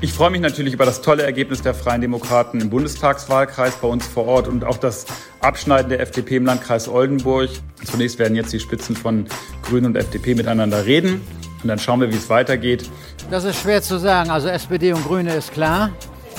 Ich 0.00 0.12
freue 0.12 0.30
mich 0.30 0.40
natürlich 0.40 0.74
über 0.74 0.86
das 0.86 1.02
tolle 1.02 1.24
Ergebnis 1.24 1.60
der 1.62 1.74
Freien 1.74 2.00
Demokraten 2.00 2.60
im 2.60 2.70
Bundestagswahlkreis 2.70 3.74
bei 3.76 3.88
uns 3.88 4.06
vor 4.06 4.26
Ort 4.26 4.46
und 4.46 4.64
auch 4.64 4.76
das 4.76 5.06
Abschneiden 5.40 5.88
der 5.88 5.98
FDP 5.98 6.36
im 6.36 6.46
Landkreis 6.46 6.88
Oldenburg. 6.88 7.50
Zunächst 7.84 8.20
werden 8.20 8.36
jetzt 8.36 8.52
die 8.52 8.60
Spitzen 8.60 8.94
von 8.94 9.26
Grünen 9.62 9.86
und 9.86 9.96
FDP 9.96 10.36
miteinander 10.36 10.86
reden 10.86 11.20
und 11.62 11.68
dann 11.68 11.80
schauen 11.80 12.00
wir, 12.00 12.12
wie 12.12 12.16
es 12.16 12.30
weitergeht. 12.30 12.88
Das 13.28 13.42
ist 13.42 13.60
schwer 13.60 13.82
zu 13.82 13.98
sagen. 13.98 14.30
Also 14.30 14.46
SPD 14.46 14.92
und 14.92 15.04
Grüne 15.04 15.34
ist 15.34 15.52
klar. 15.52 15.90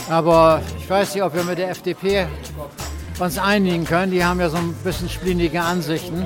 Aber 0.10 0.62
ich 0.78 0.90
weiß 0.90 1.16
nicht, 1.16 1.24
ob 1.24 1.36
wir 1.36 1.44
mit 1.44 1.58
der 1.58 1.70
FDP 1.72 2.28
uns 3.20 3.38
einigen 3.38 3.84
können. 3.84 4.14
Die 4.14 4.24
haben 4.24 4.40
ja 4.40 4.48
so 4.48 4.56
ein 4.56 4.74
bisschen 4.86 5.10
splinige 5.10 5.62
Ansichten, 5.62 6.26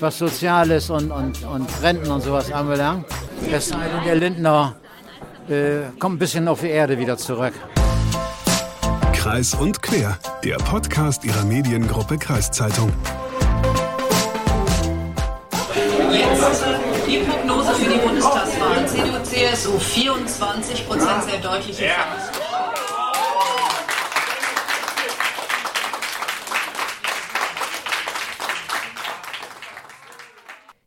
was 0.00 0.18
Soziales 0.18 0.90
und, 0.90 1.10
und, 1.10 1.42
und 1.44 1.66
Renten 1.82 2.10
und 2.10 2.20
sowas 2.20 2.52
anbelangt. 2.52 3.06
Es 3.50 3.68
sei 3.68 3.78
denn, 3.78 4.04
der 4.04 4.16
Lindner 4.16 4.76
äh, 5.48 5.90
kommt 5.98 6.16
ein 6.16 6.18
bisschen 6.18 6.48
auf 6.48 6.60
die 6.60 6.68
Erde 6.68 6.98
wieder 6.98 7.16
zurück. 7.16 7.54
Kreis 9.12 9.54
und 9.54 9.82
Quer, 9.82 10.18
der 10.44 10.56
Podcast 10.56 11.24
ihrer 11.24 11.44
Mediengruppe 11.44 12.18
Kreiszeitung. 12.18 12.92
Jetzt 16.12 16.64
die 17.06 17.18
Prognose 17.18 17.74
für 17.74 17.90
die 17.90 17.98
Bundestagswahl. 17.98 18.86
CDU, 18.86 19.22
CSU 19.22 19.78
24 19.78 20.86
Prozent, 20.86 21.24
sehr 21.24 21.40
deutliche 21.40 21.86
ja. 21.86 22.43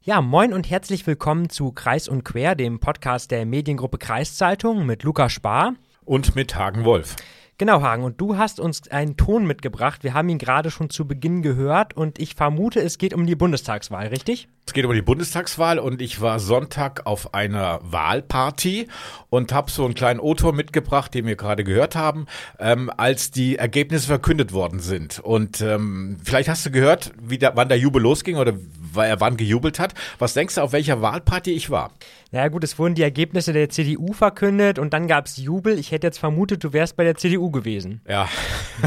Ja, 0.07 0.21
moin 0.21 0.53
und 0.53 0.70
herzlich 0.70 1.05
willkommen 1.05 1.49
zu 1.49 1.73
Kreis 1.73 2.07
und 2.07 2.23
Quer, 2.23 2.55
dem 2.55 2.79
Podcast 2.79 3.29
der 3.29 3.45
Mediengruppe 3.45 3.98
Kreiszeitung 3.98 4.85
mit 4.85 5.03
Lukas 5.03 5.34
Spar. 5.34 5.73
Und 6.05 6.34
mit 6.34 6.55
Hagen 6.55 6.85
Wolf. 6.85 7.17
Genau, 7.59 7.81
Hagen, 7.81 8.03
und 8.03 8.21
du 8.21 8.37
hast 8.37 8.59
uns 8.59 8.87
einen 8.90 9.18
Ton 9.18 9.48
mitgebracht. 9.48 10.04
Wir 10.04 10.13
haben 10.13 10.29
ihn 10.29 10.37
gerade 10.37 10.70
schon 10.70 10.91
zu 10.91 11.07
Beginn 11.07 11.41
gehört 11.41 11.98
und 11.98 12.20
ich 12.20 12.35
vermute, 12.35 12.79
es 12.82 12.99
geht 12.99 13.15
um 13.15 13.26
die 13.26 13.35
Bundestagswahl, 13.35 14.07
richtig? 14.09 14.48
Es 14.68 14.73
geht 14.73 14.85
um 14.85 14.93
die 14.93 15.01
Bundestagswahl 15.01 15.79
und 15.79 15.99
ich 15.99 16.21
war 16.21 16.40
Sonntag 16.40 17.07
auf 17.07 17.34
einer 17.34 17.79
Wahlparty 17.82 18.90
und 19.32 19.54
habe 19.54 19.71
so 19.71 19.85
einen 19.85 19.95
kleinen 19.95 20.20
O-Ton 20.20 20.55
mitgebracht, 20.55 21.15
den 21.15 21.26
wir 21.26 21.35
gerade 21.35 21.63
gehört 21.63 21.95
haben, 21.95 22.27
ähm, 22.59 22.91
als 22.95 23.32
die 23.32 23.55
Ergebnisse 23.55 24.05
verkündet 24.05 24.54
worden 24.54 24.79
sind. 24.79 25.17
Und 25.17 25.60
ähm, 25.62 26.17
vielleicht 26.23 26.49
hast 26.49 26.63
du 26.63 26.70
gehört, 26.70 27.12
wie 27.20 27.39
da, 27.39 27.54
wann 27.55 27.70
der 27.70 27.79
Jubel 27.79 28.04
losging 28.04 28.35
oder 28.35 28.54
weil 28.93 29.10
er 29.10 29.20
wann 29.20 29.35
gejubelt 29.35 29.79
hat. 29.79 29.95
Was 30.20 30.35
denkst 30.35 30.55
du, 30.55 30.62
auf 30.62 30.73
welcher 30.73 31.01
Wahlparty 31.01 31.54
ich 31.54 31.71
war? 31.71 31.91
Ja 32.31 32.49
gut, 32.49 32.63
es 32.65 32.77
wurden 32.77 32.93
die 32.93 33.03
Ergebnisse 33.03 33.53
der 33.53 33.70
CDU 33.70 34.11
verkündet 34.11 34.79
und 34.79 34.93
dann 34.93 35.07
gab 35.07 35.27
es 35.27 35.37
Jubel. 35.37 35.79
Ich 35.79 35.91
hätte 35.91 36.07
jetzt 36.07 36.17
vermutet, 36.17 36.61
du 36.63 36.73
wärst 36.73 36.97
bei 36.97 37.05
der 37.05 37.15
CDU 37.15 37.51
gewesen. 37.51 38.01
Ja, 38.07 38.27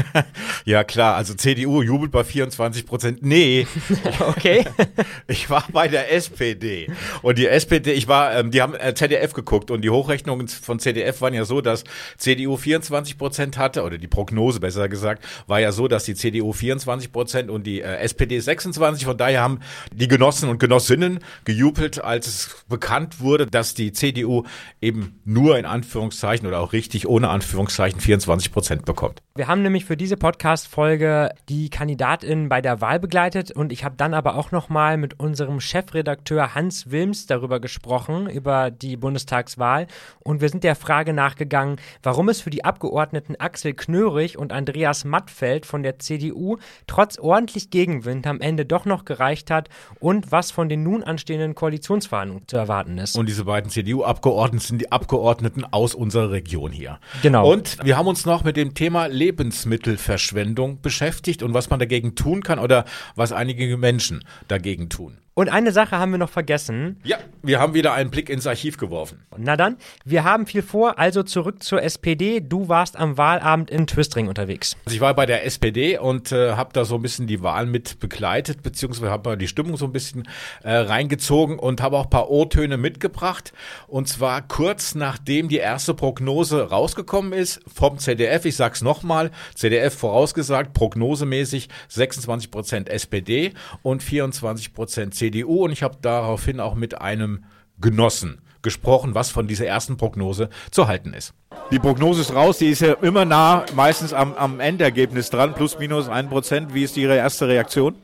ja 0.65 0.83
klar. 0.83 1.15
Also 1.15 1.33
CDU 1.33 1.81
jubelt 1.81 2.11
bei 2.11 2.23
24 2.23 2.85
Prozent. 2.85 3.19
Nee, 3.23 3.65
okay. 4.19 4.65
ich 5.27 5.49
war 5.49 5.65
bei 5.71 5.87
der 5.87 6.13
SPD 6.13 6.91
und 7.23 7.39
die 7.39 7.47
SPD, 7.47 7.93
ich 7.93 8.07
war, 8.07 8.35
ähm, 8.35 8.51
die 8.51 8.61
haben 8.61 8.75
äh, 8.75 8.93
ZDF 8.93 9.33
geguckt 9.33 9.71
und 9.71 9.81
die 9.81 9.89
Hochrechnungen 9.89 10.47
von 10.47 10.79
ZDF 10.79 11.21
waren 11.21 11.33
ja 11.33 11.45
so, 11.45 11.61
dass 11.61 11.83
CDU 12.17 12.57
24 12.57 13.17
Prozent 13.17 13.57
hatte 13.57 13.83
oder 13.83 13.97
die 13.97 14.07
Prognose 14.07 14.59
besser 14.59 14.87
gesagt 14.87 15.25
war 15.47 15.59
ja 15.59 15.71
so, 15.71 15.87
dass 15.87 16.03
die 16.03 16.15
CDU 16.15 16.53
24 16.53 17.11
Prozent 17.11 17.49
und 17.49 17.65
die 17.65 17.81
äh, 17.81 17.97
SPD 17.97 18.39
26. 18.39 19.05
Von 19.05 19.17
daher 19.17 19.41
haben 19.41 19.59
die 19.91 20.07
Genossen 20.07 20.49
und 20.49 20.59
Genossinnen 20.59 21.19
gejubelt, 21.45 22.03
als 22.03 22.27
es 22.27 22.63
bekannt 22.69 23.19
wurde, 23.19 23.30
dass 23.37 23.73
die 23.73 23.91
CDU 23.91 24.43
eben 24.81 25.19
nur 25.25 25.57
in 25.57 25.65
Anführungszeichen 25.65 26.47
oder 26.47 26.59
auch 26.59 26.73
richtig 26.73 27.07
ohne 27.07 27.29
Anführungszeichen 27.29 27.99
24 27.99 28.51
Prozent 28.51 28.85
bekommt. 28.85 29.21
Wir 29.35 29.47
haben 29.47 29.61
nämlich 29.61 29.85
für 29.85 29.97
diese 29.97 30.17
Podcast-Folge 30.17 31.31
die 31.49 31.69
Kandidatin 31.69 32.49
bei 32.49 32.61
der 32.61 32.81
Wahl 32.81 32.99
begleitet 32.99 33.51
und 33.51 33.71
ich 33.71 33.83
habe 33.83 33.95
dann 33.97 34.13
aber 34.13 34.35
auch 34.35 34.51
nochmal 34.51 34.97
mit 34.97 35.19
unserem 35.19 35.59
Chefredakteur 35.59 36.55
Hans 36.55 36.91
Wilms 36.91 37.25
darüber 37.25 37.59
gesprochen, 37.59 38.29
über 38.29 38.71
die 38.71 38.97
Bundestagswahl 38.97 39.87
und 40.19 40.41
wir 40.41 40.49
sind 40.49 40.63
der 40.63 40.75
Frage 40.75 41.13
nachgegangen, 41.13 41.77
warum 42.03 42.29
es 42.29 42.41
für 42.41 42.49
die 42.49 42.65
Abgeordneten 42.65 43.35
Axel 43.39 43.73
Knörig 43.73 44.37
und 44.37 44.53
Andreas 44.53 45.05
Mattfeld 45.05 45.65
von 45.65 45.83
der 45.83 45.99
CDU 45.99 46.57
trotz 46.87 47.17
ordentlich 47.17 47.69
Gegenwind 47.69 48.27
am 48.27 48.41
Ende 48.41 48.65
doch 48.65 48.85
noch 48.85 49.05
gereicht 49.05 49.49
hat, 49.49 49.69
und 49.99 50.31
was 50.31 50.51
von 50.51 50.69
den 50.69 50.83
nun 50.83 51.03
anstehenden 51.03 51.55
Koalitionsverhandlungen 51.55 52.47
zu 52.47 52.57
erwarten 52.57 52.97
ist. 52.97 53.17
Und 53.21 53.27
diese 53.27 53.45
beiden 53.45 53.69
CDU-Abgeordneten 53.69 54.65
sind 54.65 54.81
die 54.81 54.91
Abgeordneten 54.91 55.63
aus 55.63 55.93
unserer 55.93 56.31
Region 56.31 56.71
hier. 56.71 56.99
Genau. 57.21 57.51
Und 57.51 57.77
wir 57.83 57.95
haben 57.95 58.07
uns 58.07 58.25
noch 58.25 58.43
mit 58.43 58.57
dem 58.57 58.73
Thema 58.73 59.05
Lebensmittelverschwendung 59.05 60.81
beschäftigt 60.81 61.43
und 61.43 61.53
was 61.53 61.69
man 61.69 61.79
dagegen 61.79 62.15
tun 62.15 62.41
kann 62.41 62.57
oder 62.57 62.83
was 63.15 63.31
einige 63.31 63.77
Menschen 63.77 64.25
dagegen 64.47 64.89
tun. 64.89 65.19
Und 65.33 65.47
eine 65.47 65.71
Sache 65.71 65.97
haben 65.97 66.11
wir 66.11 66.17
noch 66.17 66.29
vergessen. 66.29 66.99
Ja, 67.05 67.17
wir 67.41 67.61
haben 67.61 67.73
wieder 67.73 67.93
einen 67.93 68.11
Blick 68.11 68.29
ins 68.29 68.45
Archiv 68.45 68.75
geworfen. 68.75 69.23
Na 69.37 69.55
dann, 69.55 69.77
wir 70.03 70.25
haben 70.25 70.45
viel 70.45 70.61
vor, 70.61 70.99
also 70.99 71.23
zurück 71.23 71.63
zur 71.63 71.81
SPD. 71.81 72.41
Du 72.41 72.67
warst 72.67 72.97
am 72.97 73.17
Wahlabend 73.17 73.71
in 73.71 73.87
Twistring 73.87 74.27
unterwegs. 74.27 74.75
Also 74.83 74.95
ich 74.95 74.99
war 74.99 75.13
bei 75.13 75.25
der 75.25 75.45
SPD 75.45 75.97
und 75.97 76.33
äh, 76.33 76.51
habe 76.55 76.73
da 76.73 76.83
so 76.83 76.95
ein 76.95 77.01
bisschen 77.01 77.27
die 77.27 77.41
Wahl 77.41 77.65
mit 77.65 77.99
begleitet, 77.99 78.61
beziehungsweise 78.61 79.09
habe 79.09 79.37
die 79.37 79.47
Stimmung 79.47 79.77
so 79.77 79.85
ein 79.85 79.93
bisschen 79.93 80.27
äh, 80.63 80.73
reingezogen 80.73 81.59
und 81.59 81.81
habe 81.81 81.97
auch 81.97 82.03
ein 82.03 82.09
paar 82.09 82.29
O-Töne 82.29 82.75
mitgebracht. 82.75 83.53
Und 83.87 84.09
zwar 84.09 84.41
kurz 84.45 84.95
nachdem 84.95 85.47
die 85.47 85.57
erste 85.57 85.93
Prognose 85.93 86.69
rausgekommen 86.69 87.31
ist 87.31 87.61
vom 87.73 87.99
ZDF. 87.99 88.43
Ich 88.43 88.57
sag's 88.57 88.81
nochmal, 88.81 89.31
ZDF 89.55 89.97
vorausgesagt, 89.97 90.73
prognosemäßig 90.73 91.69
26 91.87 92.51
Prozent 92.51 92.89
SPD 92.89 93.53
und 93.81 94.03
24 94.03 94.73
Prozent 94.73 95.20
CDU. 95.21 95.65
Und 95.65 95.71
ich 95.71 95.83
habe 95.83 95.97
daraufhin 96.01 96.59
auch 96.59 96.75
mit 96.75 96.99
einem 96.99 97.43
Genossen 97.79 98.41
gesprochen, 98.61 99.15
was 99.15 99.29
von 99.29 99.47
dieser 99.47 99.65
ersten 99.65 99.97
Prognose 99.97 100.49
zu 100.71 100.87
halten 100.87 101.13
ist. 101.13 101.33
Die 101.71 101.79
Prognose 101.79 102.21
ist 102.21 102.33
raus, 102.33 102.57
die 102.57 102.69
ist 102.69 102.81
ja 102.81 102.93
immer 103.01 103.25
nah, 103.25 103.65
meistens 103.75 104.13
am, 104.13 104.33
am 104.33 104.59
Endergebnis 104.59 105.29
dran, 105.29 105.53
plus 105.53 105.79
minus 105.79 106.09
ein 106.09 106.29
Prozent. 106.29 106.73
Wie 106.73 106.83
ist 106.83 106.97
Ihre 106.97 107.15
erste 107.15 107.47
Reaktion? 107.47 107.95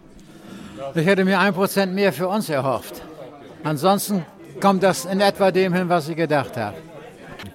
Ich 0.95 1.05
hätte 1.05 1.25
mir 1.25 1.39
ein 1.39 1.53
Prozent 1.53 1.93
mehr 1.93 2.13
für 2.13 2.27
uns 2.27 2.49
erhofft. 2.49 3.01
Ansonsten 3.63 4.25
kommt 4.61 4.83
das 4.83 5.05
in 5.05 5.19
etwa 5.19 5.51
dem 5.51 5.73
hin, 5.73 5.89
was 5.89 6.07
ich 6.09 6.15
gedacht 6.15 6.55
habe. 6.57 6.77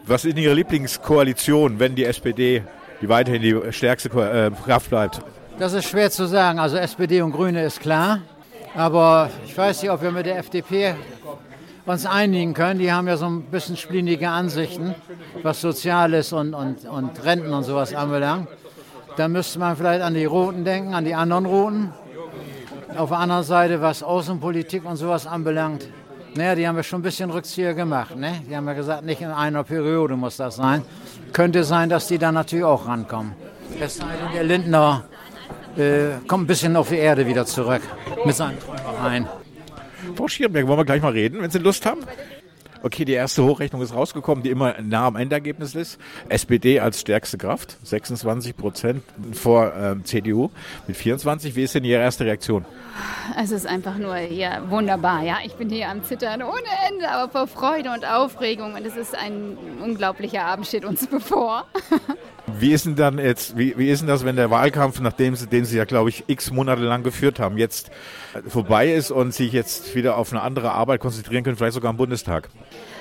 Was 0.06 0.24
ist 0.24 0.36
Ihre 0.36 0.54
Lieblingskoalition, 0.54 1.78
wenn 1.78 1.94
die 1.94 2.04
SPD 2.04 2.62
die 3.00 3.08
weiterhin 3.08 3.42
die 3.42 3.72
stärkste 3.72 4.08
äh, 4.10 4.50
Kraft 4.64 4.90
bleibt? 4.90 5.20
Das 5.58 5.72
ist 5.72 5.88
schwer 5.88 6.10
zu 6.10 6.26
sagen. 6.26 6.58
Also 6.58 6.76
SPD 6.76 7.20
und 7.22 7.32
Grüne 7.32 7.64
ist 7.64 7.80
klar. 7.80 8.20
Aber 8.74 9.30
ich 9.44 9.56
weiß 9.56 9.82
nicht, 9.82 9.90
ob 9.90 10.02
wir 10.02 10.12
mit 10.12 10.26
der 10.26 10.38
FDP 10.38 10.94
uns 11.84 12.06
einigen 12.06 12.54
können. 12.54 12.78
Die 12.78 12.92
haben 12.92 13.06
ja 13.06 13.16
so 13.16 13.26
ein 13.26 13.42
bisschen 13.42 13.76
splinige 13.76 14.28
Ansichten, 14.28 14.94
was 15.42 15.60
Soziales 15.60 16.32
und, 16.32 16.54
und, 16.54 16.86
und 16.86 17.24
Renten 17.24 17.52
und 17.52 17.64
sowas 17.64 17.94
anbelangt. 17.94 18.48
Da 19.16 19.28
müsste 19.28 19.58
man 19.58 19.76
vielleicht 19.76 20.02
an 20.02 20.14
die 20.14 20.24
Roten 20.24 20.64
denken, 20.64 20.94
an 20.94 21.04
die 21.04 21.14
anderen 21.14 21.44
Roten. 21.44 21.92
Auf 22.96 23.10
der 23.10 23.18
anderen 23.18 23.42
Seite, 23.42 23.80
was 23.80 24.02
Außenpolitik 24.02 24.84
und 24.84 24.96
sowas 24.96 25.26
anbelangt, 25.26 25.88
naja, 26.34 26.54
die 26.54 26.66
haben 26.66 26.76
ja 26.76 26.82
schon 26.82 27.00
ein 27.00 27.02
bisschen 27.02 27.30
Rückzieher 27.30 27.74
gemacht. 27.74 28.16
Ne? 28.16 28.42
Die 28.48 28.56
haben 28.56 28.66
ja 28.66 28.72
gesagt, 28.72 29.04
nicht 29.04 29.20
in 29.20 29.28
einer 29.28 29.64
Periode 29.64 30.16
muss 30.16 30.38
das 30.38 30.56
sein. 30.56 30.82
Könnte 31.34 31.62
sein, 31.64 31.90
dass 31.90 32.06
die 32.06 32.16
dann 32.16 32.34
natürlich 32.34 32.64
auch 32.64 32.86
rankommen. 32.86 33.34
Es 33.78 33.96
sei 33.96 34.04
denn, 34.04 34.32
der 34.34 34.44
Lindner 34.44 35.04
äh, 35.76 36.18
kommt 36.26 36.44
ein 36.44 36.46
bisschen 36.46 36.76
auf 36.76 36.88
die 36.88 36.96
Erde 36.96 37.26
wieder 37.26 37.46
zurück 37.46 37.82
mit 38.24 38.34
seinen 38.34 38.58
Träumereien. 38.58 39.26
Frau 40.16 40.28
Schierenberg, 40.28 40.66
wollen 40.66 40.78
wir 40.78 40.84
gleich 40.84 41.02
mal 41.02 41.12
reden, 41.12 41.40
wenn 41.40 41.50
Sie 41.50 41.58
Lust 41.58 41.86
haben? 41.86 42.00
Okay, 42.84 43.04
die 43.04 43.12
erste 43.12 43.44
Hochrechnung 43.44 43.80
ist 43.80 43.94
rausgekommen, 43.94 44.42
die 44.42 44.50
immer 44.50 44.74
nah 44.82 45.06
am 45.06 45.14
Endergebnis 45.14 45.76
ist. 45.76 46.00
SPD 46.28 46.80
als 46.80 47.00
stärkste 47.00 47.38
Kraft, 47.38 47.76
26 47.84 48.56
Prozent 48.56 49.04
vor 49.32 49.72
ähm, 49.76 50.04
CDU 50.04 50.50
mit 50.88 50.96
24. 50.96 51.54
Wie 51.54 51.62
ist 51.62 51.76
denn 51.76 51.84
Ihre 51.84 52.00
erste 52.00 52.24
Reaktion? 52.24 52.64
Es 53.40 53.52
ist 53.52 53.68
einfach 53.68 53.98
nur 53.98 54.16
ja, 54.18 54.68
wunderbar. 54.68 55.22
Ja, 55.22 55.36
ich 55.44 55.54
bin 55.54 55.70
hier 55.70 55.88
am 55.90 56.02
Zittern 56.02 56.42
ohne 56.42 56.66
Ende, 56.90 57.08
aber 57.08 57.30
vor 57.30 57.46
Freude 57.46 57.92
und 57.92 58.04
Aufregung. 58.04 58.74
Und 58.74 58.84
es 58.84 58.96
ist 58.96 59.14
ein 59.14 59.56
unglaublicher 59.80 60.44
Abend 60.44 60.66
steht 60.66 60.84
uns 60.84 61.06
bevor. 61.10 61.66
Wie 62.46 62.72
ist 62.72 62.86
denn 62.86 62.96
dann 62.96 63.18
jetzt, 63.18 63.56
wie, 63.56 63.78
wie 63.78 63.88
ist 63.88 64.00
denn 64.00 64.08
das, 64.08 64.24
wenn 64.24 64.34
der 64.34 64.50
Wahlkampf, 64.50 65.00
nachdem 65.00 65.36
sie, 65.36 65.46
den 65.46 65.64
Sie 65.64 65.76
ja, 65.76 65.84
glaube 65.84 66.10
ich, 66.10 66.24
x 66.26 66.50
Monate 66.50 66.82
lang 66.82 67.04
geführt 67.04 67.38
haben, 67.38 67.56
jetzt 67.56 67.90
vorbei 68.48 68.92
ist 68.92 69.10
und 69.12 69.32
sich 69.32 69.52
jetzt 69.52 69.94
wieder 69.94 70.16
auf 70.16 70.32
eine 70.32 70.42
andere 70.42 70.72
Arbeit 70.72 71.00
konzentrieren 71.00 71.44
können, 71.44 71.56
vielleicht 71.56 71.74
sogar 71.74 71.90
am 71.90 71.96
Bundestag? 71.96 72.48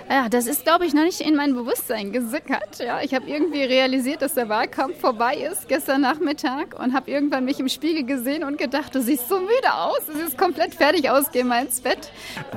Ja, 0.10 0.30
das 0.30 0.46
ist, 0.46 0.64
glaube 0.64 0.86
ich, 0.86 0.94
noch 0.94 1.04
nicht 1.04 1.22
in 1.22 1.36
mein 1.36 1.54
Bewusstsein 1.54 2.12
gesickert. 2.12 2.80
Ja, 2.80 3.02
ich 3.02 3.14
habe 3.14 3.28
irgendwie 3.28 3.64
realisiert, 3.64 4.22
dass 4.22 4.34
der 4.34 4.50
Wahlkampf 4.50 5.00
vorbei 5.00 5.36
ist 5.36 5.68
gestern 5.70 6.02
Nachmittag 6.02 6.78
und 6.78 6.94
habe 6.94 7.10
irgendwann 7.10 7.46
mich 7.46 7.60
im 7.60 7.70
Spiegel 7.70 8.06
gesehen 8.06 8.44
und 8.44 8.58
gedacht, 8.58 8.94
du 8.94 9.02
siehst 9.02 9.30
so 9.30 9.40
müde 9.40 9.74
aus. 9.74 10.02
Es 10.14 10.30
ist 10.30 10.38
komplett 10.38 10.76
fertig 10.76 11.10
aus, 11.10 11.32
geh 11.32 11.44
mal 11.44 11.64
ins 11.64 11.82
Bett. 11.82 12.12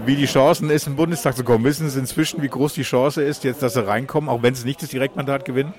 Wie 0.04 0.16
die 0.16 0.26
Chancen 0.26 0.68
ist, 0.68 0.86
im 0.86 0.96
Bundestag 0.96 1.36
zu 1.36 1.44
kommen, 1.44 1.64
wissen 1.64 1.88
Sie 1.88 1.98
inzwischen, 1.98 2.42
wie 2.42 2.48
groß 2.48 2.74
die 2.74 2.82
Chance 2.82 3.22
ist, 3.22 3.44
jetzt, 3.44 3.62
dass 3.62 3.74
Sie 3.74 3.86
reinkommen, 3.86 4.28
auch 4.28 4.42
wenn 4.42 4.54
Sie 4.54 4.66
nicht 4.66 4.82
das 4.82 4.90
Direktmandat 4.90 5.44
gewinnen? 5.44 5.72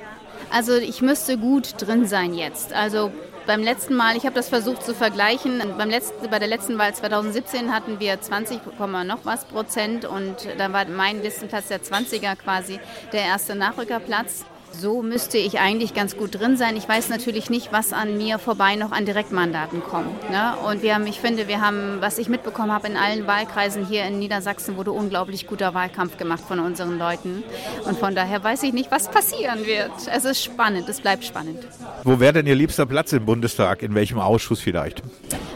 Also 0.52 0.76
ich 0.76 1.02
müsste 1.02 1.38
gut 1.38 1.74
drin 1.78 2.06
sein 2.06 2.34
jetzt. 2.34 2.74
Also 2.74 3.12
beim 3.46 3.62
letzten 3.62 3.96
Mal, 3.96 4.18
ich 4.18 4.26
habe 4.26 4.36
das 4.36 4.50
versucht 4.50 4.84
zu 4.84 4.96
vergleichen, 4.96 5.62
beim 5.78 5.90
letzten, 5.90 6.30
bei 6.30 6.40
der 6.40 6.48
letzten 6.48 6.78
Wahl 6.78 6.94
2017 6.94 7.72
hatten 7.74 8.00
wir 8.00 8.20
20, 8.20 8.60
noch 9.06 9.20
was 9.24 9.46
Prozent 9.46 10.06
und 10.06 10.36
da 10.58 10.74
war 10.74 10.86
mein 10.86 11.22
Listenplatz 11.22 11.68
der 11.68 11.82
20er 11.82 12.36
quasi 12.36 12.80
der 13.14 13.22
erste 13.22 13.56
Nachrückerplatz. 13.56 14.46
So 14.80 15.02
müsste 15.02 15.38
ich 15.38 15.60
eigentlich 15.60 15.94
ganz 15.94 16.18
gut 16.18 16.40
drin 16.40 16.58
sein. 16.58 16.76
Ich 16.76 16.88
weiß 16.88 17.10
natürlich 17.10 17.50
nicht, 17.50 17.72
was 17.72 17.94
an 17.94 18.18
mir 18.18 18.40
vorbei 18.40 18.76
noch 18.76 18.92
an 18.92 19.06
Direktmandaten 19.06 19.82
kommt. 19.82 20.30
Ne? 20.30 20.54
Und 20.68 20.82
wir 20.82 20.96
haben, 20.96 21.08
ich 21.08 21.20
finde, 21.20 21.48
wir 21.48 21.62
haben, 21.62 22.02
was 22.02 22.18
ich 22.18 22.28
mitbekommen 22.28 22.72
habe, 22.72 22.88
in 22.88 22.98
allen 22.98 23.26
Wahlkreisen 23.26 23.86
hier 23.86 24.06
in 24.06 24.20
Niedersachsen 24.20 24.76
wurde 24.76 24.92
unglaublich 24.92 25.48
guter 25.48 25.74
Wahlkampf 25.74 26.18
gemacht 26.18 26.44
von 26.46 26.60
unseren 26.60 26.98
Leuten. 26.98 27.44
Und 27.86 27.98
von 27.98 28.16
daher 28.16 28.44
weiß 28.44 28.64
ich 28.64 28.74
nicht, 28.74 28.92
was 28.92 29.10
passieren 29.10 29.66
wird. 29.66 29.92
Es 30.12 30.26
ist 30.26 30.44
spannend, 30.44 30.90
es 30.90 31.00
bleibt 31.00 31.24
spannend. 31.24 31.60
Wo 32.04 32.20
wäre 32.20 32.34
denn 32.34 32.48
Ihr 32.48 32.56
liebster 32.56 32.86
Platz 32.86 33.14
im 33.14 33.26
Bundestag? 33.26 33.82
In 33.82 33.96
welchem 33.96 34.20
Ausschuss 34.20 34.60
vielleicht? 34.60 35.04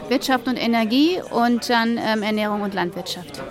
Wirtschaft 0.08 0.48
und 0.48 0.56
Energie 0.56 1.20
und 1.30 1.68
dann 1.68 1.98
ähm, 1.98 2.22
Ernährung 2.22 2.62
und 2.62 2.74
Landwirtschaft. 2.74 3.42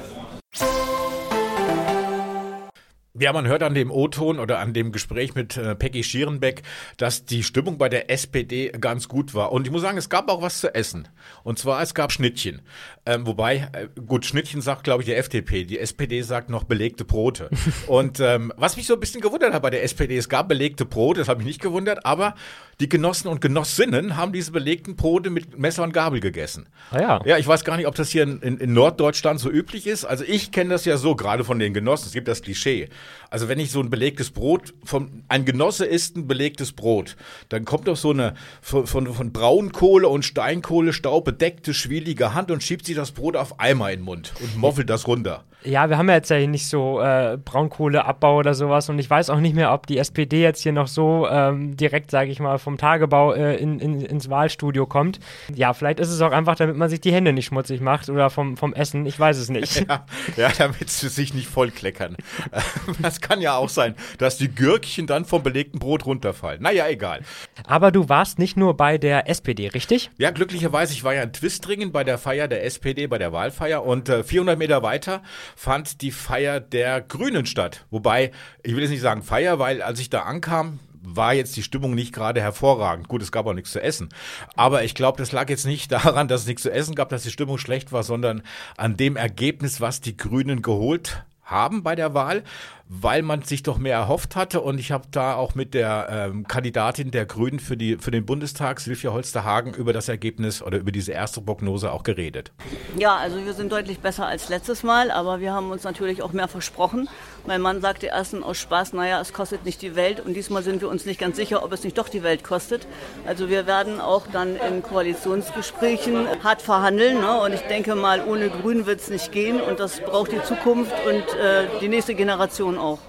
Ja, 3.17 3.33
man 3.33 3.47
hört 3.47 3.63
an 3.63 3.73
dem 3.73 3.89
O-Ton 3.89 4.37
oder 4.37 4.59
an 4.59 4.71
dem 4.71 4.91
Gespräch 4.91 5.33
mit 5.33 5.57
äh, 5.57 5.73
Peggy 5.73 6.03
Schierenbeck, 6.03 6.61
dass 6.97 7.25
die 7.25 7.41
Stimmung 7.41 7.79
bei 7.79 7.89
der 7.89 8.11
SPD 8.11 8.69
ganz 8.69 9.07
gut 9.07 9.33
war. 9.33 9.51
Und 9.51 9.65
ich 9.65 9.71
muss 9.71 9.81
sagen, 9.81 9.97
es 9.97 10.09
gab 10.09 10.29
auch 10.29 10.43
was 10.43 10.59
zu 10.59 10.75
essen. 10.75 11.07
Und 11.43 11.57
zwar, 11.57 11.81
es 11.81 11.95
gab 11.95 12.11
Schnittchen. 12.11 12.61
Ähm, 13.07 13.25
wobei, 13.25 13.67
äh, 13.73 13.87
gut, 14.05 14.25
Schnittchen 14.25 14.61
sagt, 14.61 14.83
glaube 14.83 15.01
ich, 15.01 15.07
die 15.07 15.15
FDP. 15.15 15.63
Die 15.63 15.79
SPD 15.79 16.21
sagt 16.21 16.51
noch 16.51 16.65
belegte 16.65 17.03
Brote. 17.03 17.49
Und 17.87 18.19
ähm, 18.19 18.53
was 18.57 18.77
mich 18.77 18.85
so 18.85 18.93
ein 18.93 18.99
bisschen 18.99 19.21
gewundert 19.21 19.53
hat 19.53 19.63
bei 19.63 19.71
der 19.71 19.83
SPD, 19.83 20.15
es 20.15 20.29
gab 20.29 20.47
belegte 20.47 20.85
Brote, 20.85 21.21
das 21.21 21.27
hat 21.27 21.39
mich 21.39 21.47
nicht 21.47 21.61
gewundert, 21.61 22.05
aber 22.05 22.35
die 22.79 22.87
Genossen 22.87 23.27
und 23.27 23.41
Genossinnen 23.41 24.15
haben 24.15 24.31
diese 24.31 24.51
belegten 24.53 24.95
Brote 24.95 25.29
mit 25.29 25.59
Messer 25.59 25.83
und 25.83 25.93
Gabel 25.93 26.21
gegessen. 26.21 26.69
Ah 26.91 27.01
ja. 27.01 27.21
Ja, 27.25 27.37
ich 27.37 27.45
weiß 27.45 27.65
gar 27.65 27.75
nicht, 27.75 27.87
ob 27.87 27.95
das 27.95 28.09
hier 28.09 28.23
in, 28.23 28.39
in 28.39 28.73
Norddeutschland 28.73 29.39
so 29.39 29.49
üblich 29.49 29.85
ist. 29.85 30.05
Also 30.05 30.23
ich 30.25 30.51
kenne 30.51 30.69
das 30.69 30.85
ja 30.85 30.95
so, 30.95 31.15
gerade 31.15 31.43
von 31.43 31.59
den 31.59 31.73
Genossen. 31.73 32.05
Es 32.05 32.13
gibt 32.13 32.29
das 32.29 32.41
Klischee. 32.41 32.87
Also 33.29 33.47
wenn 33.47 33.59
ich 33.59 33.71
so 33.71 33.79
ein 33.79 33.89
belegtes 33.89 34.31
Brot, 34.31 34.73
von, 34.83 35.23
ein 35.27 35.45
Genosse 35.45 35.85
isst 35.85 36.15
ein 36.15 36.27
belegtes 36.27 36.71
Brot, 36.71 37.15
dann 37.49 37.65
kommt 37.65 37.87
doch 37.87 37.97
so 37.97 38.11
eine 38.11 38.33
von, 38.61 38.87
von, 38.87 39.13
von 39.13 39.31
Braunkohle 39.31 40.07
und 40.07 40.23
Steinkohlestaub 40.23 41.25
bedeckte, 41.25 41.73
schwielige 41.73 42.33
Hand 42.33 42.51
und 42.51 42.63
schiebt 42.63 42.85
sich 42.85 42.95
das 42.95 43.11
Brot 43.11 43.35
auf 43.35 43.59
Eimer 43.59 43.91
in 43.91 43.99
den 43.99 44.05
Mund 44.05 44.33
und 44.41 44.57
moffelt 44.57 44.89
das 44.89 45.07
runter. 45.07 45.43
Ja, 45.63 45.89
wir 45.89 45.97
haben 45.97 46.07
ja 46.07 46.15
jetzt 46.15 46.29
ja 46.29 46.37
hier 46.37 46.47
nicht 46.47 46.67
so 46.67 47.01
äh, 47.01 47.37
Braunkohleabbau 47.43 48.37
oder 48.37 48.53
sowas 48.53 48.87
und 48.87 48.97
ich 48.97 49.09
weiß 49.09 49.29
auch 49.29 49.41
nicht 49.41 49.55
mehr, 49.55 49.73
ob 49.73 49.87
die 49.87 49.97
SPD 49.97 50.41
jetzt 50.41 50.63
hier 50.63 50.71
noch 50.71 50.87
so 50.87 51.27
ähm, 51.29 51.75
direkt, 51.75 52.11
sage 52.11 52.31
ich 52.31 52.39
mal, 52.39 52.59
vom 52.59 52.77
Tagebau 52.77 53.33
äh, 53.33 53.57
in, 53.57 53.79
in, 53.79 53.99
ins 53.99 54.29
Wahlstudio 54.29 54.85
kommt. 54.85 55.19
Ja, 55.53 55.73
vielleicht 55.73 55.99
ist 55.99 56.09
es 56.09 56.21
auch 56.21 56.31
einfach, 56.31 56.55
damit 56.55 56.77
man 56.77 56.87
sich 56.87 57.01
die 57.01 57.11
Hände 57.11 57.33
nicht 57.33 57.47
schmutzig 57.47 57.81
macht 57.81 58.09
oder 58.09 58.29
vom, 58.29 58.55
vom 58.55 58.73
Essen, 58.73 59.05
ich 59.05 59.19
weiß 59.19 59.37
es 59.37 59.49
nicht. 59.49 59.85
Ja, 59.89 60.05
ja 60.35 60.49
damit 60.57 60.89
sie 60.89 61.09
sich 61.09 61.33
nicht 61.33 61.47
vollkleckern. 61.47 62.15
Das 63.01 63.21
kann 63.21 63.41
ja 63.41 63.55
auch 63.55 63.69
sein, 63.69 63.95
dass 64.17 64.37
die 64.37 64.53
Gürkchen 64.53 65.07
dann 65.07 65.25
vom 65.25 65.41
belegten 65.41 65.79
Brot 65.79 66.05
runterfallen. 66.05 66.61
Naja, 66.61 66.87
egal. 66.87 67.21
Aber 67.65 67.91
du 67.91 68.09
warst 68.09 68.39
nicht 68.39 68.57
nur 68.57 68.75
bei 68.75 68.97
der 68.97 69.29
SPD, 69.29 69.67
richtig? 69.67 70.11
Ja, 70.17 70.31
glücklicherweise, 70.31 70.93
ich 70.93 71.03
war 71.03 71.13
ja 71.13 71.23
in 71.23 71.33
Twistringen 71.33 71.91
bei 71.91 72.03
der 72.03 72.17
Feier 72.17 72.47
der 72.47 72.65
SPD, 72.65 73.07
bei 73.07 73.17
der 73.17 73.31
Wahlfeier 73.31 73.85
und 73.85 74.09
äh, 74.09 74.23
400 74.23 74.57
Meter 74.57 74.83
weiter 74.83 75.21
fand 75.55 76.01
die 76.01 76.11
Feier 76.11 76.59
der 76.59 77.01
Grünen 77.01 77.45
statt. 77.45 77.85
Wobei, 77.89 78.31
ich 78.63 78.73
will 78.73 78.81
jetzt 78.81 78.91
nicht 78.91 79.01
sagen 79.01 79.23
Feier, 79.23 79.59
weil 79.59 79.81
als 79.81 79.99
ich 79.99 80.09
da 80.09 80.21
ankam, 80.21 80.79
war 81.01 81.33
jetzt 81.33 81.55
die 81.55 81.63
Stimmung 81.63 81.95
nicht 81.95 82.13
gerade 82.13 82.41
hervorragend. 82.41 83.07
Gut, 83.07 83.21
es 83.21 83.31
gab 83.31 83.45
auch 83.45 83.53
nichts 83.53 83.71
zu 83.71 83.81
essen. 83.81 84.09
Aber 84.55 84.83
ich 84.83 84.95
glaube, 84.95 85.17
das 85.17 85.31
lag 85.31 85.49
jetzt 85.49 85.65
nicht 85.65 85.91
daran, 85.91 86.27
dass 86.27 86.41
es 86.41 86.47
nichts 86.47 86.63
zu 86.63 86.71
essen 86.71 86.95
gab, 86.95 87.09
dass 87.09 87.23
die 87.23 87.31
Stimmung 87.31 87.57
schlecht 87.57 87.91
war, 87.91 88.03
sondern 88.03 88.43
an 88.77 88.97
dem 88.97 89.15
Ergebnis, 89.15 89.81
was 89.81 90.01
die 90.01 90.17
Grünen 90.17 90.61
geholt 90.61 91.23
haben 91.43 91.83
bei 91.83 91.95
der 91.95 92.13
Wahl 92.13 92.43
weil 92.89 93.21
man 93.21 93.43
sich 93.43 93.61
doch 93.61 93.77
mehr 93.77 93.95
erhofft 93.95 94.35
hatte. 94.35 94.61
Und 94.61 94.79
ich 94.79 94.91
habe 94.91 95.05
da 95.11 95.35
auch 95.35 95.53
mit 95.53 95.75
der 95.75 96.07
ähm, 96.09 96.47
Kandidatin 96.47 97.11
der 97.11 97.27
Grünen 97.27 97.59
für, 97.59 97.77
die, 97.77 97.97
für 97.97 98.09
den 98.09 98.25
Bundestag, 98.25 98.79
Silvia 98.79 99.13
Holsterhagen, 99.13 99.75
über 99.75 99.93
das 99.93 100.09
Ergebnis 100.09 100.63
oder 100.63 100.79
über 100.79 100.91
diese 100.91 101.11
erste 101.11 101.39
Prognose 101.39 101.91
auch 101.91 102.01
geredet. 102.01 102.51
Ja, 102.97 103.15
also 103.15 103.45
wir 103.45 103.53
sind 103.53 103.71
deutlich 103.71 103.99
besser 103.99 104.25
als 104.25 104.49
letztes 104.49 104.81
Mal, 104.81 105.11
aber 105.11 105.39
wir 105.39 105.53
haben 105.53 105.69
uns 105.69 105.83
natürlich 105.83 106.23
auch 106.23 106.33
mehr 106.33 106.47
versprochen. 106.47 107.07
Mein 107.45 107.61
Mann 107.61 107.79
sagte 107.79 108.07
erst 108.07 108.35
aus 108.35 108.57
Spaß, 108.57 108.93
naja, 108.93 109.21
es 109.21 109.33
kostet 109.33 109.65
nicht 109.65 109.81
die 109.81 109.95
Welt 109.95 110.19
und 110.19 110.33
diesmal 110.33 110.63
sind 110.63 110.81
wir 110.81 110.89
uns 110.89 111.05
nicht 111.05 111.19
ganz 111.19 111.35
sicher, 111.35 111.63
ob 111.63 111.71
es 111.71 111.83
nicht 111.83 111.97
doch 111.97 112.09
die 112.09 112.23
Welt 112.23 112.43
kostet. 112.43 112.87
Also 113.25 113.49
wir 113.49 113.67
werden 113.67 114.01
auch 114.01 114.25
dann 114.31 114.55
in 114.55 114.81
Koalitionsgesprächen 114.81 116.27
hart 116.43 116.61
verhandeln 116.61 117.21
ne? 117.21 117.39
und 117.41 117.53
ich 117.53 117.61
denke 117.61 117.95
mal, 117.95 118.23
ohne 118.27 118.49
Grün 118.49 118.87
wird 118.87 118.99
es 118.99 119.09
nicht 119.09 119.31
gehen 119.31 119.61
und 119.61 119.79
das 119.79 119.99
braucht 120.01 120.31
die 120.31 120.41
Zukunft 120.43 120.93
und 121.07 121.39
äh, 121.39 121.67
die 121.81 121.87
nächste 121.87 122.15
Generation 122.15 122.78
auch. 122.79 122.99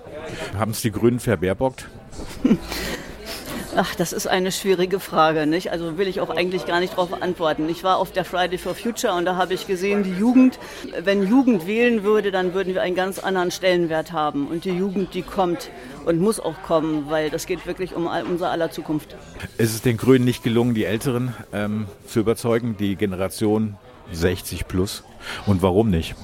Haben 0.56 0.72
es 0.72 0.82
die 0.82 0.90
Grünen 0.90 1.20
verbaerbockt? 1.20 1.87
Ach, 3.76 3.94
das 3.94 4.12
ist 4.12 4.26
eine 4.26 4.50
schwierige 4.50 4.99
Frage, 4.99 5.46
nicht? 5.46 5.70
Also 5.70 5.96
will 5.96 6.08
ich 6.08 6.20
auch 6.20 6.31
eigentlich 6.31 6.67
gar 6.67 6.81
nicht 6.81 6.94
darauf 6.94 7.22
antworten. 7.22 7.69
Ich 7.69 7.84
war 7.84 7.99
auf 7.99 8.11
der 8.11 8.25
Friday 8.25 8.58
for 8.58 8.75
Future 8.75 9.14
und 9.14 9.25
da 9.25 9.37
habe 9.37 9.55
ich 9.55 9.69
gesehen, 9.69 10.02
die 10.02 10.12
Jugend, 10.12 10.58
wenn 11.02 11.25
Jugend 11.26 11.69
wählen 11.69 12.02
würde, 12.02 12.32
dann 12.32 12.52
würden 12.52 12.75
wir 12.75 12.82
einen 12.82 12.96
ganz 12.96 13.20
anderen 13.20 13.52
Stellenwert 13.52 14.11
haben. 14.11 14.49
Und 14.49 14.64
die 14.64 14.72
Jugend, 14.72 15.14
die 15.14 15.22
kommt 15.22 15.70
und 16.05 16.19
muss 16.19 16.40
auch 16.40 16.61
kommen, 16.62 17.06
weil 17.11 17.31
das 17.31 17.46
geht 17.46 17.64
wirklich 17.67 17.94
um 17.94 18.08
unser 18.28 18.50
aller 18.50 18.72
Zukunft. 18.72 19.14
Ist 19.56 19.72
es 19.72 19.82
den 19.82 19.96
Grünen 19.96 20.25
nicht 20.25 20.43
gelungen, 20.43 20.75
die 20.75 20.84
Älteren 20.84 21.34
ähm, 21.52 21.87
zu 22.08 22.20
überzeugen, 22.20 22.76
die 22.76 22.96
Generation 22.96 23.76
60 24.11 24.67
plus? 24.67 25.05
Und 25.46 25.62
warum 25.62 25.90
nicht? 25.90 26.17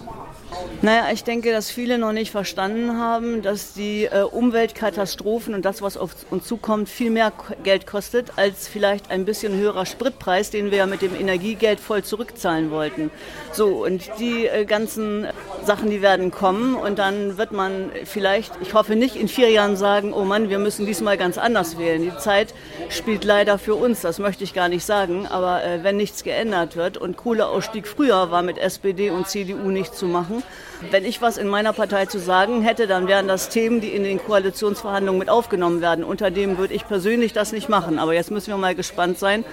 Naja, 0.82 1.06
ich 1.12 1.24
denke, 1.24 1.52
dass 1.52 1.70
viele 1.70 1.98
noch 1.98 2.12
nicht 2.12 2.30
verstanden 2.30 2.98
haben, 2.98 3.42
dass 3.42 3.72
die 3.72 4.04
äh, 4.04 4.22
Umweltkatastrophen 4.22 5.54
und 5.54 5.64
das, 5.64 5.80
was 5.80 5.96
auf 5.96 6.10
uns 6.30 6.46
zukommt, 6.46 6.88
viel 6.88 7.10
mehr 7.10 7.32
Geld 7.62 7.86
kostet 7.86 8.32
als 8.36 8.68
vielleicht 8.68 9.10
ein 9.10 9.24
bisschen 9.24 9.54
höherer 9.54 9.86
Spritpreis, 9.86 10.50
den 10.50 10.70
wir 10.70 10.78
ja 10.78 10.86
mit 10.86 11.02
dem 11.02 11.14
Energiegeld 11.18 11.80
voll 11.80 12.04
zurückzahlen 12.04 12.70
wollten. 12.70 13.10
So, 13.52 13.84
und 13.84 14.10
die 14.18 14.46
äh, 14.46 14.64
ganzen 14.64 15.26
Sachen, 15.64 15.90
die 15.90 16.02
werden 16.02 16.30
kommen 16.30 16.74
und 16.74 16.98
dann 16.98 17.38
wird 17.38 17.52
man 17.52 17.90
vielleicht, 18.04 18.52
ich 18.60 18.74
hoffe 18.74 18.96
nicht, 18.96 19.16
in 19.16 19.28
vier 19.28 19.50
Jahren 19.50 19.76
sagen, 19.76 20.12
oh 20.12 20.24
Mann, 20.24 20.50
wir 20.50 20.58
müssen 20.58 20.86
diesmal 20.86 21.16
ganz 21.16 21.38
anders 21.38 21.78
wählen. 21.78 22.02
Die 22.02 22.16
Zeit 22.18 22.54
spielt 22.90 23.24
leider 23.24 23.58
für 23.58 23.74
uns, 23.74 24.02
das 24.02 24.18
möchte 24.18 24.44
ich 24.44 24.54
gar 24.54 24.68
nicht 24.68 24.84
sagen, 24.84 25.26
aber 25.26 25.64
äh, 25.64 25.82
wenn 25.82 25.96
nichts 25.96 26.22
geändert 26.22 26.76
wird 26.76 26.98
und 26.98 27.16
Kohleausstieg 27.16 27.88
früher 27.88 28.30
war 28.30 28.42
mit 28.42 28.58
SPD 28.58 29.10
und 29.10 29.26
CDU 29.26 29.70
nicht 29.70 29.94
zu 29.94 30.06
machen, 30.06 30.42
wenn 30.90 31.04
ich 31.04 31.22
was 31.22 31.36
in 31.36 31.48
meiner 31.48 31.72
Partei 31.72 32.06
zu 32.06 32.18
sagen 32.18 32.62
hätte, 32.62 32.86
dann 32.86 33.08
wären 33.08 33.28
das 33.28 33.48
Themen, 33.48 33.80
die 33.80 33.88
in 33.88 34.04
den 34.04 34.18
Koalitionsverhandlungen 34.18 35.18
mit 35.18 35.30
aufgenommen 35.30 35.80
werden. 35.80 36.04
Unter 36.04 36.30
dem 36.30 36.58
würde 36.58 36.74
ich 36.74 36.86
persönlich 36.86 37.32
das 37.32 37.52
nicht 37.52 37.68
machen. 37.68 37.98
Aber 37.98 38.14
jetzt 38.14 38.30
müssen 38.30 38.48
wir 38.48 38.56
mal 38.56 38.74
gespannt 38.74 39.18
sein, 39.18 39.44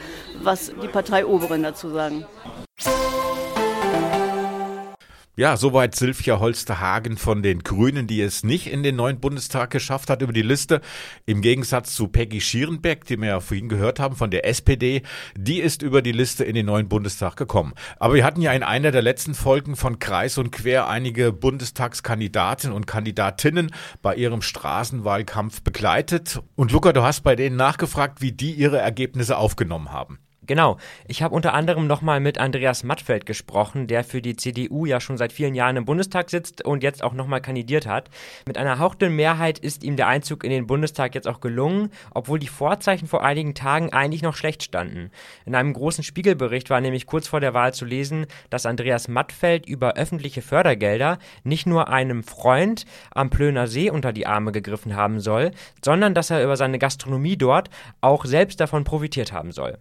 was 0.42 0.72
die 0.82 0.88
Parteioberen 0.88 1.64
dazu 1.64 1.90
sagen. 1.90 2.26
Ja, 5.36 5.58
soweit 5.58 5.96
Silvia 5.96 6.40
Holsterhagen 6.40 7.18
von 7.18 7.42
den 7.42 7.64
Grünen, 7.64 8.06
die 8.06 8.22
es 8.22 8.44
nicht 8.44 8.68
in 8.68 8.84
den 8.84 8.96
neuen 8.96 9.20
Bundestag 9.20 9.72
geschafft 9.72 10.12
hat 10.12 10.22
über 10.22 10.32
die 10.32 10.44
Liste. 10.44 10.80
Im 11.26 11.42
Gegensatz 11.42 11.96
zu 11.96 12.08
Peggy 12.08 12.40
Schierenbeck, 12.40 13.06
die 13.06 13.20
wir 13.20 13.30
ja 13.30 13.40
vorhin 13.40 13.68
gehört 13.68 14.00
haben 14.00 14.16
von 14.16 14.30
der 14.30 14.46
SPD, 14.46 15.02
die 15.36 15.60
ist 15.60 15.82
über 15.82 16.04
die 16.04 16.12
Liste 16.12 16.44
in 16.44 16.54
den 16.54 16.68
neuen 16.68 16.88
Bundestag 16.88 17.36
gekommen. 17.36 17.74
Aber 17.98 18.14
wir 18.14 18.24
hatten 18.24 18.44
ja 18.44 18.54
in 18.54 18.62
einer 18.62 18.92
der 18.92 19.02
letzten 19.02 19.34
Folgen 19.34 19.76
von 19.76 19.98
Kreis 19.98 20.38
und 20.38 20.52
Quer 20.52 20.88
einige 20.88 21.34
Bundestagskandidaten 21.34 22.72
und 22.72 22.86
Kandidatinnen 22.86 23.72
bei 24.04 24.14
ihrem 24.14 24.44
Straßenwahlkampf 24.44 25.64
begleitet. 25.64 26.44
Und 26.54 26.72
Luca, 26.72 26.94
du 26.94 27.02
hast 27.02 27.22
bei 27.22 27.36
denen 27.36 27.56
nachgefragt, 27.56 28.22
wie 28.22 28.34
die 28.34 28.52
ihre 28.52 28.78
Ergebnisse 28.78 29.36
aufgenommen 29.36 29.92
haben. 29.92 30.20
Genau. 30.46 30.78
Ich 31.08 31.24
habe 31.24 31.34
unter 31.34 31.54
anderem 31.54 31.88
nochmal 31.88 32.20
mit 32.20 32.38
Andreas 32.38 32.84
Mattfeld 32.84 33.26
gesprochen, 33.26 33.88
der 33.88 34.04
für 34.04 34.22
die 34.22 34.36
CDU 34.36 34.86
ja 34.86 35.00
schon 35.00 35.18
seit 35.18 35.32
vielen 35.32 35.56
Jahren 35.56 35.78
im 35.78 35.86
Bundestag 35.86 36.30
sitzt 36.30 36.66
und 36.66 36.84
jetzt 36.84 37.02
auch 37.02 37.14
nochmal 37.14 37.40
kandidiert 37.40 37.88
hat. 37.88 38.10
Mit 38.46 38.58
einer 38.58 38.78
hauchdünnen 38.78 39.16
Mehrheit 39.16 39.58
ist 39.58 39.86
ihm 39.86 39.96
der 39.96 40.08
Einzug 40.08 40.44
in 40.44 40.50
den 40.50 40.68
Bundestag 40.68 41.16
jetzt 41.16 41.30
auch 41.30 41.40
gelungen, 41.40 41.92
obwohl 42.14 42.40
die 42.40 42.48
Vorzeichen 42.48 43.08
vor 43.08 43.24
einigen 43.24 43.56
Tagen 43.56 43.94
eigentlich 43.94 44.22
noch 44.22 44.36
schlecht 44.36 44.64
standen. 44.64 45.12
In 45.46 45.56
einem 45.56 45.72
großen 45.72 46.04
Spiegelbericht 46.04 46.70
war 46.70 46.82
nämlich 46.82 47.06
kurz 47.06 47.30
vor 47.30 47.40
der 47.40 47.54
Wahl 47.54 47.74
zu 47.74 47.86
lesen, 47.86 48.26
dass 48.50 48.66
Andreas 48.66 49.08
Mattfeld 49.08 49.66
über 49.66 49.94
öffentliche 49.94 50.42
Fördergelder 50.42 51.20
nicht 51.46 51.68
nur 51.68 51.88
einem 51.88 52.22
Freund 52.22 52.86
am 53.12 53.30
Plöner 53.30 53.68
See 53.68 53.90
unter 53.90 54.12
die 54.12 54.28
Arme 54.28 54.52
gegriffen 54.52 54.98
haben 54.98 55.22
soll, 55.22 55.52
sondern 55.84 56.14
dass 56.14 56.32
er 56.32 56.44
über 56.44 56.58
seine 56.58 56.80
Gastronomie 56.80 57.38
dort 57.38 57.70
auch 58.02 58.26
selbst 58.26 58.60
davon 58.60 58.84
profitiert 58.84 59.32
haben 59.32 59.54
soll. 59.54 59.78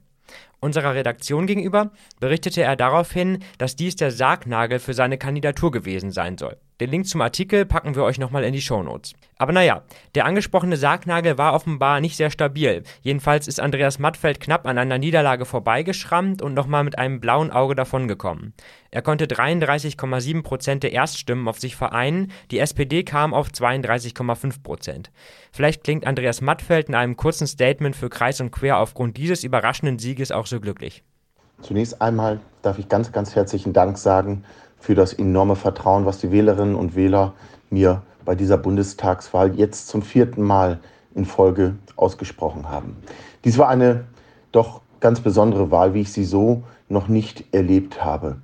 Unserer 0.61 0.95
Redaktion 0.95 1.47
gegenüber 1.47 1.91
berichtete 2.21 2.63
er 2.63 2.77
daraufhin, 2.77 3.43
dass 3.59 3.77
dies 3.77 3.97
der 3.97 4.11
Sargnagel 4.11 4.79
für 4.79 4.95
seine 4.95 5.19
Kandidatur 5.19 5.73
gewesen 5.73 6.13
sein 6.13 6.39
soll. 6.39 6.57
Den 6.83 6.91
Link 6.91 7.07
zum 7.07 7.21
Artikel 7.21 7.65
packen 7.65 7.95
wir 7.95 8.03
euch 8.03 8.19
nochmal 8.19 8.43
in 8.43 8.53
die 8.53 8.61
Shownotes. 8.61 9.13
Aber 9.39 9.53
naja, 9.53 9.83
der 10.17 10.25
angesprochene 10.25 10.77
Sargnagel 10.77 11.39
war 11.39 11.55
offenbar 11.55 12.01
nicht 12.01 12.17
sehr 12.17 12.29
stabil. 12.29 12.83
Jedenfalls 13.03 13.47
ist 13.47 13.61
Andreas 13.61 14.01
Mattfeld 14.01 14.41
knapp 14.41 14.67
an 14.67 14.79
einer 14.79 14.99
Niederlage 14.99 15.45
vorbeigeschrammt 15.45 16.43
und 16.43 16.55
nochmal 16.55 16.83
mit 16.83 16.99
einem 16.99 17.21
blauen 17.21 17.53
Auge 17.53 17.77
davongekommen. 17.77 18.53
Er 18.91 19.01
konnte 19.01 19.27
33,7 19.27 20.43
Prozent 20.43 20.83
der 20.83 20.93
Erststimmen 20.93 21.47
auf 21.47 21.61
sich 21.61 21.77
vereinen, 21.77 22.33
die 22.51 22.59
SPD 22.59 23.05
kam 23.05 23.33
auf 23.33 23.51
32,5 23.51 24.65
Prozent. 24.65 25.13
Vielleicht 25.53 25.85
klingt 25.85 26.05
Andreas 26.05 26.41
Mattfeld 26.41 26.89
in 26.89 26.97
einem 26.97 27.17
kurzen 27.17 27.47
Statement 27.47 27.95
für 27.95 28.11
Kreis 28.11 28.41
und 28.41 28.51
Quer 28.51 28.79
aufgrund 28.79 29.17
dieses 29.19 29.45
überraschenden 29.45 30.01
Sieges 30.01 30.33
auch 30.33 30.47
so 30.47 30.59
glücklich. 30.59 31.05
Zunächst 31.61 32.03
einmal 32.03 32.41
darf 32.63 32.81
ich 32.81 32.89
ganz, 32.89 33.13
ganz 33.13 33.37
herzlichen 33.37 33.73
Dank 33.73 33.99
sagen 33.99 34.43
für 34.83 34.97
das 34.97 35.13
enorme 35.13 35.55
Vertrauen, 35.55 36.07
was 36.07 36.19
die 36.19 36.33
Wählerinnen 36.33 36.75
und 36.75 36.97
Wähler 36.97 37.35
mir 37.71 38.03
bei 38.25 38.35
dieser 38.35 38.59
Bundestagswahl 38.59 39.55
jetzt 39.55 39.87
zum 39.87 40.03
vierten 40.03 40.43
Mal 40.43 40.81
in 41.15 41.25
Folge 41.25 41.77
ausgesprochen 41.95 42.69
haben. 42.69 42.97
Dies 43.45 43.59
war 43.59 43.69
eine 43.69 44.05
doch 44.51 44.81
ganz 44.99 45.21
besondere 45.21 45.71
Wahl, 45.71 45.95
wie 45.95 46.01
ich 46.01 46.13
sie 46.13 46.25
so 46.25 46.65
noch 46.89 47.07
nicht 47.07 47.45
erlebt 47.55 48.05
habe. 48.05 48.39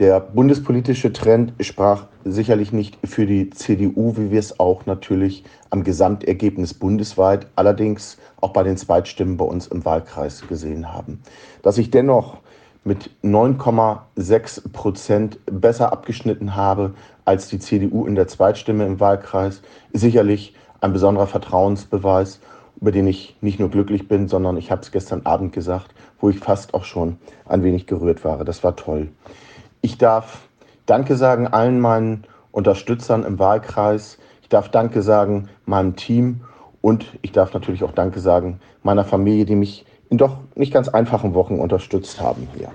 Der 0.00 0.18
bundespolitische 0.18 1.12
Trend 1.12 1.54
sprach 1.60 2.06
sicherlich 2.24 2.72
nicht 2.72 2.98
für 3.04 3.24
die 3.24 3.50
CDU, 3.50 4.16
wie 4.16 4.32
wir 4.32 4.40
es 4.40 4.58
auch 4.58 4.86
natürlich 4.86 5.44
am 5.70 5.84
Gesamtergebnis 5.84 6.74
bundesweit, 6.74 7.46
allerdings 7.54 8.18
auch 8.40 8.52
bei 8.52 8.64
den 8.64 8.76
Zweitstimmen 8.76 9.36
bei 9.36 9.44
uns 9.44 9.68
im 9.68 9.84
Wahlkreis 9.84 10.46
gesehen 10.48 10.92
haben. 10.92 11.22
Dass 11.62 11.78
ich 11.78 11.90
dennoch 11.90 12.38
mit 12.86 13.10
9,6 13.24 14.72
Prozent 14.72 15.40
besser 15.46 15.92
abgeschnitten 15.92 16.54
habe 16.54 16.94
als 17.24 17.48
die 17.48 17.58
CDU 17.58 18.06
in 18.06 18.14
der 18.14 18.28
Zweitstimme 18.28 18.86
im 18.86 19.00
Wahlkreis, 19.00 19.60
sicherlich 19.92 20.54
ein 20.80 20.92
besonderer 20.92 21.26
Vertrauensbeweis, 21.26 22.40
über 22.80 22.92
den 22.92 23.08
ich 23.08 23.36
nicht 23.40 23.58
nur 23.58 23.70
glücklich 23.70 24.06
bin, 24.06 24.28
sondern 24.28 24.56
ich 24.56 24.70
habe 24.70 24.82
es 24.82 24.92
gestern 24.92 25.22
Abend 25.24 25.52
gesagt, 25.52 25.94
wo 26.20 26.30
ich 26.30 26.38
fast 26.38 26.74
auch 26.74 26.84
schon 26.84 27.18
ein 27.44 27.64
wenig 27.64 27.86
gerührt 27.88 28.24
war. 28.24 28.44
Das 28.44 28.62
war 28.62 28.76
toll. 28.76 29.08
Ich 29.80 29.98
darf 29.98 30.48
Danke 30.86 31.16
sagen 31.16 31.48
allen 31.48 31.80
meinen 31.80 32.24
Unterstützern 32.52 33.24
im 33.24 33.40
Wahlkreis. 33.40 34.18
Ich 34.42 34.48
darf 34.48 34.68
Danke 34.68 35.02
sagen 35.02 35.48
meinem 35.64 35.96
Team 35.96 36.42
und 36.82 37.18
ich 37.22 37.32
darf 37.32 37.52
natürlich 37.52 37.82
auch 37.82 37.92
Danke 37.92 38.20
sagen 38.20 38.60
meiner 38.84 39.04
Familie, 39.04 39.44
die 39.44 39.56
mich 39.56 39.84
in 40.10 40.18
doch 40.18 40.38
nicht 40.54 40.72
ganz 40.72 40.88
einfachen 40.88 41.34
Wochen 41.34 41.58
unterstützt 41.58 42.20
haben 42.20 42.48
hier. 42.56 42.70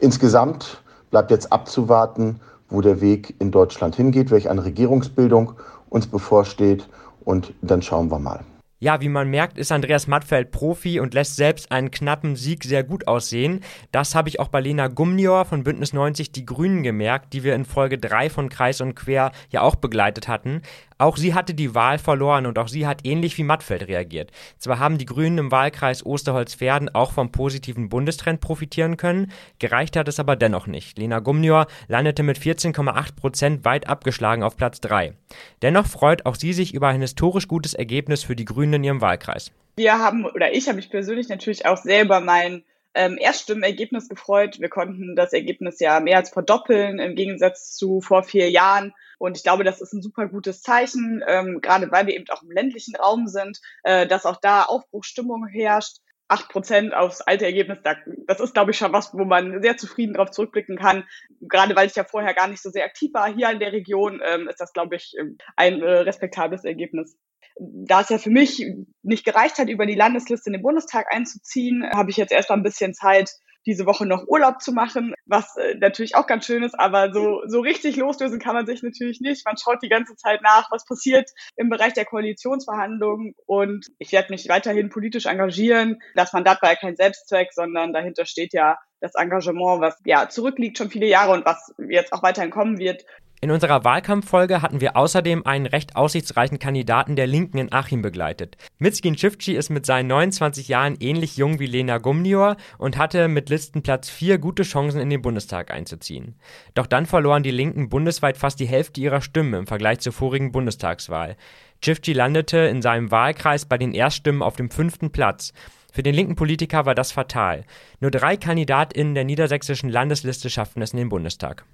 Insgesamt 0.00 0.82
bleibt 1.10 1.30
jetzt 1.30 1.52
abzuwarten, 1.52 2.40
wo 2.68 2.80
der 2.80 3.00
Weg 3.00 3.34
in 3.38 3.50
Deutschland 3.50 3.96
hingeht, 3.96 4.30
welche 4.30 4.50
eine 4.50 4.64
Regierungsbildung 4.64 5.52
uns 5.88 6.06
bevorsteht 6.06 6.88
und 7.24 7.52
dann 7.62 7.82
schauen 7.82 8.10
wir 8.10 8.18
mal. 8.18 8.40
Ja, 8.78 9.00
wie 9.00 9.08
man 9.08 9.30
merkt, 9.30 9.56
ist 9.56 9.72
Andreas 9.72 10.06
Mattfeld 10.06 10.50
Profi 10.50 11.00
und 11.00 11.14
lässt 11.14 11.36
selbst 11.36 11.72
einen 11.72 11.90
knappen 11.90 12.36
Sieg 12.36 12.62
sehr 12.62 12.84
gut 12.84 13.08
aussehen. 13.08 13.60
Das 13.90 14.14
habe 14.14 14.28
ich 14.28 14.38
auch 14.38 14.48
bei 14.48 14.60
Lena 14.60 14.88
Gumnior 14.88 15.46
von 15.46 15.64
Bündnis 15.64 15.94
90 15.94 16.30
Die 16.30 16.44
Grünen 16.44 16.82
gemerkt, 16.82 17.32
die 17.32 17.42
wir 17.42 17.54
in 17.54 17.64
Folge 17.64 17.96
3 17.96 18.28
von 18.28 18.50
Kreis 18.50 18.82
und 18.82 18.94
Quer 18.94 19.32
ja 19.48 19.62
auch 19.62 19.76
begleitet 19.76 20.28
hatten. 20.28 20.60
Auch 20.98 21.18
sie 21.18 21.34
hatte 21.34 21.52
die 21.52 21.74
Wahl 21.74 21.98
verloren 21.98 22.46
und 22.46 22.58
auch 22.58 22.68
sie 22.68 22.86
hat 22.86 23.04
ähnlich 23.04 23.36
wie 23.36 23.42
Mattfeld 23.42 23.86
reagiert. 23.86 24.30
Zwar 24.58 24.78
haben 24.78 24.96
die 24.96 25.04
Grünen 25.04 25.38
im 25.38 25.50
Wahlkreis 25.50 26.04
Osterholz-Verden 26.04 26.94
auch 26.94 27.12
vom 27.12 27.30
positiven 27.30 27.88
Bundestrend 27.90 28.40
profitieren 28.40 28.96
können, 28.96 29.30
gereicht 29.58 29.96
hat 29.96 30.08
es 30.08 30.18
aber 30.18 30.36
dennoch 30.36 30.66
nicht. 30.66 30.98
Lena 30.98 31.18
Gumnior 31.18 31.66
landete 31.88 32.22
mit 32.22 32.38
14,8 32.38 33.14
Prozent 33.14 33.64
weit 33.64 33.88
abgeschlagen 33.88 34.42
auf 34.42 34.56
Platz 34.56 34.80
3. 34.80 35.12
Dennoch 35.60 35.86
freut 35.86 36.24
auch 36.24 36.36
sie 36.36 36.54
sich 36.54 36.72
über 36.72 36.88
ein 36.88 37.02
historisch 37.02 37.46
gutes 37.46 37.74
Ergebnis 37.74 38.22
für 38.22 38.36
die 38.36 38.46
Grünen 38.46 38.74
in 38.74 38.84
ihrem 38.84 39.00
Wahlkreis. 39.02 39.52
Wir 39.76 39.98
haben, 39.98 40.24
oder 40.24 40.54
ich 40.54 40.66
habe 40.68 40.76
mich 40.76 40.88
persönlich 40.88 41.28
natürlich 41.28 41.66
auch 41.66 41.76
selber 41.76 42.20
mein 42.20 42.64
ähm, 42.96 43.18
Erststimmenergebnis 43.18 44.08
gefreut. 44.08 44.58
Wir 44.58 44.68
konnten 44.68 45.14
das 45.14 45.32
Ergebnis 45.32 45.78
ja 45.80 46.00
mehr 46.00 46.16
als 46.16 46.30
verdoppeln 46.30 46.98
im 46.98 47.14
Gegensatz 47.14 47.76
zu 47.76 48.00
vor 48.00 48.24
vier 48.24 48.50
Jahren. 48.50 48.94
Und 49.18 49.36
ich 49.36 49.42
glaube, 49.42 49.64
das 49.64 49.80
ist 49.80 49.92
ein 49.92 50.02
super 50.02 50.26
gutes 50.28 50.62
Zeichen, 50.62 51.22
ähm, 51.26 51.60
gerade 51.62 51.90
weil 51.90 52.06
wir 52.06 52.14
eben 52.14 52.28
auch 52.30 52.42
im 52.42 52.50
ländlichen 52.50 52.96
Raum 52.96 53.28
sind, 53.28 53.60
äh, 53.84 54.06
dass 54.06 54.26
auch 54.26 54.40
da 54.40 54.64
Aufbruchsstimmung 54.64 55.46
herrscht. 55.46 55.98
Acht 56.28 56.48
Prozent 56.48 56.92
aufs 56.92 57.20
alte 57.20 57.44
Ergebnis, 57.44 57.78
das 58.26 58.40
ist, 58.40 58.52
glaube 58.52 58.72
ich, 58.72 58.78
schon 58.78 58.92
was, 58.92 59.14
wo 59.14 59.24
man 59.24 59.62
sehr 59.62 59.76
zufrieden 59.76 60.14
darauf 60.14 60.32
zurückblicken 60.32 60.76
kann. 60.76 61.04
Gerade 61.40 61.76
weil 61.76 61.86
ich 61.86 61.94
ja 61.94 62.02
vorher 62.02 62.34
gar 62.34 62.48
nicht 62.48 62.60
so 62.60 62.70
sehr 62.70 62.84
aktiv 62.84 63.14
war 63.14 63.32
hier 63.32 63.48
in 63.50 63.60
der 63.60 63.72
Region, 63.72 64.20
ähm, 64.24 64.48
ist 64.48 64.60
das, 64.60 64.72
glaube 64.72 64.96
ich, 64.96 65.14
ein 65.54 65.82
äh, 65.82 65.98
respektables 65.98 66.64
Ergebnis 66.64 67.16
da 67.58 68.00
es 68.00 68.08
ja 68.08 68.18
für 68.18 68.30
mich 68.30 68.64
nicht 69.02 69.24
gereicht 69.24 69.58
hat, 69.58 69.68
über 69.68 69.86
die 69.86 69.94
Landesliste 69.94 70.50
in 70.50 70.54
den 70.54 70.62
Bundestag 70.62 71.06
einzuziehen, 71.10 71.88
habe 71.94 72.10
ich 72.10 72.16
jetzt 72.16 72.32
erst 72.32 72.50
mal 72.50 72.56
ein 72.56 72.62
bisschen 72.62 72.94
Zeit, 72.94 73.30
diese 73.66 73.84
Woche 73.84 74.06
noch 74.06 74.26
Urlaub 74.28 74.62
zu 74.62 74.72
machen, 74.72 75.12
was 75.26 75.56
äh, 75.56 75.74
natürlich 75.74 76.14
auch 76.14 76.26
ganz 76.26 76.46
schön 76.46 76.62
ist, 76.62 76.78
aber 76.78 77.12
so, 77.12 77.42
so 77.46 77.60
richtig 77.60 77.96
loslösen 77.96 78.38
kann 78.38 78.54
man 78.54 78.64
sich 78.64 78.82
natürlich 78.82 79.20
nicht. 79.20 79.44
Man 79.44 79.56
schaut 79.56 79.82
die 79.82 79.88
ganze 79.88 80.14
Zeit 80.14 80.40
nach, 80.42 80.70
was 80.70 80.84
passiert 80.84 81.30
im 81.56 81.68
Bereich 81.68 81.92
der 81.92 82.04
Koalitionsverhandlungen 82.04 83.34
und 83.46 83.86
ich 83.98 84.12
werde 84.12 84.30
mich 84.30 84.48
weiterhin 84.48 84.88
politisch 84.88 85.26
engagieren. 85.26 85.98
Das 86.14 86.32
Mandat 86.32 86.62
war 86.62 86.70
ja 86.70 86.76
kein 86.76 86.96
Selbstzweck, 86.96 87.52
sondern 87.52 87.92
dahinter 87.92 88.24
steht 88.24 88.52
ja 88.54 88.78
das 89.00 89.14
Engagement, 89.14 89.80
was 89.80 90.00
ja 90.04 90.28
zurückliegt 90.28 90.78
schon 90.78 90.90
viele 90.90 91.06
Jahre 91.06 91.32
und 91.32 91.44
was 91.44 91.74
jetzt 91.90 92.12
auch 92.12 92.22
weiterhin 92.22 92.50
kommen 92.50 92.78
wird. 92.78 93.04
In 93.42 93.50
unserer 93.50 93.84
Wahlkampffolge 93.84 94.62
hatten 94.62 94.80
wir 94.80 94.96
außerdem 94.96 95.44
einen 95.46 95.66
recht 95.66 95.94
aussichtsreichen 95.94 96.58
Kandidaten 96.58 97.16
der 97.16 97.26
Linken 97.26 97.58
in 97.58 97.70
Achim 97.70 98.00
begleitet. 98.00 98.56
Mitzkin 98.78 99.18
Schifci 99.18 99.52
ist 99.52 99.68
mit 99.68 99.84
seinen 99.84 100.06
29 100.06 100.68
Jahren 100.68 100.96
ähnlich 101.00 101.36
jung 101.36 101.58
wie 101.58 101.66
Lena 101.66 101.98
Gumnior 101.98 102.56
und 102.78 102.96
hatte 102.96 103.28
mit 103.28 103.50
Listenplatz 103.50 104.08
4 104.08 104.38
gute 104.38 104.62
Chancen 104.62 105.00
in 105.00 105.10
den 105.10 105.20
Bundestag 105.20 105.70
einzuziehen. 105.70 106.36
Doch 106.74 106.86
dann 106.86 107.04
verloren 107.04 107.42
die 107.42 107.50
Linken 107.50 107.90
bundesweit 107.90 108.38
fast 108.38 108.58
die 108.58 108.66
Hälfte 108.66 109.02
ihrer 109.02 109.20
Stimmen 109.20 109.52
im 109.52 109.66
Vergleich 109.66 109.98
zur 110.00 110.14
vorigen 110.14 110.50
Bundestagswahl. 110.50 111.36
Schifci 111.84 112.14
landete 112.14 112.56
in 112.56 112.80
seinem 112.80 113.10
Wahlkreis 113.10 113.66
bei 113.66 113.76
den 113.76 113.92
Erststimmen 113.92 114.42
auf 114.42 114.56
dem 114.56 114.70
fünften 114.70 115.12
Platz. 115.12 115.52
Für 115.92 116.02
den 116.02 116.14
linken 116.14 116.36
Politiker 116.36 116.86
war 116.86 116.94
das 116.94 117.12
fatal. 117.12 117.64
Nur 118.00 118.10
drei 118.10 118.38
KandidatInnen 118.38 119.14
der 119.14 119.24
niedersächsischen 119.24 119.90
Landesliste 119.90 120.48
schafften 120.48 120.80
es 120.80 120.92
in 120.92 120.98
den 120.98 121.10
Bundestag. 121.10 121.64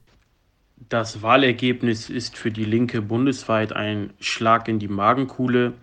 Das 0.88 1.22
Wahlergebnis 1.22 2.10
ist 2.10 2.36
für 2.36 2.50
die 2.50 2.64
Linke 2.64 3.02
bundesweit 3.02 3.72
ein 3.72 4.10
Schlag 4.18 4.68
in 4.68 4.78
die 4.78 4.88
Magenkuhle. 4.88 5.74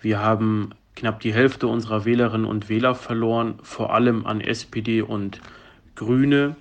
Wir 0.00 0.20
haben 0.20 0.70
knapp 0.96 1.20
die 1.20 1.32
Hälfte 1.32 1.68
unserer 1.68 2.04
Wählerinnen 2.04 2.46
und 2.46 2.68
Wähler 2.68 2.94
verloren, 2.94 3.58
vor 3.62 3.94
allem 3.94 4.26
an 4.26 4.40
SPD 4.40 5.02
und 5.02 5.40
Grüne. 5.94 6.56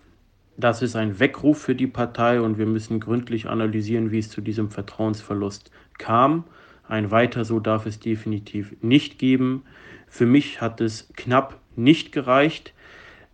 Das 0.57 0.81
ist 0.81 0.95
ein 0.95 1.19
Weckruf 1.19 1.59
für 1.59 1.75
die 1.75 1.87
Partei 1.87 2.41
und 2.41 2.57
wir 2.57 2.67
müssen 2.67 2.99
gründlich 2.99 3.47
analysieren, 3.47 4.11
wie 4.11 4.19
es 4.19 4.29
zu 4.29 4.41
diesem 4.41 4.69
Vertrauensverlust 4.69 5.71
kam. 5.97 6.43
Ein 6.87 7.09
weiter 7.09 7.45
so 7.45 7.59
darf 7.59 7.85
es 7.85 7.99
definitiv 7.99 8.75
nicht 8.81 9.17
geben. 9.17 9.63
Für 10.07 10.25
mich 10.25 10.61
hat 10.61 10.81
es 10.81 11.09
knapp 11.15 11.59
nicht 11.75 12.11
gereicht. 12.11 12.73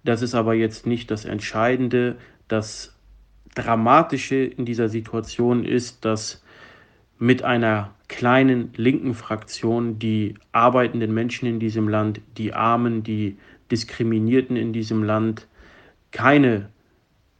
Das 0.06 0.22
ist 0.22 0.36
aber 0.36 0.54
jetzt 0.54 0.86
nicht 0.86 1.12
das 1.12 1.26
Entscheidende. 1.26 2.18
Das 2.48 2.93
Dramatische 3.56 4.36
in 4.36 4.66
dieser 4.66 4.90
Situation 4.90 5.66
ist, 5.66 6.06
dass 6.06 6.44
mit 7.20 7.44
einer 7.44 7.94
kleinen 8.08 8.72
linken 8.76 9.14
Fraktion 9.14 10.00
die 10.00 10.36
arbeitenden 10.52 11.14
Menschen 11.14 11.48
in 11.48 11.60
diesem 11.60 11.88
Land, 11.88 12.22
die 12.38 12.54
Armen, 12.54 13.04
die 13.04 13.38
Diskriminierten 13.72 14.56
in 14.56 14.74
diesem 14.74 15.04
Land 15.04 15.48
keine 16.12 16.70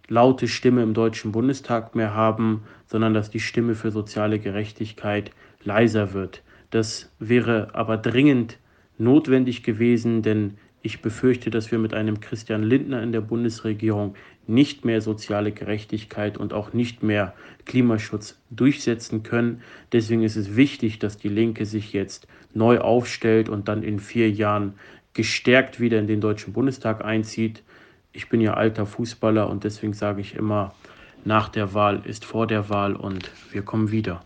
laute 0.08 0.48
Stimme 0.48 0.84
im 0.84 0.94
Deutschen 0.94 1.32
Bundestag 1.32 1.96
mehr 1.96 2.14
haben, 2.14 2.64
sondern 2.88 3.14
dass 3.14 3.30
die 3.30 3.40
Stimme 3.40 3.76
für 3.76 3.92
soziale 3.92 4.40
Gerechtigkeit 4.40 5.32
leiser 5.64 6.14
wird. 6.14 6.44
Das 6.70 7.12
wäre 7.20 7.70
aber 7.74 7.98
dringend 7.98 8.58
notwendig 8.98 9.64
gewesen, 9.64 10.22
denn 10.22 10.58
Ich 10.86 11.02
befürchte, 11.02 11.50
dass 11.50 11.72
wir 11.72 11.80
mit 11.80 11.94
einem 11.94 12.20
Christian 12.20 12.62
Lindner 12.62 13.02
in 13.02 13.14
der 13.14 13.22
Bundesregierung 13.22 14.16
nicht 14.48 14.84
mehr 14.84 15.00
soziale 15.00 15.54
Gerechtigkeit 15.54 16.38
und 16.38 16.52
auch 16.52 16.74
nicht 16.74 17.02
mehr 17.04 17.34
Klimaschutz 17.64 18.38
durchsetzen 18.50 19.24
können. 19.24 19.62
Deswegen 19.94 20.24
ist 20.24 20.36
es 20.36 20.58
wichtig, 20.58 21.00
dass 21.00 21.18
die 21.18 21.30
Linke 21.30 21.66
sich 21.66 21.94
jetzt 21.94 22.28
neu 22.54 22.80
aufstellt 22.80 23.48
und 23.48 23.70
dann 23.70 23.82
in 23.82 24.00
vier 24.00 24.30
Jahren 24.30 24.74
gestärkt 25.14 25.80
wieder 25.80 26.00
in 26.00 26.08
den 26.08 26.20
Deutschen 26.20 26.52
Bundestag 26.52 27.06
einzieht. 27.06 27.64
Ich 28.12 28.28
bin 28.28 28.42
ja 28.42 28.56
alter 28.56 28.86
Fußballer 28.86 29.50
und 29.50 29.64
deswegen 29.64 29.94
sage 29.94 30.20
ich 30.20 30.36
immer, 30.36 30.76
nach 31.24 31.48
der 31.48 31.74
Wahl 31.74 32.02
ist 32.04 32.26
vor 32.26 32.46
der 32.46 32.68
Wahl 32.68 32.98
und 32.98 33.32
wir 33.54 33.62
kommen 33.62 33.90
wieder. 33.90 34.22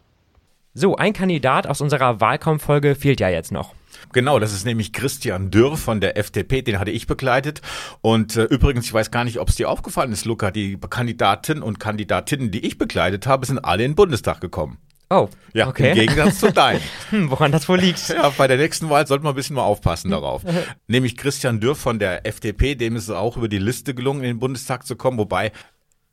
So, 0.73 0.95
ein 0.95 1.13
Kandidat 1.13 1.67
aus 1.67 1.81
unserer 1.81 2.19
Wahlkampffolge 2.19 2.95
fehlt 2.95 3.19
ja 3.19 3.29
jetzt 3.29 3.51
noch. 3.51 3.75
Genau, 4.13 4.39
das 4.39 4.53
ist 4.53 4.65
nämlich 4.65 4.93
Christian 4.93 5.51
Dürr 5.51 5.77
von 5.77 6.01
der 6.01 6.17
FDP, 6.17 6.61
den 6.61 6.79
hatte 6.79 6.91
ich 6.91 7.07
begleitet. 7.07 7.61
Und 8.01 8.35
äh, 8.35 8.43
übrigens, 8.43 8.85
ich 8.85 8.93
weiß 8.93 9.11
gar 9.11 9.23
nicht, 9.23 9.39
ob 9.39 9.49
es 9.49 9.55
dir 9.55 9.69
aufgefallen 9.69 10.11
ist, 10.11 10.25
Luca, 10.25 10.51
die 10.51 10.77
Kandidaten 10.77 11.61
und 11.61 11.79
Kandidatinnen, 11.79 12.51
die 12.51 12.65
ich 12.65 12.77
begleitet 12.77 13.27
habe, 13.27 13.45
sind 13.45 13.59
alle 13.59 13.83
in 13.83 13.91
den 13.91 13.95
Bundestag 13.95 14.41
gekommen. 14.41 14.77
Oh, 15.09 15.29
ja, 15.53 15.69
okay. 15.69 15.91
im 15.91 15.95
Gegensatz 15.95 16.39
zu 16.39 16.51
deinen. 16.51 16.81
hm, 17.11 17.31
woran 17.31 17.51
das 17.51 17.69
wohl 17.69 17.79
liegt? 17.79 18.09
Ja, 18.09 18.29
bei 18.29 18.47
der 18.47 18.57
nächsten 18.57 18.89
Wahl 18.89 19.07
sollte 19.07 19.23
man 19.23 19.33
ein 19.33 19.35
bisschen 19.37 19.55
mal 19.55 19.63
aufpassen 19.63 20.11
darauf. 20.11 20.43
Nämlich 20.87 21.15
Christian 21.15 21.61
Dürr 21.61 21.75
von 21.75 21.97
der 21.97 22.25
FDP, 22.25 22.75
dem 22.75 22.97
ist 22.97 23.03
es 23.03 23.09
auch 23.11 23.37
über 23.37 23.47
die 23.47 23.57
Liste 23.57 23.93
gelungen, 23.93 24.19
in 24.19 24.27
den 24.27 24.39
Bundestag 24.39 24.85
zu 24.85 24.97
kommen, 24.97 25.17
wobei 25.17 25.53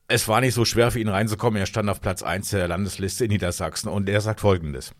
es 0.06 0.28
war 0.28 0.40
nicht 0.40 0.54
so 0.54 0.64
schwer 0.64 0.92
für 0.92 1.00
ihn 1.00 1.08
reinzukommen. 1.08 1.58
Er 1.58 1.66
stand 1.66 1.88
auf 1.88 2.00
Platz 2.00 2.22
1 2.22 2.50
der 2.50 2.68
Landesliste 2.68 3.24
in 3.24 3.30
Niedersachsen 3.30 3.88
und 3.88 4.08
er 4.08 4.20
sagt 4.20 4.40
Folgendes. 4.40 4.92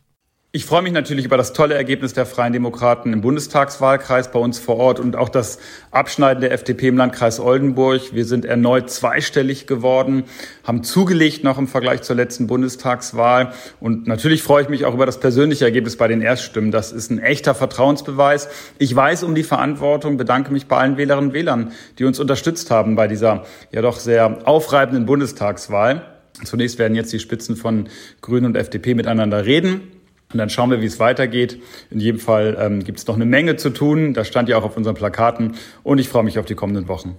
Ich 0.57 0.67
freue 0.67 0.83
mich 0.83 0.93
natürlich 0.93 1.25
über 1.25 1.37
das 1.37 1.53
tolle 1.53 1.75
Ergebnis 1.75 2.13
der 2.13 2.27
Freien 2.27 2.53
Demokraten 2.53 3.13
im 3.13 3.23
Bundestagswahlkreis 3.23 4.31
bei 4.31 4.39
uns 4.39 4.61
vor 4.61 4.77
Ort 4.77 5.01
und 5.01 5.17
auch 5.17 5.29
das 5.29 5.59
Abschneiden 5.91 6.43
der 6.43 6.53
FDP 6.53 6.87
im 6.87 6.97
Landkreis 6.97 7.41
Oldenburg. 7.41 8.15
Wir 8.15 8.25
sind 8.25 8.45
erneut 8.45 8.89
zweistellig 8.89 9.67
geworden, 9.67 10.23
haben 10.63 10.85
zugelegt 10.85 11.43
noch 11.43 11.59
im 11.59 11.67
Vergleich 11.67 12.03
zur 12.03 12.15
letzten 12.15 12.47
Bundestagswahl. 12.47 13.53
Und 13.81 14.07
natürlich 14.07 14.45
freue 14.45 14.63
ich 14.63 14.69
mich 14.69 14.85
auch 14.85 14.95
über 14.95 15.07
das 15.07 15.19
persönliche 15.19 15.65
Ergebnis 15.65 15.97
bei 15.97 16.07
den 16.07 16.23
Erststimmen. 16.23 16.71
Das 16.71 16.93
ist 16.93 17.11
ein 17.11 17.19
echter 17.19 17.57
Vertrauensbeweis. 17.57 18.49
Ich 18.79 18.95
weiß 18.95 19.25
um 19.25 19.35
die 19.35 19.43
Verantwortung, 19.43 20.19
bedanke 20.19 20.53
mich 20.53 20.69
bei 20.69 20.77
allen 20.77 20.97
Wählerinnen 20.97 21.31
und 21.31 21.35
Wählern, 21.35 21.73
die 21.99 22.05
uns 22.05 22.21
unterstützt 22.21 22.71
haben 22.71 22.95
bei 22.95 23.09
dieser 23.09 23.43
ja 23.73 23.83
doch 23.83 23.99
sehr 23.99 24.47
aufreibenden 24.47 25.05
Bundestagswahl. 25.05 26.03
Zunächst 26.45 26.79
werden 26.79 26.95
jetzt 26.95 27.13
die 27.13 27.19
Spitzen 27.19 27.57
von 27.57 27.89
Grünen 28.21 28.47
und 28.47 28.57
FDP 28.57 28.95
miteinander 28.95 29.47
reden. 29.47 29.94
Und 30.35 30.39
dann 30.39 30.51
schauen 30.51 30.71
wir, 30.71 30.83
wie 30.83 30.87
es 30.87 30.99
weitergeht. 30.99 31.61
In 31.91 32.01
jedem 32.01 32.19
Fall 32.19 32.57
ähm, 32.61 32.83
gibt 32.83 32.99
es 32.99 33.07
noch 33.07 33.15
eine 33.15 33.25
Menge 33.25 33.55
zu 33.55 33.71
tun. 33.71 34.15
Das 34.15 34.27
stand 34.27 34.49
ja 34.49 34.59
auch 34.59 34.65
auf 34.65 34.77
unseren 34.77 34.97
Plakaten. 34.97 35.55
Und 35.85 35.99
ich 35.99 36.09
freue 36.09 36.25
mich 36.25 36.41
auf 36.41 36.45
die 36.45 36.57
kommenden 36.57 36.89
Wochen. 36.89 37.17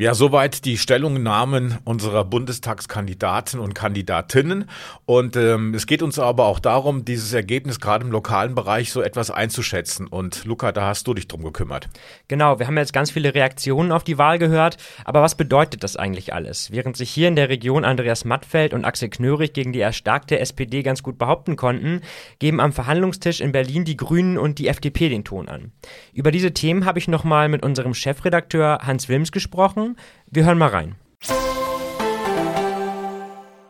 Ja, 0.00 0.14
soweit 0.14 0.64
die 0.64 0.78
Stellungnahmen 0.78 1.78
unserer 1.82 2.24
Bundestagskandidaten 2.24 3.58
und 3.58 3.74
Kandidatinnen. 3.74 4.70
Und 5.06 5.34
ähm, 5.34 5.74
es 5.74 5.88
geht 5.88 6.02
uns 6.02 6.20
aber 6.20 6.44
auch 6.44 6.60
darum, 6.60 7.04
dieses 7.04 7.32
Ergebnis 7.32 7.80
gerade 7.80 8.04
im 8.04 8.12
lokalen 8.12 8.54
Bereich 8.54 8.92
so 8.92 9.02
etwas 9.02 9.32
einzuschätzen. 9.32 10.06
Und 10.06 10.44
Luca, 10.44 10.70
da 10.70 10.86
hast 10.86 11.08
du 11.08 11.14
dich 11.14 11.26
drum 11.26 11.42
gekümmert. 11.42 11.88
Genau, 12.28 12.60
wir 12.60 12.68
haben 12.68 12.76
jetzt 12.76 12.92
ganz 12.92 13.10
viele 13.10 13.34
Reaktionen 13.34 13.90
auf 13.90 14.04
die 14.04 14.18
Wahl 14.18 14.38
gehört. 14.38 14.76
Aber 15.04 15.20
was 15.20 15.34
bedeutet 15.34 15.82
das 15.82 15.96
eigentlich 15.96 16.32
alles? 16.32 16.70
Während 16.70 16.96
sich 16.96 17.10
hier 17.10 17.26
in 17.26 17.34
der 17.34 17.48
Region 17.48 17.84
Andreas 17.84 18.24
Mattfeld 18.24 18.74
und 18.74 18.84
Axel 18.84 19.08
Knörig 19.08 19.52
gegen 19.52 19.72
die 19.72 19.80
erstarkte 19.80 20.38
SPD 20.38 20.84
ganz 20.84 21.02
gut 21.02 21.18
behaupten 21.18 21.56
konnten, 21.56 22.02
geben 22.38 22.60
am 22.60 22.72
Verhandlungstisch 22.72 23.40
in 23.40 23.50
Berlin 23.50 23.84
die 23.84 23.96
Grünen 23.96 24.38
und 24.38 24.60
die 24.60 24.68
FDP 24.68 25.08
den 25.08 25.24
Ton 25.24 25.48
an. 25.48 25.72
Über 26.12 26.30
diese 26.30 26.54
Themen 26.54 26.84
habe 26.84 27.00
ich 27.00 27.08
nochmal 27.08 27.48
mit 27.48 27.64
unserem 27.64 27.94
Chefredakteur 27.94 28.78
Hans 28.82 29.08
Wilms 29.08 29.32
gesprochen. 29.32 29.87
Wir 30.30 30.44
hören 30.44 30.58
mal 30.58 30.68
rein. 30.68 30.94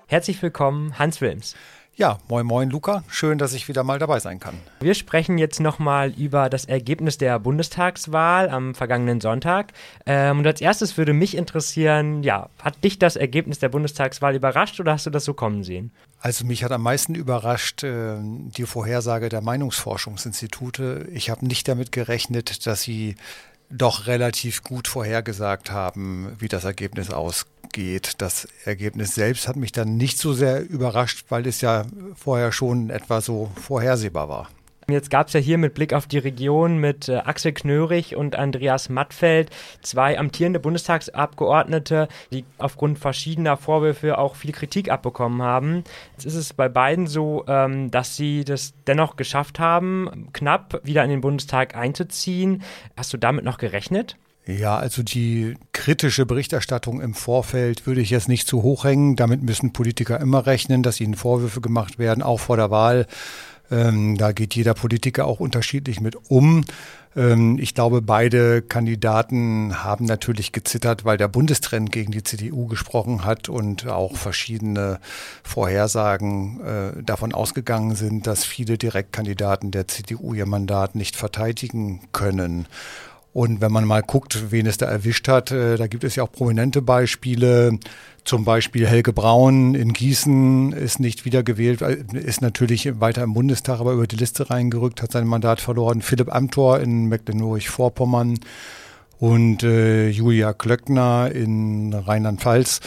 Herzlich 0.06 0.40
willkommen, 0.42 0.98
Hans 0.98 1.20
Wilms. 1.20 1.54
Ja, 1.98 2.18
moin 2.28 2.46
moin 2.46 2.70
Luca, 2.70 3.02
schön, 3.08 3.38
dass 3.38 3.54
ich 3.54 3.66
wieder 3.66 3.82
mal 3.82 3.98
dabei 3.98 4.20
sein 4.20 4.38
kann. 4.38 4.54
Wir 4.78 4.94
sprechen 4.94 5.37
jetzt 5.37 5.58
nochmal 5.58 6.10
über 6.10 6.48
das 6.48 6.64
Ergebnis 6.64 7.18
der 7.18 7.40
Bundestagswahl 7.40 8.50
am 8.50 8.76
vergangenen 8.76 9.20
Sonntag. 9.20 9.72
Ähm, 10.06 10.38
und 10.38 10.46
als 10.46 10.60
erstes 10.60 10.96
würde 10.96 11.12
mich 11.12 11.37
interessieren, 11.37 12.22
ja, 12.22 12.50
hat 12.62 12.84
dich 12.84 13.00
das 13.00 13.16
Ergebnis 13.16 13.58
der 13.58 13.70
Bundestagswahl 13.70 14.37
überrascht 14.37 14.78
oder 14.78 14.92
hast 14.92 15.06
du 15.06 15.10
das 15.10 15.25
so 15.25 15.34
kommen 15.34 15.64
sehen? 15.64 15.90
Also 16.20 16.46
mich 16.46 16.62
hat 16.62 16.70
am 16.70 16.82
meisten 16.82 17.16
überrascht 17.16 17.82
äh, 17.82 18.14
die 18.20 18.66
Vorhersage 18.66 19.28
der 19.28 19.40
Meinungsforschungsinstitute. 19.40 21.08
Ich 21.12 21.30
habe 21.30 21.44
nicht 21.48 21.66
damit 21.66 21.90
gerechnet, 21.90 22.64
dass 22.68 22.82
sie 22.82 23.16
doch 23.70 24.06
relativ 24.06 24.62
gut 24.62 24.88
vorhergesagt 24.88 25.70
haben, 25.70 26.34
wie 26.38 26.48
das 26.48 26.64
Ergebnis 26.64 27.10
ausgeht. 27.10 28.12
Das 28.18 28.48
Ergebnis 28.64 29.14
selbst 29.14 29.48
hat 29.48 29.56
mich 29.56 29.72
dann 29.72 29.96
nicht 29.96 30.18
so 30.18 30.32
sehr 30.32 30.68
überrascht, 30.68 31.26
weil 31.28 31.46
es 31.46 31.60
ja 31.60 31.84
vorher 32.16 32.52
schon 32.52 32.90
etwa 32.90 33.20
so 33.20 33.50
vorhersehbar 33.54 34.28
war. 34.28 34.48
Jetzt 34.90 35.11
gab 35.11 35.26
es 35.26 35.35
ja 35.35 35.40
hier 35.40 35.59
mit 35.59 35.75
Blick 35.75 35.92
auf 35.92 36.07
die 36.07 36.16
Region 36.16 36.78
mit 36.78 37.11
äh, 37.11 37.16
Axel 37.16 37.52
Knörig 37.52 38.17
und 38.17 38.36
Andreas 38.36 38.89
Mattfeld 38.89 39.50
zwei 39.82 40.19
amtierende 40.19 40.60
Bundestagsabgeordnete, 40.60 42.08
die 42.32 42.47
aufgrund 42.56 42.99
verschiedener 42.99 43.58
Vorwürfe 43.58 44.17
auch 44.17 44.34
viel 44.34 44.52
Kritik 44.52 44.91
abbekommen 44.91 45.43
haben. 45.43 45.84
Jetzt 46.12 46.25
ist 46.25 46.36
es 46.36 46.54
bei 46.54 46.71
beiden 46.71 47.06
so, 47.06 47.45
ähm, 47.49 47.91
dass 47.91 48.17
sie 48.17 48.45
das 48.47 48.73
dennoch 48.86 49.17
geschafft 49.17 49.58
haben, 49.58 50.30
knapp 50.32 50.80
wieder 50.84 51.04
in 51.04 51.10
den 51.10 51.21
Bundestag 51.21 51.76
einzuziehen. 51.76 52.62
Hast 52.97 53.12
du 53.12 53.19
damit 53.19 53.45
noch 53.45 53.58
gerechnet? 53.58 54.17
Ja, 54.47 54.78
also 54.78 55.02
die 55.02 55.56
kritische 55.73 56.25
Berichterstattung 56.25 57.02
im 57.02 57.12
Vorfeld 57.12 57.86
würde 57.86 58.00
ich 58.00 58.08
jetzt 58.08 58.30
nicht 58.30 58.49
zu 58.49 58.62
hoch 58.62 58.84
hängen. 58.84 59.15
Damit 59.15 59.43
müssen 59.43 59.75
Politiker 59.75 60.19
immer 60.19 60.47
rechnen, 60.47 60.82
dass 60.82 61.02
ihnen 61.02 61.12
Vorwürfe 61.12 61.60
gemacht 61.60 61.99
werden, 61.99 62.23
auch 62.23 62.41
vor 62.41 62.56
der 62.56 62.71
Wahl. 62.71 63.06
Ähm, 63.71 64.17
da 64.17 64.33
geht 64.33 64.54
jeder 64.54 64.75
Politiker 64.75 65.26
auch 65.26 65.41
unterschiedlich 65.41 66.00
mit 66.00 66.17
um. 66.31 66.65
Ähm, 67.17 67.59
ich 67.59 67.75
glaube, 67.75 68.02
beide 68.02 68.63
Kandidaten 68.63 69.83
haben 69.85 70.04
natürlich 70.04 70.52
gezittert, 70.52 71.04
weil 71.04 71.17
der 71.17 71.28
Bundestrend 71.28 71.93
gegen 71.93 72.13
die 72.13 72.23
CDU 72.23 72.67
gesprochen 72.67 73.25
hat 73.25 73.49
und 73.49 73.87
auch 73.87 74.17
verschiedene 74.17 75.00
Vorhersagen 75.43 76.61
äh, 76.61 77.02
davon 77.02 77.35
ausgegangen 77.35 77.95
sind, 77.95 78.26
dass 78.26 78.45
viele 78.45 78.78
Direktkandidaten 78.78 79.71
der 79.71 79.89
CDU 79.89 80.35
ihr 80.35 80.47
Mandat 80.47 80.95
nicht 80.95 81.17
verteidigen 81.17 82.00
können. 82.13 82.67
Und 83.32 83.60
wenn 83.60 83.73
man 83.73 83.84
mal 83.84 84.02
guckt, 84.02 84.50
wen 84.50 84.67
es 84.67 84.78
da 84.78 84.86
erwischt 84.86 85.28
hat, 85.28 85.50
äh, 85.50 85.76
da 85.76 85.86
gibt 85.86 86.04
es 86.04 86.17
ja 86.17 86.23
auch 86.23 86.32
prominente 86.32 86.82
Beispiele. 86.82 87.78
Zum 88.25 88.45
Beispiel 88.45 88.86
Helge 88.86 89.12
Braun 89.12 89.75
in 89.75 89.93
Gießen 89.93 90.73
ist 90.73 90.99
nicht 90.99 91.25
wiedergewählt, 91.25 91.82
äh, 91.82 91.99
ist 92.12 92.43
natürlich 92.43 93.00
weiter 93.00 93.23
im 93.23 93.34
Bundestag, 93.34 93.80
aber 93.80 93.93
über 93.93 94.06
die 94.06 94.17
Liste 94.17 94.50
reingerückt, 94.50 95.02
hat 95.02 95.12
sein 95.12 95.26
Mandat 95.26 95.60
verloren. 95.60 96.02
Philipp 96.02 96.34
Amthor 96.34 96.80
in 96.80 97.06
Mecklenburg-Vorpommern 97.06 98.41
und 99.19 99.62
äh, 99.62 100.08
Julia 100.08 100.52
Klöckner 100.52 101.30
in 101.32 101.93
Rheinland-Pfalz. 101.93 102.80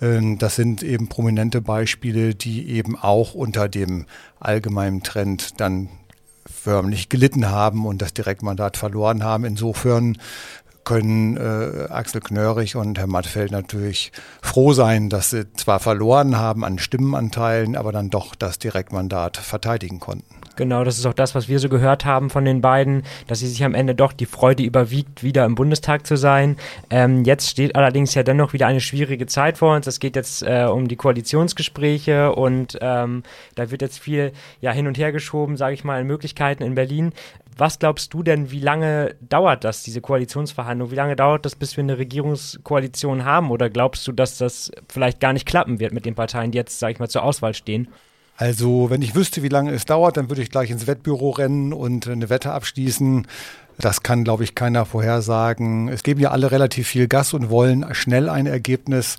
Äh, 0.00 0.36
das 0.36 0.56
sind 0.56 0.82
eben 0.82 1.08
prominente 1.08 1.60
Beispiele, 1.62 2.34
die 2.34 2.68
eben 2.70 2.96
auch 2.96 3.34
unter 3.34 3.68
dem 3.68 4.06
allgemeinen 4.40 5.02
Trend 5.02 5.60
dann 5.60 5.88
förmlich 6.66 7.08
gelitten 7.08 7.48
haben 7.48 7.86
und 7.86 8.02
das 8.02 8.12
Direktmandat 8.12 8.76
verloren 8.76 9.22
haben. 9.22 9.44
Insofern 9.44 10.18
können 10.82 11.36
äh, 11.36 11.86
Axel 11.90 12.20
Knörrig 12.20 12.74
und 12.74 12.98
Herr 12.98 13.06
Mattfeld 13.06 13.52
natürlich 13.52 14.10
froh 14.42 14.72
sein, 14.72 15.08
dass 15.08 15.30
sie 15.30 15.52
zwar 15.52 15.78
verloren 15.78 16.38
haben 16.38 16.64
an 16.64 16.80
Stimmenanteilen, 16.80 17.76
aber 17.76 17.92
dann 17.92 18.10
doch 18.10 18.34
das 18.34 18.58
Direktmandat 18.58 19.36
verteidigen 19.36 20.00
konnten. 20.00 20.35
Genau, 20.56 20.84
das 20.84 20.96
ist 20.96 21.04
auch 21.04 21.12
das, 21.12 21.34
was 21.34 21.48
wir 21.48 21.58
so 21.58 21.68
gehört 21.68 22.06
haben 22.06 22.30
von 22.30 22.46
den 22.46 22.62
beiden, 22.62 23.02
dass 23.26 23.40
sie 23.40 23.46
sich 23.46 23.62
am 23.62 23.74
Ende 23.74 23.94
doch 23.94 24.14
die 24.14 24.24
Freude 24.24 24.62
überwiegt, 24.62 25.22
wieder 25.22 25.44
im 25.44 25.54
Bundestag 25.54 26.06
zu 26.06 26.16
sein. 26.16 26.56
Ähm, 26.88 27.24
jetzt 27.24 27.50
steht 27.50 27.76
allerdings 27.76 28.14
ja 28.14 28.22
dennoch 28.22 28.54
wieder 28.54 28.66
eine 28.66 28.80
schwierige 28.80 29.26
Zeit 29.26 29.58
vor 29.58 29.76
uns. 29.76 29.86
Es 29.86 30.00
geht 30.00 30.16
jetzt 30.16 30.42
äh, 30.42 30.64
um 30.64 30.88
die 30.88 30.96
Koalitionsgespräche 30.96 32.34
und 32.34 32.78
ähm, 32.80 33.22
da 33.54 33.70
wird 33.70 33.82
jetzt 33.82 33.98
viel 33.98 34.32
ja, 34.62 34.72
hin 34.72 34.86
und 34.86 34.96
her 34.96 35.12
geschoben, 35.12 35.58
sage 35.58 35.74
ich 35.74 35.84
mal, 35.84 36.00
in 36.00 36.06
Möglichkeiten 36.06 36.62
in 36.62 36.74
Berlin. 36.74 37.12
Was 37.58 37.78
glaubst 37.78 38.14
du 38.14 38.22
denn, 38.22 38.50
wie 38.50 38.60
lange 38.60 39.14
dauert 39.20 39.64
das, 39.64 39.82
diese 39.82 40.00
Koalitionsverhandlung? 40.00 40.90
Wie 40.90 40.96
lange 40.96 41.16
dauert 41.16 41.44
das, 41.44 41.54
bis 41.54 41.76
wir 41.76 41.84
eine 41.84 41.98
Regierungskoalition 41.98 43.24
haben? 43.24 43.50
Oder 43.50 43.68
glaubst 43.68 44.06
du, 44.06 44.12
dass 44.12 44.38
das 44.38 44.72
vielleicht 44.88 45.20
gar 45.20 45.34
nicht 45.34 45.46
klappen 45.46 45.80
wird 45.80 45.92
mit 45.92 46.06
den 46.06 46.14
Parteien, 46.14 46.50
die 46.50 46.58
jetzt, 46.58 46.78
sage 46.78 46.94
ich 46.94 46.98
mal, 46.98 47.08
zur 47.08 47.22
Auswahl 47.22 47.54
stehen? 47.54 47.88
Also, 48.36 48.90
wenn 48.90 49.00
ich 49.02 49.14
wüsste, 49.14 49.42
wie 49.42 49.48
lange 49.48 49.72
es 49.72 49.86
dauert, 49.86 50.16
dann 50.16 50.28
würde 50.28 50.42
ich 50.42 50.50
gleich 50.50 50.70
ins 50.70 50.86
Wettbüro 50.86 51.30
rennen 51.30 51.72
und 51.72 52.06
eine 52.06 52.28
Wette 52.28 52.52
abschließen. 52.52 53.26
Das 53.78 54.02
kann, 54.02 54.24
glaube 54.24 54.44
ich, 54.44 54.54
keiner 54.54 54.84
vorhersagen. 54.84 55.88
Es 55.88 56.02
geben 56.02 56.20
ja 56.20 56.30
alle 56.30 56.50
relativ 56.50 56.88
viel 56.88 57.08
Gas 57.08 57.34
und 57.34 57.50
wollen 57.50 57.86
schnell 57.94 58.28
ein 58.28 58.46
Ergebnis. 58.46 59.16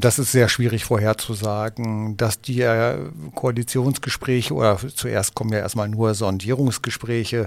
Das 0.00 0.18
ist 0.18 0.32
sehr 0.32 0.48
schwierig 0.48 0.84
vorherzusagen, 0.84 2.16
dass 2.16 2.40
die 2.40 2.62
äh, 2.62 2.96
Koalitionsgespräche 3.34 4.54
oder 4.54 4.78
zuerst 4.94 5.34
kommen 5.34 5.52
ja 5.52 5.58
erstmal 5.58 5.88
nur 5.88 6.14
Sondierungsgespräche, 6.14 7.46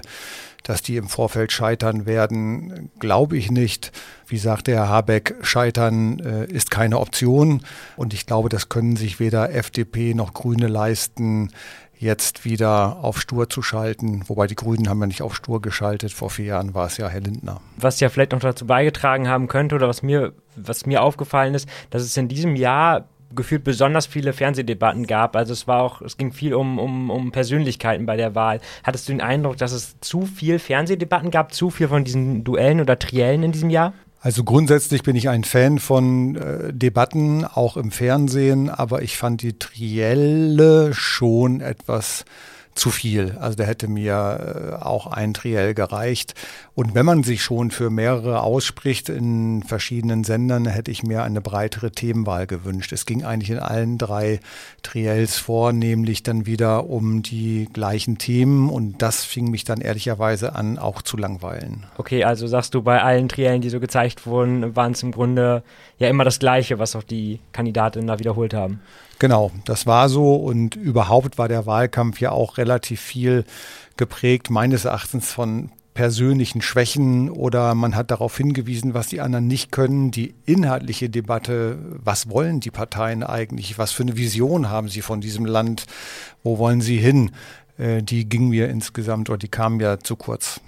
dass 0.62 0.80
die 0.80 0.96
im 0.96 1.08
Vorfeld 1.08 1.50
scheitern 1.50 2.06
werden, 2.06 2.90
glaube 3.00 3.36
ich 3.36 3.50
nicht. 3.50 3.90
Wie 4.28 4.38
sagte 4.38 4.72
Herr 4.72 4.88
Habeck, 4.88 5.34
scheitern 5.42 6.20
äh, 6.20 6.44
ist 6.46 6.70
keine 6.70 7.00
Option. 7.00 7.62
Und 7.96 8.14
ich 8.14 8.24
glaube, 8.24 8.48
das 8.48 8.68
können 8.68 8.96
sich 8.96 9.18
weder 9.18 9.52
FDP 9.52 10.14
noch 10.14 10.32
Grüne 10.32 10.68
leisten, 10.68 11.50
jetzt 11.98 12.44
wieder 12.44 12.98
auf 13.02 13.20
Stur 13.20 13.48
zu 13.48 13.62
schalten. 13.62 14.22
Wobei 14.26 14.46
die 14.46 14.54
Grünen 14.54 14.88
haben 14.88 15.00
ja 15.00 15.06
nicht 15.06 15.22
auf 15.22 15.34
Stur 15.34 15.60
geschaltet. 15.62 16.12
Vor 16.12 16.30
vier 16.30 16.46
Jahren 16.46 16.74
war 16.74 16.86
es 16.86 16.96
ja 16.96 17.08
Herr 17.08 17.20
Lindner. 17.20 17.60
Was 17.76 18.00
ja 18.00 18.08
vielleicht 18.08 18.32
noch 18.32 18.40
dazu 18.40 18.66
beigetragen 18.66 19.28
haben 19.28 19.48
könnte 19.48 19.74
oder 19.74 19.88
was 19.88 20.02
mir, 20.02 20.32
was 20.56 20.86
mir 20.86 21.02
aufgefallen 21.02 21.54
ist, 21.54 21.68
dass 21.90 22.02
es 22.02 22.16
in 22.16 22.28
diesem 22.28 22.56
Jahr 22.56 23.08
gefühlt 23.34 23.64
besonders 23.64 24.06
viele 24.06 24.32
Fernsehdebatten 24.32 25.06
gab. 25.06 25.36
Also 25.36 25.52
es 25.52 25.66
war 25.66 25.82
auch, 25.82 26.02
es 26.02 26.16
ging 26.16 26.32
viel 26.32 26.54
um, 26.54 26.78
um, 26.78 27.10
um 27.10 27.32
Persönlichkeiten 27.32 28.06
bei 28.06 28.16
der 28.16 28.34
Wahl. 28.34 28.60
Hattest 28.82 29.08
du 29.08 29.12
den 29.12 29.20
Eindruck, 29.20 29.56
dass 29.56 29.72
es 29.72 29.98
zu 30.00 30.22
viel 30.26 30.58
Fernsehdebatten 30.58 31.30
gab, 31.30 31.52
zu 31.52 31.70
viel 31.70 31.88
von 31.88 32.04
diesen 32.04 32.44
Duellen 32.44 32.80
oder 32.80 32.98
Triellen 32.98 33.42
in 33.42 33.52
diesem 33.52 33.70
Jahr? 33.70 33.92
Also 34.24 34.42
grundsätzlich 34.42 35.02
bin 35.02 35.16
ich 35.16 35.28
ein 35.28 35.44
Fan 35.44 35.78
von 35.78 36.36
äh, 36.36 36.72
Debatten, 36.72 37.44
auch 37.44 37.76
im 37.76 37.90
Fernsehen, 37.90 38.70
aber 38.70 39.02
ich 39.02 39.18
fand 39.18 39.42
die 39.42 39.58
Trielle 39.58 40.94
schon 40.94 41.60
etwas 41.60 42.24
zu 42.74 42.90
viel. 42.90 43.36
Also 43.40 43.56
da 43.56 43.64
hätte 43.64 43.88
mir 43.88 44.76
äh, 44.80 44.84
auch 44.84 45.06
ein 45.06 45.34
Triell 45.34 45.74
gereicht. 45.74 46.34
Und 46.74 46.94
wenn 46.94 47.06
man 47.06 47.22
sich 47.22 47.42
schon 47.42 47.70
für 47.70 47.90
mehrere 47.90 48.42
ausspricht 48.42 49.08
in 49.08 49.62
verschiedenen 49.62 50.24
Sendern, 50.24 50.66
hätte 50.66 50.90
ich 50.90 51.02
mir 51.02 51.22
eine 51.22 51.40
breitere 51.40 51.92
Themenwahl 51.92 52.46
gewünscht. 52.46 52.92
Es 52.92 53.06
ging 53.06 53.24
eigentlich 53.24 53.50
in 53.50 53.60
allen 53.60 53.98
drei 53.98 54.40
Triels 54.82 55.38
vor, 55.38 55.72
nämlich 55.72 56.22
dann 56.24 56.46
wieder 56.46 56.88
um 56.88 57.22
die 57.22 57.68
gleichen 57.72 58.18
Themen 58.18 58.68
und 58.68 59.00
das 59.02 59.24
fing 59.24 59.50
mich 59.50 59.64
dann 59.64 59.80
ehrlicherweise 59.80 60.54
an, 60.54 60.78
auch 60.78 61.02
zu 61.02 61.16
langweilen. 61.16 61.86
Okay, 61.96 62.24
also 62.24 62.46
sagst 62.46 62.74
du, 62.74 62.82
bei 62.82 63.02
allen 63.02 63.28
Triellen, 63.28 63.60
die 63.60 63.70
so 63.70 63.78
gezeigt 63.78 64.26
wurden, 64.26 64.74
waren 64.74 64.92
es 64.92 65.02
im 65.02 65.12
Grunde 65.12 65.62
ja 65.98 66.08
immer 66.08 66.24
das 66.24 66.38
Gleiche, 66.38 66.78
was 66.78 66.96
auch 66.96 67.04
die 67.04 67.40
Kandidatinnen 67.52 68.08
da 68.08 68.18
wiederholt 68.18 68.52
haben. 68.52 68.80
Genau, 69.18 69.52
das 69.64 69.86
war 69.86 70.08
so 70.08 70.36
und 70.36 70.76
überhaupt 70.76 71.38
war 71.38 71.48
der 71.48 71.66
Wahlkampf 71.66 72.20
ja 72.20 72.32
auch 72.32 72.58
relativ 72.58 73.00
viel 73.00 73.44
geprägt, 73.96 74.50
meines 74.50 74.84
Erachtens 74.84 75.32
von 75.32 75.70
persönlichen 75.94 76.60
Schwächen 76.60 77.30
oder 77.30 77.74
man 77.76 77.94
hat 77.94 78.10
darauf 78.10 78.36
hingewiesen, 78.36 78.94
was 78.94 79.06
die 79.06 79.20
anderen 79.20 79.46
nicht 79.46 79.70
können. 79.70 80.10
Die 80.10 80.34
inhaltliche 80.44 81.08
Debatte, 81.08 81.78
was 82.02 82.28
wollen 82.28 82.58
die 82.58 82.72
Parteien 82.72 83.22
eigentlich, 83.22 83.78
was 83.78 83.92
für 83.92 84.02
eine 84.02 84.16
Vision 84.16 84.68
haben 84.68 84.88
sie 84.88 85.02
von 85.02 85.20
diesem 85.20 85.46
Land, 85.46 85.86
wo 86.42 86.58
wollen 86.58 86.80
sie 86.80 86.98
hin, 86.98 87.30
äh, 87.78 88.02
die 88.02 88.28
ging 88.28 88.48
mir 88.48 88.68
insgesamt 88.68 89.30
oder 89.30 89.38
die 89.38 89.48
kam 89.48 89.80
ja 89.80 90.00
zu 90.00 90.16
kurz 90.16 90.60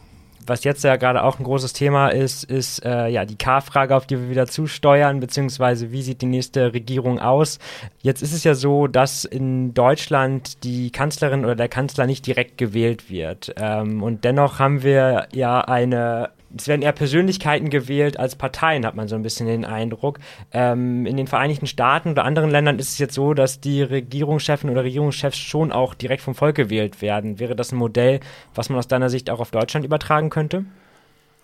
was 0.47 0.65
jetzt 0.65 0.85
ja 0.85 0.97
gerade 0.97 1.23
auch 1.23 1.39
ein 1.39 1.45
großes 1.45 1.73
Thema 1.73 2.09
ist, 2.09 2.45
ist 2.45 2.85
äh, 2.85 3.09
ja 3.09 3.25
die 3.25 3.37
K-Frage, 3.37 3.95
auf 3.97 4.07
die 4.07 4.19
wir 4.19 4.31
wieder 4.31 4.47
zusteuern, 4.47 5.21
beziehungsweise 5.21 5.93
wie 5.93 6.03
sieht 6.03 6.23
die 6.23 6.27
nächste 6.27 6.73
Regierung 6.73 7.19
aus. 7.19 7.59
Jetzt 8.03 8.23
ist 8.23 8.33
es 8.33 8.45
ja 8.45 8.55
so, 8.55 8.87
dass 8.87 9.25
in 9.25 9.75
Deutschland 9.75 10.65
die 10.65 10.91
Kanzlerin 10.91 11.45
oder 11.45 11.57
der 11.57 11.69
Kanzler 11.69 12.07
nicht 12.07 12.27
direkt 12.27 12.59
gewählt 12.59 13.11
wird. 13.11 13.55
Ähm, 13.57 14.03
und 14.03 14.25
dennoch 14.25 14.59
haben 14.59 14.83
wir 14.83 15.29
ja 15.33 15.61
eine 15.61 16.31
es 16.61 16.69
werden 16.69 16.83
eher 16.83 16.92
Persönlichkeiten 16.92 17.71
gewählt 17.71 18.19
als 18.19 18.37
Parteien, 18.37 18.87
hat 18.87 18.95
man 18.95 19.09
so 19.09 19.14
ein 19.16 19.23
bisschen 19.23 19.47
den 19.47 19.64
Eindruck. 19.64 20.19
Ähm, 20.53 21.07
in 21.07 21.16
den 21.16 21.27
Vereinigten 21.27 21.66
Staaten 21.66 22.11
oder 22.11 22.25
anderen 22.25 22.51
Ländern 22.51 22.79
ist 22.79 22.90
es 22.90 22.99
jetzt 22.99 23.14
so, 23.14 23.35
dass 23.35 23.61
die 23.61 23.83
Regierungschefen 23.83 24.71
oder 24.71 24.85
Regierungschefs 24.85 25.38
schon 25.38 25.73
auch 25.73 25.95
direkt 25.95 26.23
vom 26.23 26.35
Volk 26.35 26.57
gewählt 26.57 27.03
werden. 27.03 27.38
Wäre 27.38 27.57
das 27.57 27.73
ein 27.73 27.77
Modell, 27.77 28.21
was 28.55 28.69
man 28.69 28.79
aus 28.79 28.88
deiner 28.88 29.11
Sicht 29.11 29.31
auch 29.31 29.40
auf 29.40 29.51
Deutschland 29.51 29.85
übertragen 29.85 30.31
könnte? 30.31 30.64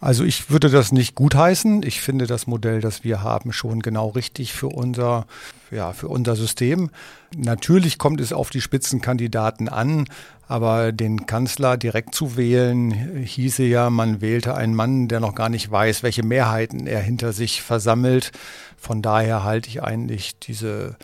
Also 0.03 0.25
ich 0.25 0.51
würde 0.51 0.69
das 0.69 0.91
nicht 0.91 1.15
gutheißen. 1.15 1.85
Ich 1.85 2.01
finde 2.01 2.27
das 2.27 2.49
Modell, 2.49 2.81
das 2.81 3.05
wir 3.05 3.23
haben, 3.23 3.53
schon 3.53 3.79
genau 3.79 4.09
richtig 4.09 4.53
für 4.53 4.67
unser, 4.67 5.27
ja, 5.71 5.93
für 5.93 6.09
unser 6.09 6.35
System. 6.35 6.91
Natürlich 7.37 7.99
kommt 7.99 8.21
es 8.21 8.33
auf 8.33 8.51
die 8.51 8.61
Spitzenkandidaten 8.61 9.69
an, 9.69 10.07
aber 10.49 10.91
den 10.91 11.27
Kanzler 11.27 11.77
direkt 11.77 12.17
zu 12.17 12.37
wählen, 12.37 12.91
hieße 13.25 13.63
ja, 13.63 13.91
man 13.91 14.21
wählte 14.21 14.57
einen 14.57 14.75
Mann, 14.75 15.07
der 15.07 15.21
noch 15.21 15.37
gar 15.37 15.49
nicht 15.49 15.71
weiß, 15.71 16.03
welche 16.03 16.25
Mehrheiten 16.25 16.89
er 16.89 17.01
hinter 17.01 17.33
sich 17.33 17.63
versammelt. 17.63 18.33
Von 18.77 19.03
daher 19.03 19.45
halte 19.45 19.69
ich 19.69 19.85
eigentlich 19.85 20.37
diese 20.37 20.97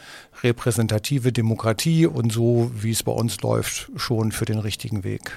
repräsentative 0.43 1.31
Demokratie 1.31 2.07
und 2.07 2.33
so, 2.33 2.73
wie 2.75 2.91
es 2.91 3.05
bei 3.05 3.13
uns 3.13 3.41
läuft, 3.43 3.93
schon 3.95 4.33
für 4.33 4.45
den 4.45 4.59
richtigen 4.59 5.05
Weg. 5.05 5.31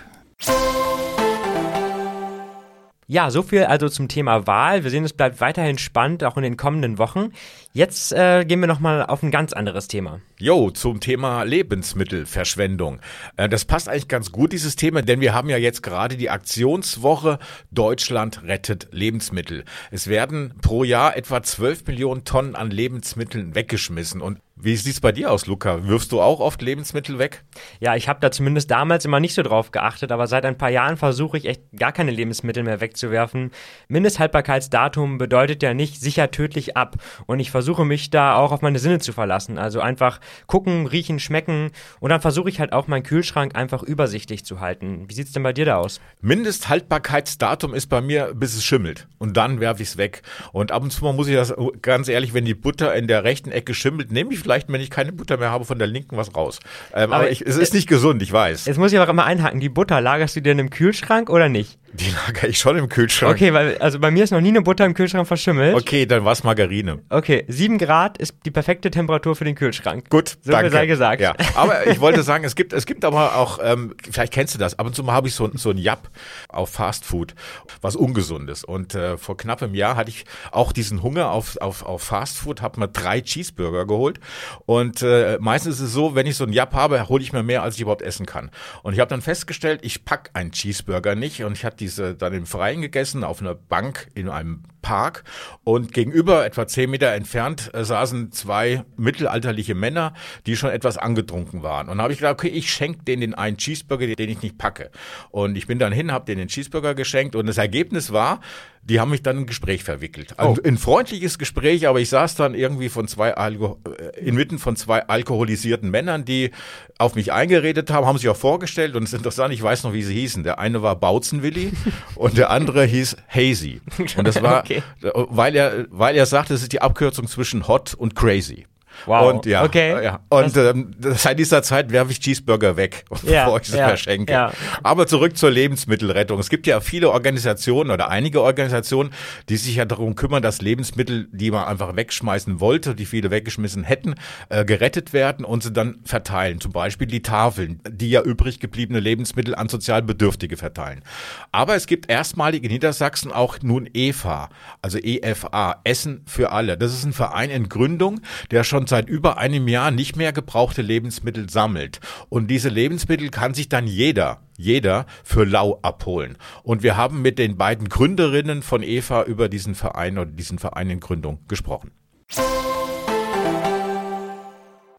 Ja, 3.11 3.29
so 3.29 3.43
viel 3.43 3.65
also 3.65 3.89
zum 3.89 4.07
Thema 4.07 4.47
Wahl. 4.47 4.85
Wir 4.85 4.89
sehen, 4.89 5.03
es 5.03 5.11
bleibt 5.11 5.41
weiterhin 5.41 5.77
spannend, 5.77 6.23
auch 6.23 6.37
in 6.37 6.43
den 6.43 6.55
kommenden 6.55 6.97
Wochen. 6.97 7.33
Jetzt 7.73 8.13
äh, 8.13 8.45
gehen 8.45 8.61
wir 8.61 8.67
nochmal 8.67 9.05
auf 9.05 9.21
ein 9.21 9.31
ganz 9.31 9.51
anderes 9.51 9.89
Thema. 9.89 10.21
Jo, 10.39 10.69
zum 10.69 11.01
Thema 11.01 11.43
Lebensmittelverschwendung. 11.43 13.01
Äh, 13.35 13.49
das 13.49 13.65
passt 13.65 13.89
eigentlich 13.89 14.07
ganz 14.07 14.31
gut, 14.31 14.53
dieses 14.53 14.77
Thema, 14.77 15.01
denn 15.01 15.19
wir 15.19 15.33
haben 15.33 15.49
ja 15.49 15.57
jetzt 15.57 15.83
gerade 15.83 16.15
die 16.15 16.29
Aktionswoche 16.29 17.39
Deutschland 17.69 18.43
rettet 18.43 18.87
Lebensmittel. 18.91 19.65
Es 19.91 20.07
werden 20.07 20.53
pro 20.61 20.85
Jahr 20.85 21.17
etwa 21.17 21.43
12 21.43 21.87
Millionen 21.87 22.23
Tonnen 22.23 22.55
an 22.55 22.71
Lebensmitteln 22.71 23.55
weggeschmissen 23.55 24.21
und 24.21 24.39
wie 24.63 24.75
sieht 24.75 24.93
es 24.93 25.01
bei 25.01 25.11
dir 25.11 25.31
aus, 25.31 25.47
Luca? 25.47 25.87
Wirfst 25.87 26.11
du 26.11 26.21
auch 26.21 26.39
oft 26.39 26.61
Lebensmittel 26.61 27.17
weg? 27.17 27.43
Ja, 27.79 27.95
ich 27.95 28.07
habe 28.07 28.19
da 28.19 28.29
zumindest 28.29 28.69
damals 28.69 29.05
immer 29.05 29.19
nicht 29.19 29.33
so 29.33 29.41
drauf 29.41 29.71
geachtet, 29.71 30.11
aber 30.11 30.27
seit 30.27 30.45
ein 30.45 30.57
paar 30.57 30.69
Jahren 30.69 30.97
versuche 30.97 31.39
ich 31.39 31.45
echt 31.45 31.61
gar 31.75 31.91
keine 31.91 32.11
Lebensmittel 32.11 32.61
mehr 32.61 32.79
wegzuwerfen. 32.79 33.49
Mindesthaltbarkeitsdatum 33.87 35.17
bedeutet 35.17 35.63
ja 35.63 35.73
nicht 35.73 35.99
sicher 35.99 36.29
tödlich 36.29 36.77
ab 36.77 36.97
und 37.25 37.39
ich 37.39 37.49
versuche 37.49 37.85
mich 37.85 38.11
da 38.11 38.35
auch 38.35 38.51
auf 38.51 38.61
meine 38.61 38.77
Sinne 38.77 38.99
zu 38.99 39.13
verlassen. 39.13 39.57
Also 39.57 39.81
einfach 39.81 40.19
gucken, 40.45 40.85
riechen, 40.85 41.19
schmecken 41.19 41.71
und 41.99 42.11
dann 42.11 42.21
versuche 42.21 42.49
ich 42.49 42.59
halt 42.59 42.71
auch 42.71 42.85
meinen 42.85 43.03
Kühlschrank 43.03 43.55
einfach 43.55 43.81
übersichtlich 43.81 44.45
zu 44.45 44.59
halten. 44.59 45.05
Wie 45.07 45.15
sieht 45.15 45.25
es 45.25 45.33
denn 45.33 45.41
bei 45.41 45.53
dir 45.53 45.65
da 45.65 45.77
aus? 45.77 45.99
Mindesthaltbarkeitsdatum 46.21 47.73
ist 47.73 47.87
bei 47.87 48.01
mir, 48.01 48.35
bis 48.35 48.55
es 48.55 48.63
schimmelt 48.63 49.07
und 49.17 49.37
dann 49.37 49.59
werfe 49.59 49.81
ich 49.81 49.89
es 49.89 49.97
weg. 49.97 50.21
Und 50.51 50.71
ab 50.71 50.83
und 50.83 50.91
zu 50.91 51.03
mal 51.03 51.13
muss 51.13 51.27
ich 51.27 51.35
das 51.35 51.51
ganz 51.81 52.07
ehrlich, 52.09 52.35
wenn 52.35 52.45
die 52.45 52.53
Butter 52.53 52.93
in 52.93 53.07
der 53.07 53.23
rechten 53.23 53.51
Ecke 53.51 53.73
schimmelt, 53.73 54.11
nehme 54.11 54.31
ich 54.31 54.39
vielleicht 54.39 54.50
vielleicht, 54.51 54.71
wenn 54.71 54.81
ich 54.81 54.89
keine 54.89 55.13
Butter 55.13 55.37
mehr 55.37 55.49
habe, 55.49 55.63
von 55.63 55.79
der 55.79 55.87
linken 55.87 56.17
was 56.17 56.35
raus. 56.35 56.59
Ähm, 56.93 57.03
aber, 57.03 57.15
aber 57.15 57.31
ich, 57.31 57.41
es 57.41 57.55
ist 57.57 57.73
nicht 57.73 57.87
gesund, 57.87 58.21
ich 58.21 58.33
weiß. 58.33 58.65
Jetzt 58.65 58.77
muss 58.77 58.91
ich 58.91 58.99
aber 58.99 59.09
immer 59.09 59.23
einhaken. 59.23 59.61
Die 59.61 59.69
Butter, 59.69 60.01
lagerst 60.01 60.35
du 60.35 60.41
dir 60.41 60.51
in 60.51 60.59
einem 60.59 60.69
Kühlschrank 60.69 61.29
oder 61.29 61.47
nicht? 61.47 61.79
Die 61.93 62.09
lagere 62.09 62.47
ich 62.47 62.57
schon 62.57 62.77
im 62.77 62.87
Kühlschrank. 62.87 63.33
Okay, 63.35 63.53
weil, 63.53 63.77
also 63.79 63.99
bei 63.99 64.11
mir 64.11 64.23
ist 64.23 64.31
noch 64.31 64.39
nie 64.39 64.49
eine 64.49 64.61
Butter 64.61 64.85
im 64.85 64.93
Kühlschrank 64.93 65.27
verschimmelt. 65.27 65.75
Okay, 65.75 66.05
dann 66.05 66.23
war 66.23 66.31
es 66.31 66.43
Margarine. 66.43 66.99
Okay, 67.09 67.43
7 67.49 67.77
Grad 67.77 68.17
ist 68.17 68.35
die 68.45 68.51
perfekte 68.51 68.91
Temperatur 68.91 69.35
für 69.35 69.43
den 69.43 69.55
Kühlschrank. 69.55 70.09
Gut, 70.09 70.37
so 70.41 70.51
danke. 70.51 70.71
sei 70.71 70.85
gesagt. 70.85 71.21
Ja, 71.21 71.35
aber 71.55 71.87
ich 71.87 71.99
wollte 72.01 72.23
sagen, 72.23 72.45
es 72.45 72.55
gibt, 72.55 72.71
es 72.71 72.85
gibt 72.85 73.03
aber 73.03 73.35
auch, 73.35 73.59
ähm, 73.61 73.93
vielleicht 74.09 74.31
kennst 74.31 74.55
du 74.55 74.59
das, 74.59 74.79
ab 74.79 74.85
und 74.85 74.95
zu 74.95 75.03
mal 75.03 75.13
habe 75.13 75.27
ich 75.27 75.35
so, 75.35 75.49
so 75.55 75.71
ein 75.71 75.77
Jap 75.77 76.09
auf 76.47 76.69
Fast 76.69 77.03
Food, 77.03 77.35
was 77.81 77.97
Ungesundes. 77.97 78.63
Und 78.63 78.95
äh, 78.95 79.17
vor 79.17 79.35
knapp 79.35 79.61
einem 79.61 79.75
Jahr 79.75 79.97
hatte 79.97 80.11
ich 80.11 80.23
auch 80.51 80.71
diesen 80.71 81.03
Hunger 81.03 81.31
auf, 81.31 81.57
auf, 81.57 81.83
auf 81.83 82.03
Fast 82.03 82.37
Food, 82.37 82.61
habe 82.61 82.79
mir 82.79 82.87
drei 82.87 83.19
Cheeseburger 83.19 83.85
geholt. 83.85 84.21
Und 84.65 85.01
äh, 85.01 85.37
meistens 85.41 85.75
ist 85.75 85.87
es 85.87 85.93
so, 85.93 86.15
wenn 86.15 86.25
ich 86.25 86.37
so 86.37 86.45
ein 86.45 86.53
Jap 86.53 86.73
habe, 86.73 87.09
hole 87.09 87.21
ich 87.21 87.33
mir 87.33 87.43
mehr, 87.43 87.63
als 87.63 87.75
ich 87.75 87.81
überhaupt 87.81 88.01
essen 88.01 88.25
kann. 88.25 88.49
Und 88.81 88.93
ich 88.93 89.01
habe 89.01 89.09
dann 89.09 89.21
festgestellt, 89.21 89.81
ich 89.83 90.05
pack 90.05 90.29
einen 90.33 90.51
Cheeseburger 90.51 91.15
nicht 91.15 91.43
und 91.43 91.57
ich 91.57 91.65
hatte 91.65 91.80
diese 91.81 92.15
dann 92.15 92.33
im 92.33 92.45
Freien 92.45 92.81
gegessen, 92.81 93.23
auf 93.25 93.41
einer 93.41 93.55
Bank 93.55 94.09
in 94.13 94.29
einem 94.29 94.63
Park 94.81 95.23
und 95.63 95.93
gegenüber, 95.93 96.45
etwa 96.45 96.67
zehn 96.67 96.89
Meter 96.89 97.11
entfernt, 97.13 97.71
äh, 97.73 97.83
saßen 97.83 98.31
zwei 98.31 98.83
mittelalterliche 98.97 99.75
Männer, 99.75 100.13
die 100.45 100.55
schon 100.55 100.69
etwas 100.69 100.97
angetrunken 100.97 101.63
waren. 101.63 101.89
Und 101.89 101.97
da 101.97 102.03
habe 102.03 102.13
ich 102.13 102.19
gedacht, 102.19 102.33
okay, 102.33 102.49
ich 102.49 102.71
schenke 102.71 103.03
denen 103.03 103.21
den 103.21 103.33
einen 103.33 103.57
Cheeseburger, 103.57 104.07
den 104.07 104.29
ich 104.29 104.41
nicht 104.41 104.57
packe. 104.57 104.91
Und 105.29 105.55
ich 105.55 105.67
bin 105.67 105.79
dann 105.79 105.91
hin, 105.91 106.11
habe 106.11 106.25
denen 106.25 106.39
den 106.39 106.47
Cheeseburger 106.47 106.95
geschenkt 106.95 107.35
und 107.35 107.47
das 107.47 107.57
Ergebnis 107.57 108.11
war, 108.11 108.41
die 108.83 108.99
haben 108.99 109.11
mich 109.11 109.21
dann 109.21 109.37
in 109.37 109.43
ein 109.43 109.47
Gespräch 109.47 109.83
verwickelt. 109.83 110.35
Oh. 110.39 110.57
Ein, 110.63 110.77
freundliches 110.77 111.37
Gespräch, 111.37 111.87
aber 111.87 111.99
ich 111.99 112.09
saß 112.09 112.35
dann 112.35 112.55
irgendwie 112.55 112.89
von 112.89 113.07
zwei 113.07 113.35
Alko 113.35 113.79
äh, 113.85 114.19
inmitten 114.19 114.57
von 114.57 114.75
zwei 114.75 115.07
alkoholisierten 115.07 115.91
Männern, 115.91 116.25
die 116.25 116.51
auf 116.97 117.13
mich 117.13 117.31
eingeredet 117.31 117.91
haben, 117.91 118.07
haben 118.07 118.17
sich 118.17 118.29
auch 118.29 118.35
vorgestellt 118.35 118.95
und 118.95 119.03
es 119.03 119.13
ist 119.13 119.17
interessant, 119.17 119.53
ich 119.53 119.61
weiß 119.61 119.83
noch, 119.83 119.93
wie 119.93 120.01
sie 120.01 120.15
hießen. 120.15 120.43
Der 120.43 120.57
eine 120.57 120.81
war 120.81 120.95
Bauzenwilli 120.95 121.73
und 122.15 122.37
der 122.37 122.49
andere 122.49 122.83
hieß 122.85 123.17
Hazy. 123.29 123.81
Und 124.17 124.27
das 124.27 124.41
war, 124.41 124.63
okay. 124.77 124.83
weil 125.29 125.55
er, 125.55 125.85
weil 125.89 126.15
er 126.15 126.25
sagte, 126.25 126.53
es 126.53 126.61
ist 126.61 126.73
die 126.73 126.81
Abkürzung 126.81 127.27
zwischen 127.27 127.67
hot 127.67 127.93
und 127.93 128.15
crazy. 128.15 128.65
Wow. 129.05 129.33
Und 129.33 129.45
ja, 129.45 129.63
okay. 129.63 130.03
ja. 130.03 130.19
Und 130.29 130.55
ähm, 130.57 130.91
seit 130.99 131.39
dieser 131.39 131.63
Zeit 131.63 131.91
werfe 131.91 132.11
ich 132.11 132.19
Cheeseburger 132.19 132.77
weg, 132.77 133.05
Ja, 133.23 133.45
bevor 133.45 133.61
ich 133.61 133.67
sie 133.67 133.77
ja, 133.77 133.87
verschenke. 133.87 134.31
ja. 134.31 134.51
Aber 134.83 135.07
zurück 135.07 135.37
zur 135.37 135.51
Lebensmittelrettung. 135.51 136.39
Es 136.39 136.49
gibt 136.49 136.67
ja 136.67 136.79
viele 136.81 137.11
Organisationen 137.11 137.91
oder 137.91 138.09
einige 138.09 138.41
Organisationen, 138.41 139.11
die 139.49 139.57
sich 139.57 139.75
ja 139.75 139.85
darum 139.85 140.15
kümmern, 140.15 140.41
dass 140.41 140.61
Lebensmittel, 140.61 141.27
die 141.31 141.51
man 141.51 141.65
einfach 141.65 141.95
wegschmeißen 141.95 142.59
wollte, 142.59 142.95
die 142.95 143.05
viele 143.05 143.31
weggeschmissen 143.31 143.83
hätten, 143.83 144.15
äh, 144.49 144.65
gerettet 144.65 145.13
werden 145.13 145.45
und 145.45 145.63
sie 145.63 145.71
dann 145.71 145.99
verteilen. 146.03 146.59
Zum 146.61 146.71
Beispiel 146.71 147.07
die 147.07 147.21
Tafeln, 147.21 147.81
die 147.89 148.09
ja 148.09 148.21
übrig 148.21 148.59
gebliebene 148.59 148.99
Lebensmittel 148.99 149.55
an 149.55 149.69
sozial 149.69 150.01
Bedürftige 150.01 150.57
verteilen. 150.57 151.03
Aber 151.51 151.75
es 151.75 151.87
gibt 151.87 152.09
erstmalig 152.09 152.63
in 152.63 152.71
Niedersachsen 152.71 153.31
auch 153.31 153.57
nun 153.61 153.89
EFA, 153.93 154.49
also 154.81 154.97
EFA, 154.97 155.81
Essen 155.83 156.23
für 156.25 156.51
alle. 156.51 156.77
Das 156.77 156.93
ist 156.93 157.03
ein 157.05 157.13
Verein 157.13 157.49
in 157.49 157.69
Gründung, 157.69 158.21
der 158.51 158.63
schon 158.63 158.87
seit 158.91 159.09
über 159.09 159.39
einem 159.39 159.67
Jahr 159.67 159.89
nicht 159.89 160.15
mehr 160.15 160.31
gebrauchte 160.33 160.83
Lebensmittel 160.83 161.49
sammelt. 161.49 161.99
Und 162.29 162.51
diese 162.51 162.69
Lebensmittel 162.69 163.29
kann 163.29 163.55
sich 163.55 163.67
dann 163.67 163.87
jeder 163.87 164.41
jeder 164.61 165.07
für 165.23 165.43
lau 165.43 165.79
abholen. 165.81 166.37
Und 166.61 166.83
wir 166.83 166.95
haben 166.95 167.21
mit 167.21 167.39
den 167.39 167.57
beiden 167.57 167.89
Gründerinnen 167.89 168.61
von 168.61 168.83
EFA 168.83 169.23
über 169.23 169.49
diesen 169.49 169.75
Verein 169.75 170.17
oder 170.17 170.29
diesen 170.29 170.59
Verein 170.59 170.89
in 170.89 170.99
Gründung 170.99 171.39
gesprochen. 171.47 171.91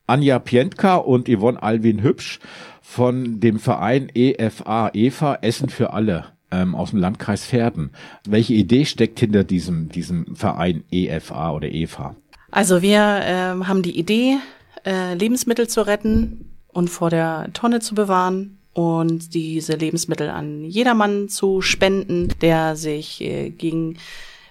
Anja 0.06 0.38
Pientka 0.40 0.96
und 0.96 1.28
Yvonne 1.28 1.62
Alwin 1.62 2.02
Hübsch 2.02 2.40
von 2.82 3.40
dem 3.40 3.58
Verein 3.58 4.10
EFA, 4.12 4.90
EFA 4.92 5.36
Essen 5.36 5.68
für 5.68 5.92
alle 5.92 6.26
ähm, 6.50 6.74
aus 6.74 6.90
dem 6.90 6.98
Landkreis 6.98 7.46
Verden. 7.46 7.92
Welche 8.28 8.54
Idee 8.54 8.84
steckt 8.84 9.20
hinter 9.20 9.44
diesem, 9.44 9.88
diesem 9.88 10.34
Verein 10.36 10.84
EFA 10.90 11.52
oder 11.52 11.72
EFA? 11.72 12.16
Also 12.52 12.82
wir 12.82 13.20
ähm, 13.24 13.66
haben 13.66 13.82
die 13.82 13.98
Idee, 13.98 14.38
äh, 14.84 15.14
Lebensmittel 15.14 15.68
zu 15.68 15.86
retten 15.86 16.50
und 16.68 16.90
vor 16.90 17.08
der 17.08 17.48
Tonne 17.54 17.80
zu 17.80 17.94
bewahren 17.94 18.58
und 18.74 19.34
diese 19.34 19.74
Lebensmittel 19.74 20.28
an 20.28 20.64
jedermann 20.64 21.30
zu 21.30 21.62
spenden, 21.62 22.28
der 22.42 22.76
sich 22.76 23.22
äh, 23.22 23.48
gegen 23.50 23.96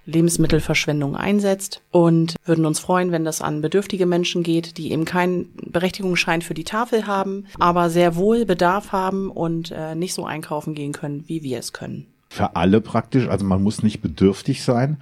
Lebensmittelverschwendung 0.05 1.15
einsetzt 1.15 1.81
und 1.91 2.35
würden 2.43 2.65
uns 2.65 2.79
freuen, 2.79 3.11
wenn 3.11 3.23
das 3.23 3.39
an 3.39 3.61
bedürftige 3.61 4.07
Menschen 4.07 4.41
geht, 4.41 4.79
die 4.79 4.91
eben 4.91 5.05
keinen 5.05 5.49
Berechtigungsschein 5.67 6.41
für 6.41 6.55
die 6.55 6.63
Tafel 6.63 7.05
haben, 7.05 7.45
aber 7.59 7.91
sehr 7.91 8.15
wohl 8.15 8.45
Bedarf 8.45 8.91
haben 8.91 9.29
und 9.29 9.71
äh, 9.71 9.93
nicht 9.93 10.15
so 10.15 10.25
einkaufen 10.25 10.73
gehen 10.73 10.91
können, 10.91 11.23
wie 11.27 11.43
wir 11.43 11.59
es 11.59 11.71
können. 11.71 12.07
Für 12.29 12.55
alle 12.55 12.81
praktisch, 12.81 13.27
also 13.27 13.45
man 13.45 13.61
muss 13.61 13.83
nicht 13.83 14.01
bedürftig 14.01 14.63
sein, 14.63 14.97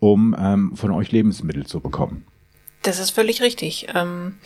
um 0.00 0.34
ähm, 0.36 0.72
von 0.74 0.90
euch 0.90 1.12
Lebensmittel 1.12 1.64
zu 1.64 1.78
bekommen. 1.78 2.24
Das 2.82 2.98
ist 2.98 3.10
völlig 3.10 3.42
richtig. 3.42 3.88
Ähm, 3.94 4.36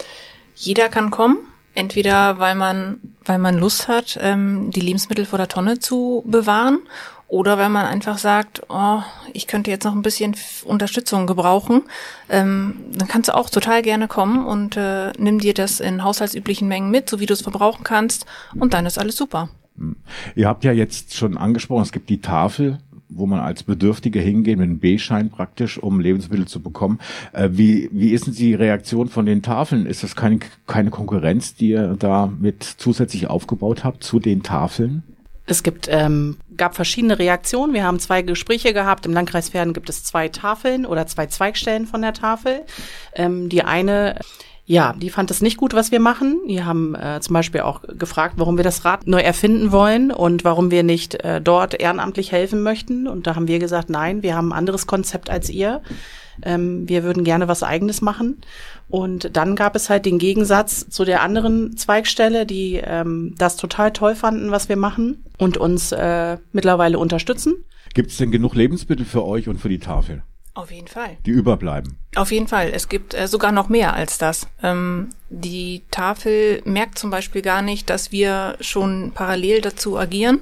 jeder 0.54 0.88
kann 0.88 1.10
kommen, 1.10 1.38
entweder 1.74 2.38
weil 2.38 2.54
man, 2.54 3.00
weil 3.24 3.38
man 3.38 3.58
Lust 3.58 3.88
hat, 3.88 4.18
ähm, 4.20 4.70
die 4.70 4.80
Lebensmittel 4.80 5.24
vor 5.24 5.38
der 5.38 5.48
Tonne 5.48 5.78
zu 5.78 6.24
bewahren, 6.26 6.80
oder 7.26 7.58
weil 7.58 7.70
man 7.70 7.86
einfach 7.86 8.18
sagt, 8.18 8.62
oh, 8.68 9.00
ich 9.32 9.46
könnte 9.46 9.70
jetzt 9.70 9.84
noch 9.84 9.94
ein 9.94 10.02
bisschen 10.02 10.36
Unterstützung 10.64 11.26
gebrauchen, 11.26 11.82
ähm, 12.28 12.76
dann 12.92 13.08
kannst 13.08 13.28
du 13.28 13.34
auch 13.34 13.50
total 13.50 13.82
gerne 13.82 14.08
kommen 14.08 14.46
und 14.46 14.76
äh, 14.76 15.10
nimm 15.18 15.38
dir 15.40 15.54
das 15.54 15.80
in 15.80 16.04
haushaltsüblichen 16.04 16.68
Mengen 16.68 16.90
mit, 16.90 17.08
so 17.08 17.20
wie 17.20 17.26
du 17.26 17.32
es 17.32 17.42
verbrauchen 17.42 17.82
kannst, 17.82 18.26
und 18.54 18.74
dann 18.74 18.86
ist 18.86 18.98
alles 18.98 19.16
super. 19.16 19.48
Ihr 20.36 20.46
habt 20.46 20.62
ja 20.62 20.72
jetzt 20.72 21.16
schon 21.16 21.36
angesprochen, 21.36 21.82
es 21.82 21.92
gibt 21.92 22.08
die 22.08 22.20
Tafel, 22.20 22.78
wo 23.14 23.26
man 23.26 23.40
als 23.40 23.62
Bedürftige 23.62 24.20
hingeht 24.20 24.58
mit 24.58 24.64
einem 24.64 24.78
B-Schein 24.78 25.30
praktisch, 25.30 25.78
um 25.78 26.00
Lebensmittel 26.00 26.46
zu 26.46 26.60
bekommen. 26.60 26.98
Äh, 27.32 27.50
wie, 27.52 27.88
wie 27.92 28.10
ist 28.10 28.26
denn 28.26 28.34
die 28.34 28.54
Reaktion 28.54 29.08
von 29.08 29.26
den 29.26 29.42
Tafeln? 29.42 29.86
Ist 29.86 30.02
das 30.02 30.16
keine, 30.16 30.40
keine 30.66 30.90
Konkurrenz, 30.90 31.54
die 31.54 31.70
ihr 31.70 31.96
da 31.98 32.26
mit 32.26 32.62
zusätzlich 32.62 33.28
aufgebaut 33.28 33.84
habt 33.84 34.04
zu 34.04 34.20
den 34.20 34.42
Tafeln? 34.42 35.02
Es 35.46 35.62
gibt, 35.62 35.88
ähm, 35.90 36.38
gab 36.56 36.74
verschiedene 36.74 37.18
Reaktionen. 37.18 37.74
Wir 37.74 37.84
haben 37.84 37.98
zwei 37.98 38.22
Gespräche 38.22 38.72
gehabt. 38.72 39.04
Im 39.04 39.12
Landkreis 39.12 39.50
Verden 39.50 39.74
gibt 39.74 39.90
es 39.90 40.02
zwei 40.02 40.28
Tafeln 40.28 40.86
oder 40.86 41.06
zwei 41.06 41.26
Zweigstellen 41.26 41.86
von 41.86 42.00
der 42.00 42.14
Tafel. 42.14 42.62
Ähm, 43.14 43.50
die 43.50 43.62
eine 43.62 44.18
ja, 44.66 44.94
die 44.94 45.10
fand 45.10 45.30
es 45.30 45.42
nicht 45.42 45.58
gut, 45.58 45.74
was 45.74 45.92
wir 45.92 46.00
machen. 46.00 46.40
Die 46.48 46.64
haben 46.64 46.94
äh, 46.94 47.20
zum 47.20 47.34
Beispiel 47.34 47.60
auch 47.60 47.82
gefragt, 47.86 48.34
warum 48.38 48.56
wir 48.56 48.64
das 48.64 48.84
Rad 48.86 49.06
neu 49.06 49.20
erfinden 49.20 49.72
wollen 49.72 50.10
und 50.10 50.42
warum 50.44 50.70
wir 50.70 50.82
nicht 50.82 51.22
äh, 51.22 51.42
dort 51.42 51.78
ehrenamtlich 51.78 52.32
helfen 52.32 52.62
möchten. 52.62 53.06
Und 53.06 53.26
da 53.26 53.36
haben 53.36 53.46
wir 53.46 53.58
gesagt, 53.58 53.90
nein, 53.90 54.22
wir 54.22 54.34
haben 54.34 54.52
ein 54.52 54.58
anderes 54.58 54.86
Konzept 54.86 55.28
als 55.28 55.50
ihr. 55.50 55.82
Ähm, 56.42 56.88
wir 56.88 57.04
würden 57.04 57.24
gerne 57.24 57.46
was 57.46 57.62
Eigenes 57.62 58.00
machen. 58.00 58.38
Und 58.88 59.36
dann 59.36 59.54
gab 59.54 59.76
es 59.76 59.90
halt 59.90 60.06
den 60.06 60.18
Gegensatz 60.18 60.88
zu 60.88 61.04
der 61.04 61.20
anderen 61.20 61.76
Zweigstelle, 61.76 62.46
die 62.46 62.80
ähm, 62.82 63.34
das 63.36 63.56
total 63.56 63.92
toll 63.92 64.14
fanden, 64.14 64.50
was 64.50 64.70
wir 64.70 64.76
machen 64.76 65.24
und 65.36 65.58
uns 65.58 65.92
äh, 65.92 66.38
mittlerweile 66.52 66.98
unterstützen. 66.98 67.54
Gibt 67.92 68.10
es 68.10 68.16
denn 68.16 68.30
genug 68.30 68.54
Lebensmittel 68.54 69.04
für 69.04 69.24
euch 69.24 69.46
und 69.46 69.58
für 69.58 69.68
die 69.68 69.78
Tafel? 69.78 70.22
Auf 70.54 70.70
jeden 70.70 70.86
Fall. 70.86 71.16
Die 71.26 71.32
überbleiben. 71.32 71.98
Auf 72.14 72.30
jeden 72.30 72.46
Fall. 72.46 72.70
Es 72.72 72.88
gibt 72.88 73.12
äh, 73.12 73.26
sogar 73.26 73.50
noch 73.50 73.68
mehr 73.68 73.92
als 73.94 74.18
das. 74.18 74.46
Ähm, 74.62 75.10
die 75.28 75.82
Tafel 75.90 76.62
merkt 76.64 76.96
zum 76.96 77.10
Beispiel 77.10 77.42
gar 77.42 77.60
nicht, 77.60 77.90
dass 77.90 78.12
wir 78.12 78.56
schon 78.60 79.10
parallel 79.12 79.60
dazu 79.60 79.98
agieren. 79.98 80.40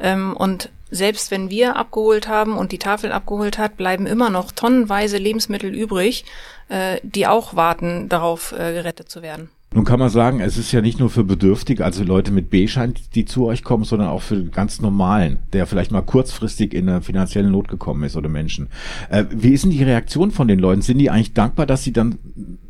Ähm, 0.00 0.34
und 0.34 0.70
selbst 0.90 1.30
wenn 1.30 1.50
wir 1.50 1.76
abgeholt 1.76 2.28
haben 2.28 2.56
und 2.56 2.72
die 2.72 2.78
Tafel 2.78 3.12
abgeholt 3.12 3.58
hat, 3.58 3.76
bleiben 3.76 4.06
immer 4.06 4.30
noch 4.30 4.52
tonnenweise 4.52 5.18
Lebensmittel 5.18 5.74
übrig, 5.74 6.24
äh, 6.70 6.98
die 7.02 7.26
auch 7.26 7.54
warten, 7.54 8.08
darauf 8.08 8.52
äh, 8.52 8.72
gerettet 8.72 9.10
zu 9.10 9.20
werden. 9.20 9.50
Nun 9.74 9.84
kann 9.84 9.98
man 9.98 10.10
sagen, 10.10 10.40
es 10.40 10.58
ist 10.58 10.72
ja 10.72 10.80
nicht 10.80 10.98
nur 10.98 11.10
für 11.10 11.24
Bedürftige, 11.24 11.84
also 11.84 12.04
Leute 12.04 12.30
mit 12.30 12.50
B-Schein, 12.50 12.94
die 13.14 13.24
zu 13.24 13.46
euch 13.46 13.64
kommen, 13.64 13.84
sondern 13.84 14.08
auch 14.08 14.22
für 14.22 14.44
ganz 14.44 14.80
normalen, 14.80 15.38
der 15.52 15.66
vielleicht 15.66 15.90
mal 15.90 16.02
kurzfristig 16.02 16.74
in 16.74 16.88
eine 16.88 17.00
finanzielle 17.02 17.50
Not 17.50 17.68
gekommen 17.68 18.04
ist 18.04 18.16
oder 18.16 18.28
Menschen. 18.28 18.68
Äh, 19.10 19.24
wie 19.30 19.50
ist 19.50 19.64
denn 19.64 19.70
die 19.70 19.82
Reaktion 19.82 20.30
von 20.30 20.48
den 20.48 20.58
Leuten? 20.58 20.82
Sind 20.82 20.98
die 20.98 21.10
eigentlich 21.10 21.32
dankbar, 21.32 21.66
dass 21.66 21.84
sie 21.84 21.92
dann 21.92 22.18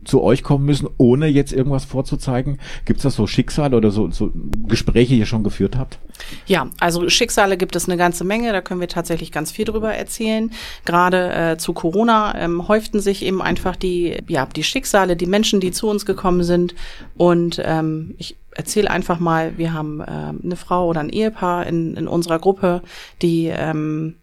zu 0.05 0.23
euch 0.23 0.43
kommen 0.43 0.65
müssen, 0.65 0.89
ohne 0.97 1.27
jetzt 1.27 1.53
irgendwas 1.53 1.85
vorzuzeigen? 1.85 2.59
Gibt 2.85 2.99
es 2.99 3.03
das 3.05 3.15
so 3.15 3.27
Schicksale 3.27 3.77
oder 3.77 3.91
so, 3.91 4.11
so 4.11 4.33
Gespräche, 4.67 5.15
die 5.15 5.21
ihr 5.21 5.27
schon 5.27 5.45
geführt 5.45 5.77
habt? 5.77 5.99
Ja, 6.47 6.69
also 6.81 7.09
Schicksale 7.09 7.57
gibt 7.57 7.77
es 7.77 7.89
eine 7.89 7.97
ganze 7.97 8.25
Menge, 8.25 8.53
da 8.53 8.61
können 8.61 8.81
wir 8.81 8.89
tatsächlich 8.89 9.33
ganz 9.33 9.51
viel 9.51 9.65
drüber 9.65 9.95
erzählen. 9.95 10.51
Gerade 10.85 11.33
äh, 11.33 11.57
zu 11.57 11.73
Corona 11.73 12.39
ähm, 12.39 12.69
häuften 12.69 13.01
sich 13.01 13.25
eben 13.25 13.43
einfach 13.43 13.77
die, 13.77 14.19
ja, 14.29 14.47
die 14.47 14.65
Schicksale, 14.65 15.17
die 15.17 15.27
Menschen, 15.27 15.61
die 15.61 15.73
zu 15.73 15.89
uns 15.89 16.07
gekommen 16.07 16.43
sind. 16.43 16.75
Und 17.17 17.61
ähm, 17.65 18.15
ich 18.19 18.37
erzähle 18.55 18.91
einfach 18.91 19.19
mal, 19.19 19.57
wir 19.59 19.73
haben 19.73 20.01
äh, 20.01 20.05
eine 20.05 20.57
Frau 20.57 20.89
oder 20.89 21.01
ein 21.01 21.09
Ehepaar 21.09 21.67
in, 21.67 21.97
in 21.97 22.09
unserer 22.09 22.39
Gruppe, 22.39 22.83
die, 23.23 23.47
ähm, 23.47 24.17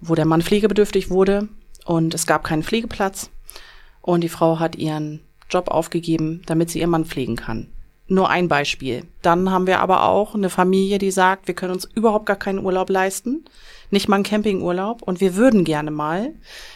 wo 0.00 0.14
der 0.14 0.26
Mann 0.26 0.42
pflegebedürftig 0.42 1.10
wurde 1.10 1.48
und 1.84 2.14
es 2.14 2.26
gab 2.26 2.44
keinen 2.44 2.62
Pflegeplatz. 2.62 3.30
Und 4.02 4.22
die 4.22 4.28
Frau 4.28 4.58
hat 4.58 4.76
ihren 4.76 5.20
Job 5.48 5.68
aufgegeben, 5.68 6.42
damit 6.46 6.70
sie 6.70 6.80
ihren 6.80 6.90
Mann 6.90 7.04
pflegen 7.04 7.36
kann. 7.36 7.68
Nur 8.06 8.28
ein 8.28 8.48
Beispiel. 8.48 9.04
Dann 9.22 9.50
haben 9.50 9.66
wir 9.66 9.80
aber 9.80 10.04
auch 10.04 10.34
eine 10.34 10.50
Familie, 10.50 10.98
die 10.98 11.12
sagt, 11.12 11.46
wir 11.46 11.54
können 11.54 11.74
uns 11.74 11.88
überhaupt 11.94 12.26
gar 12.26 12.36
keinen 12.36 12.58
Urlaub 12.58 12.90
leisten, 12.90 13.44
nicht 13.90 14.08
mal 14.08 14.16
einen 14.16 14.24
Campingurlaub 14.24 15.02
und 15.02 15.20
wir 15.20 15.36
würden 15.36 15.64
gerne 15.64 15.90
mal, 15.90 16.32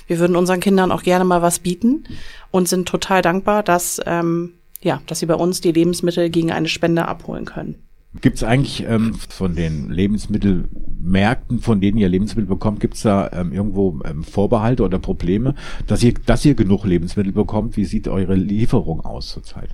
wir 0.06 0.18
würden 0.20 0.36
unseren 0.36 0.60
Kindern 0.60 0.92
auch 0.92 1.02
gerne 1.02 1.24
mal 1.24 1.42
was 1.42 1.58
bieten 1.58 2.04
und 2.50 2.68
sind 2.68 2.86
total 2.86 3.20
dankbar, 3.20 3.64
dass 3.64 4.00
ähm, 4.06 4.54
ja, 4.84 5.00
dass 5.06 5.18
sie 5.18 5.26
bei 5.26 5.34
uns 5.34 5.60
die 5.60 5.72
Lebensmittel 5.72 6.30
gegen 6.30 6.52
eine 6.52 6.68
Spende 6.68 7.08
abholen 7.08 7.46
können. 7.46 7.76
Gibt 8.20 8.36
es 8.36 8.44
eigentlich 8.44 8.84
ähm, 8.86 9.14
von 9.14 9.56
den 9.56 9.90
Lebensmittelmärkten, 9.90 11.58
von 11.58 11.80
denen 11.80 11.98
ihr 11.98 12.08
Lebensmittel 12.08 12.46
bekommt, 12.46 12.78
gibt 12.78 12.94
es 12.94 13.02
da 13.02 13.28
ähm, 13.32 13.52
irgendwo 13.52 13.98
ähm, 14.04 14.22
Vorbehalte 14.22 14.84
oder 14.84 15.00
Probleme, 15.00 15.56
dass 15.88 16.02
ihr, 16.04 16.14
dass 16.24 16.44
ihr 16.44 16.54
genug 16.54 16.84
Lebensmittel 16.84 17.32
bekommt? 17.32 17.76
Wie 17.76 17.84
sieht 17.84 18.06
eure 18.06 18.36
Lieferung 18.36 19.00
aus 19.00 19.30
zurzeit? 19.30 19.70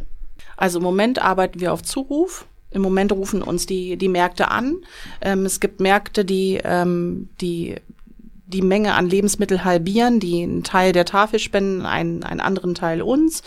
Also 0.56 0.78
im 0.78 0.84
Moment 0.84 1.20
arbeiten 1.20 1.60
wir 1.60 1.72
auf 1.72 1.82
Zuruf. 1.82 2.46
Im 2.70 2.80
Moment 2.80 3.12
rufen 3.12 3.42
uns 3.42 3.66
die, 3.66 3.98
die 3.98 4.08
Märkte 4.08 4.50
an. 4.50 4.76
Ähm, 5.20 5.44
es 5.44 5.60
gibt 5.60 5.80
Märkte, 5.80 6.24
die, 6.24 6.60
ähm, 6.64 7.28
die 7.42 7.74
die 8.50 8.62
Menge 8.62 8.94
an 8.94 9.08
Lebensmittel 9.08 9.64
halbieren, 9.64 10.20
die 10.20 10.42
einen 10.42 10.62
Teil 10.62 10.92
der 10.92 11.04
Tafel 11.04 11.38
spenden, 11.38 11.86
einen, 11.86 12.22
einen 12.22 12.40
anderen 12.40 12.74
Teil 12.74 13.02
uns, 13.02 13.42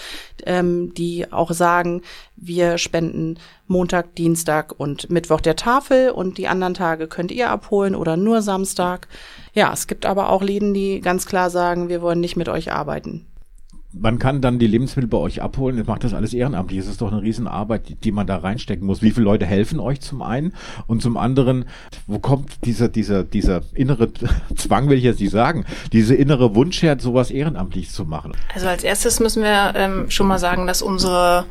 ähm, 0.45 0.93
die 0.93 1.31
auch 1.31 1.51
sagen, 1.51 2.01
wir 2.35 2.77
spenden 2.77 3.37
Montag, 3.67 4.15
Dienstag 4.15 4.77
und 4.77 5.09
Mittwoch 5.09 5.41
der 5.41 5.55
Tafel 5.55 6.09
und 6.09 6.37
die 6.37 6.47
anderen 6.47 6.73
Tage 6.73 7.07
könnt 7.07 7.31
ihr 7.31 7.49
abholen 7.49 7.95
oder 7.95 8.17
nur 8.17 8.41
Samstag. 8.41 9.07
Ja, 9.53 9.71
es 9.71 9.87
gibt 9.87 10.05
aber 10.05 10.29
auch 10.29 10.41
Läden, 10.41 10.73
die 10.73 11.01
ganz 11.01 11.25
klar 11.25 11.49
sagen, 11.49 11.89
wir 11.89 12.01
wollen 12.01 12.19
nicht 12.19 12.35
mit 12.35 12.49
euch 12.49 12.71
arbeiten. 12.71 13.25
Man 13.93 14.17
kann 14.17 14.41
dann 14.41 14.59
die 14.59 14.67
Lebensmittel 14.67 15.07
bei 15.07 15.17
euch 15.17 15.41
abholen. 15.41 15.77
Ihr 15.77 15.85
macht 15.85 16.03
das 16.03 16.13
alles 16.13 16.33
ehrenamtlich. 16.33 16.79
Es 16.79 16.87
ist 16.87 17.01
doch 17.01 17.11
eine 17.11 17.21
Riesenarbeit, 17.21 17.89
die, 17.89 17.95
die 17.95 18.11
man 18.11 18.25
da 18.25 18.37
reinstecken 18.37 18.85
muss. 18.85 19.01
Wie 19.01 19.11
viele 19.11 19.25
Leute 19.25 19.45
helfen 19.45 19.79
euch 19.79 20.01
zum 20.01 20.21
einen? 20.21 20.53
Und 20.87 21.01
zum 21.01 21.15
anderen, 21.15 21.65
wo 22.07 22.19
kommt 22.19 22.65
dieser, 22.65 22.89
dieser, 22.89 23.23
dieser 23.23 23.61
innere 23.73 24.11
Zwang, 24.55 24.89
will 24.89 24.97
ich 24.97 25.03
jetzt 25.03 25.19
nicht 25.19 25.31
sagen, 25.31 25.65
diese 25.91 26.15
innere 26.15 26.55
Wunsch 26.55 26.81
her, 26.81 26.97
sowas 26.99 27.29
ehrenamtlich 27.29 27.91
zu 27.91 28.05
machen? 28.05 28.33
Also 28.53 28.67
als 28.67 28.83
erstes 28.83 29.19
müssen 29.19 29.43
wir 29.43 29.73
ähm, 29.75 30.09
schon 30.09 30.27
mal 30.27 30.39
sagen, 30.39 30.65
dass 30.65 30.81
unsere 30.81 31.45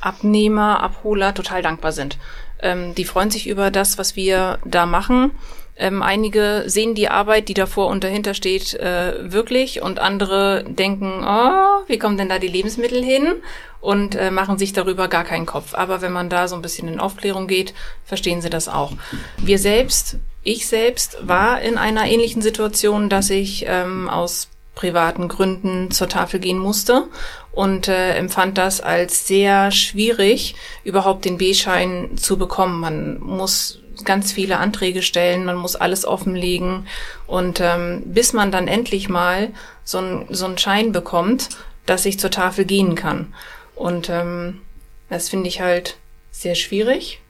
Abnehmer, 0.00 0.82
Abholer 0.82 1.34
total 1.34 1.62
dankbar 1.62 1.92
sind. 1.92 2.18
Ähm, 2.60 2.94
die 2.96 3.04
freuen 3.04 3.30
sich 3.30 3.48
über 3.48 3.70
das, 3.70 3.96
was 3.98 4.16
wir 4.16 4.58
da 4.64 4.86
machen. 4.86 5.32
Ähm, 5.78 6.02
einige 6.02 6.64
sehen 6.66 6.94
die 6.94 7.08
Arbeit, 7.08 7.48
die 7.48 7.54
davor 7.54 7.88
und 7.88 8.02
dahinter 8.02 8.34
steht, 8.34 8.74
äh, 8.74 9.32
wirklich 9.32 9.82
und 9.82 9.98
andere 9.98 10.64
denken, 10.66 11.22
oh, 11.24 11.82
wie 11.86 11.98
kommen 11.98 12.16
denn 12.16 12.28
da 12.28 12.38
die 12.38 12.48
Lebensmittel 12.48 13.04
hin? 13.04 13.34
Und 13.80 14.14
äh, 14.14 14.30
machen 14.30 14.58
sich 14.58 14.72
darüber 14.72 15.08
gar 15.08 15.24
keinen 15.24 15.46
Kopf. 15.46 15.74
Aber 15.74 16.00
wenn 16.00 16.12
man 16.12 16.28
da 16.28 16.48
so 16.48 16.56
ein 16.56 16.62
bisschen 16.62 16.88
in 16.88 16.98
Aufklärung 16.98 17.46
geht, 17.46 17.74
verstehen 18.04 18.40
sie 18.40 18.50
das 18.50 18.68
auch. 18.68 18.92
Wir 19.36 19.58
selbst, 19.58 20.16
ich 20.42 20.66
selbst 20.66 21.18
war 21.20 21.60
in 21.60 21.78
einer 21.78 22.06
ähnlichen 22.06 22.42
Situation, 22.42 23.08
dass 23.08 23.30
ich 23.30 23.64
ähm, 23.68 24.08
aus 24.08 24.48
privaten 24.74 25.28
Gründen 25.28 25.90
zur 25.90 26.08
Tafel 26.08 26.38
gehen 26.38 26.58
musste 26.58 27.08
und 27.50 27.88
äh, 27.88 28.14
empfand 28.14 28.58
das 28.58 28.80
als 28.80 29.26
sehr 29.26 29.70
schwierig, 29.72 30.54
überhaupt 30.84 31.24
den 31.24 31.38
B-Schein 31.38 32.16
zu 32.16 32.38
bekommen. 32.38 32.80
Man 32.80 33.20
muss 33.20 33.80
ganz 34.04 34.32
viele 34.32 34.58
Anträge 34.58 35.02
stellen, 35.02 35.44
man 35.44 35.56
muss 35.56 35.76
alles 35.76 36.04
offenlegen 36.04 36.86
und 37.26 37.60
ähm, 37.60 38.02
bis 38.06 38.32
man 38.32 38.52
dann 38.52 38.68
endlich 38.68 39.08
mal 39.08 39.50
so, 39.84 39.98
ein, 39.98 40.26
so 40.30 40.44
einen 40.44 40.58
Schein 40.58 40.92
bekommt, 40.92 41.48
dass 41.86 42.04
ich 42.04 42.18
zur 42.18 42.30
Tafel 42.30 42.64
gehen 42.64 42.94
kann. 42.94 43.32
Und 43.74 44.08
ähm, 44.08 44.60
das 45.08 45.28
finde 45.28 45.48
ich 45.48 45.60
halt 45.60 45.96
sehr 46.30 46.54
schwierig. 46.54 47.20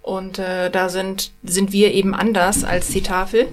Und 0.00 0.38
äh, 0.38 0.70
da 0.70 0.88
sind, 0.88 1.30
sind 1.42 1.72
wir 1.72 1.92
eben 1.92 2.14
anders 2.14 2.64
als 2.64 2.88
die 2.88 3.02
Tafel. 3.02 3.48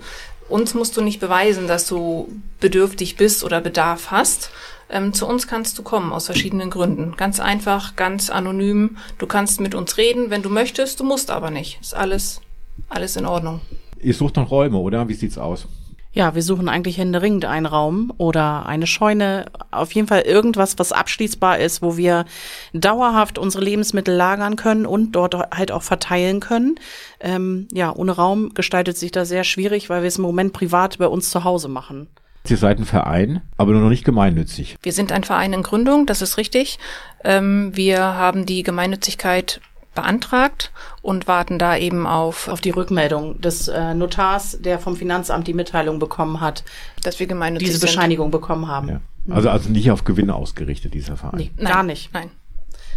Uns 0.48 0.74
musst 0.74 0.98
du 0.98 1.02
nicht 1.02 1.20
beweisen, 1.20 1.68
dass 1.68 1.88
du 1.88 2.28
bedürftig 2.60 3.18
bist 3.18 3.44
oder 3.44 3.62
Bedarf 3.62 4.10
hast. 4.10 4.50
Ähm, 4.90 5.14
zu 5.14 5.28
uns 5.28 5.48
kannst 5.48 5.78
du 5.78 5.84
kommen 5.84 6.12
aus 6.12 6.26
verschiedenen 6.26 6.70
Gründen. 6.70 7.16
Ganz 7.16 7.40
einfach, 7.40 7.96
ganz 7.96 8.30
anonym. 8.30 8.98
Du 9.18 9.28
kannst 9.28 9.62
mit 9.62 9.76
uns 9.76 9.98
reden, 9.98 10.30
wenn 10.30 10.42
du 10.42 10.50
möchtest. 10.50 11.00
Du 11.00 11.04
musst 11.04 11.30
aber 11.30 11.52
nicht. 11.52 11.80
Ist 11.82 11.96
alles, 11.96 12.42
alles 12.90 13.16
in 13.16 13.26
Ordnung. 13.26 13.62
Ihr 14.02 14.14
sucht 14.14 14.38
noch 14.38 14.50
Räume, 14.50 14.78
oder? 14.78 15.08
Wie 15.08 15.14
sieht's 15.14 15.38
aus? 15.38 15.68
Ja, 16.12 16.34
wir 16.34 16.42
suchen 16.42 16.70
eigentlich 16.70 16.98
händeringend 16.98 17.46
einen 17.46 17.68
Raum 17.68 18.12
oder 18.18 18.66
eine 18.66 18.88
Scheune. 18.88 19.46
Auf 19.70 19.92
jeden 19.92 20.08
Fall 20.08 20.22
irgendwas, 20.22 20.80
was 20.80 20.92
abschließbar 20.92 21.60
ist, 21.60 21.84
wo 21.84 21.98
wir 21.98 22.26
dauerhaft 22.74 23.38
unsere 23.38 23.64
Lebensmittel 23.64 24.16
lagern 24.16 24.56
können 24.56 24.88
und 24.88 25.12
dort 25.12 25.36
halt 25.36 25.72
auch 25.72 25.84
verteilen 25.84 26.40
können. 26.40 26.80
Ähm, 27.20 27.68
ja, 27.72 27.96
ohne 27.96 28.14
Raum 28.14 28.56
gestaltet 28.56 28.98
sich 28.98 29.12
das 29.12 29.30
sehr 29.30 29.44
schwierig, 29.44 29.92
weil 29.92 30.02
wir 30.02 30.08
es 30.08 30.18
im 30.18 30.24
Moment 30.24 30.52
privat 30.52 30.98
bei 30.98 31.08
uns 31.08 31.30
zu 31.30 31.44
Hause 31.44 31.68
machen. 31.68 32.08
Ihr 32.50 32.58
seid 32.58 32.80
ein 32.80 32.86
Verein, 32.86 33.42
aber 33.58 33.72
nur 33.74 33.82
noch 33.82 33.90
nicht 33.90 34.06
gemeinnützig. 34.06 34.78
Wir 34.82 34.94
sind 34.94 35.12
ein 35.12 35.24
Verein 35.24 35.54
in 35.54 35.64
Gründung, 35.64 36.06
das 36.06 36.22
ist 36.22 36.38
richtig. 36.38 36.80
Ähm, 37.24 37.72
wir 37.76 38.00
haben 38.00 38.46
die 38.46 38.64
Gemeinnützigkeit 38.64 39.62
beantragt 39.96 40.72
und 41.02 41.28
warten 41.28 41.60
da 41.60 41.76
eben 41.76 42.08
auf, 42.08 42.48
auf 42.48 42.62
die 42.62 42.70
Rückmeldung 42.70 43.42
des 43.42 43.68
äh, 43.68 43.94
Notars, 43.94 44.60
der 44.62 44.80
vom 44.80 44.96
Finanzamt 44.96 45.48
die 45.48 45.54
Mitteilung 45.54 46.00
bekommen 46.00 46.42
hat, 46.42 46.64
dass 47.04 47.20
wir 47.20 47.28
gemeinnützig 47.28 47.70
diese 47.70 47.80
Bescheinigung 47.82 48.28
sind. 48.28 48.32
bekommen 48.32 48.68
haben. 48.68 48.90
Ja. 48.90 49.02
Also, 49.30 49.50
also 49.50 49.70
nicht 49.70 49.92
auf 49.92 50.06
Gewinne 50.06 50.36
ausgerichtet, 50.36 50.94
dieser 50.94 51.18
Verein. 51.18 51.40
Nee, 51.40 51.52
nein, 51.58 51.74
gar 51.74 51.84
nicht. 51.84 52.14
Nein. 52.14 52.32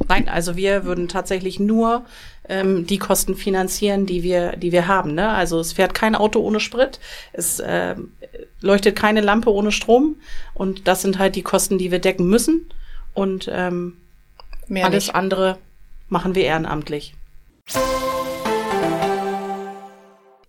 Nein, 0.08 0.28
also 0.28 0.56
wir 0.56 0.84
würden 0.84 1.08
tatsächlich 1.08 1.60
nur 1.60 2.04
ähm, 2.48 2.86
die 2.86 2.98
Kosten 2.98 3.34
finanzieren, 3.36 4.06
die 4.06 4.22
wir, 4.22 4.56
die 4.56 4.72
wir 4.72 4.86
haben. 4.88 5.14
Ne? 5.14 5.28
Also 5.28 5.60
es 5.60 5.72
fährt 5.72 5.94
kein 5.94 6.14
Auto 6.14 6.40
ohne 6.40 6.60
Sprit, 6.60 6.98
es 7.32 7.60
äh, 7.60 7.94
leuchtet 8.60 8.96
keine 8.96 9.20
Lampe 9.20 9.52
ohne 9.52 9.72
Strom 9.72 10.16
und 10.54 10.86
das 10.88 11.02
sind 11.02 11.18
halt 11.18 11.36
die 11.36 11.42
Kosten, 11.42 11.78
die 11.78 11.90
wir 11.90 11.98
decken 11.98 12.28
müssen. 12.28 12.68
Und 13.14 13.48
ähm, 13.52 13.98
Mehr 14.68 14.86
alles 14.86 15.06
nicht. 15.06 15.14
andere 15.14 15.58
machen 16.08 16.34
wir 16.34 16.44
ehrenamtlich. 16.44 17.14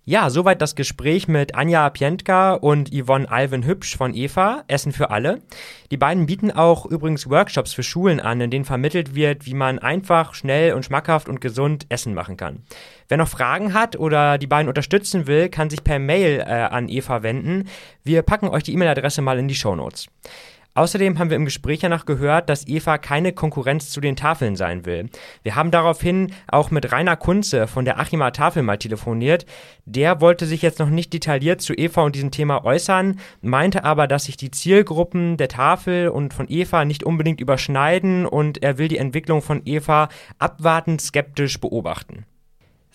Ja, 0.05 0.29
soweit 0.29 0.61
das 0.61 0.75
Gespräch 0.75 1.29
mit 1.29 1.55
Anja 1.55 1.89
Pientka 1.89 2.55
und 2.55 2.89
Yvonne 2.93 3.31
Alvin 3.31 3.65
Hübsch 3.65 3.95
von 3.95 4.13
Eva, 4.13 4.65
Essen 4.67 4.91
für 4.91 5.11
alle. 5.11 5.41
Die 5.91 5.97
beiden 5.97 6.25
bieten 6.25 6.51
auch 6.51 6.85
übrigens 6.85 7.29
Workshops 7.29 7.71
für 7.71 7.83
Schulen 7.83 8.19
an, 8.19 8.41
in 8.41 8.51
denen 8.51 8.65
vermittelt 8.65 9.15
wird, 9.15 9.45
wie 9.45 9.53
man 9.53 9.79
einfach, 9.79 10.33
schnell 10.33 10.73
und 10.73 10.83
schmackhaft 10.83 11.29
und 11.29 11.39
gesund 11.39 11.85
Essen 11.87 12.13
machen 12.13 12.35
kann. 12.35 12.63
Wer 13.07 13.17
noch 13.17 13.29
Fragen 13.29 13.73
hat 13.73 13.95
oder 13.95 14.37
die 14.37 14.47
beiden 14.47 14.67
unterstützen 14.67 15.25
will, 15.25 15.47
kann 15.47 15.69
sich 15.69 15.85
per 15.85 15.99
Mail 15.99 16.41
äh, 16.41 16.51
an 16.51 16.89
Eva 16.89 17.23
wenden. 17.23 17.69
Wir 18.03 18.23
packen 18.23 18.49
euch 18.49 18.63
die 18.63 18.73
E-Mail-Adresse 18.73 19.21
mal 19.21 19.39
in 19.39 19.47
die 19.47 19.55
Show 19.55 19.73
Notes. 19.73 20.07
Außerdem 20.75 21.19
haben 21.19 21.29
wir 21.29 21.37
im 21.37 21.45
Gespräch 21.45 21.81
danach 21.81 22.05
gehört, 22.05 22.49
dass 22.49 22.67
Eva 22.67 22.97
keine 22.97 23.31
Konkurrenz 23.31 23.91
zu 23.91 24.01
den 24.01 24.15
Tafeln 24.15 24.55
sein 24.55 24.85
will. 24.85 25.07
Wir 25.43 25.55
haben 25.55 25.69
daraufhin 25.69 26.33
auch 26.47 26.71
mit 26.71 26.91
Rainer 26.91 27.15
Kunze 27.15 27.67
von 27.67 27.85
der 27.85 27.99
Achima 27.99 28.31
Tafel 28.31 28.63
mal 28.63 28.77
telefoniert. 28.77 29.45
Der 29.85 30.19
wollte 30.19 30.47
sich 30.47 30.63
jetzt 30.63 30.79
noch 30.79 30.89
nicht 30.89 31.13
detailliert 31.13 31.61
zu 31.61 31.73
Eva 31.73 32.01
und 32.01 32.15
diesem 32.15 32.31
Thema 32.31 32.65
äußern, 32.65 33.19
meinte 33.41 33.83
aber, 33.83 34.07
dass 34.07 34.25
sich 34.25 34.35
die 34.35 34.49
Zielgruppen 34.49 35.37
der 35.37 35.47
Tafel 35.47 36.09
und 36.09 36.33
von 36.33 36.47
Eva 36.49 36.85
nicht 36.85 37.03
unbedingt 37.03 37.39
überschneiden 37.39 38.25
und 38.25 38.63
er 38.63 38.79
will 38.79 38.87
die 38.87 38.97
Entwicklung 38.97 39.43
von 39.43 39.61
Eva 39.65 40.09
abwartend 40.39 41.01
skeptisch 41.01 41.59
beobachten. 41.59 42.25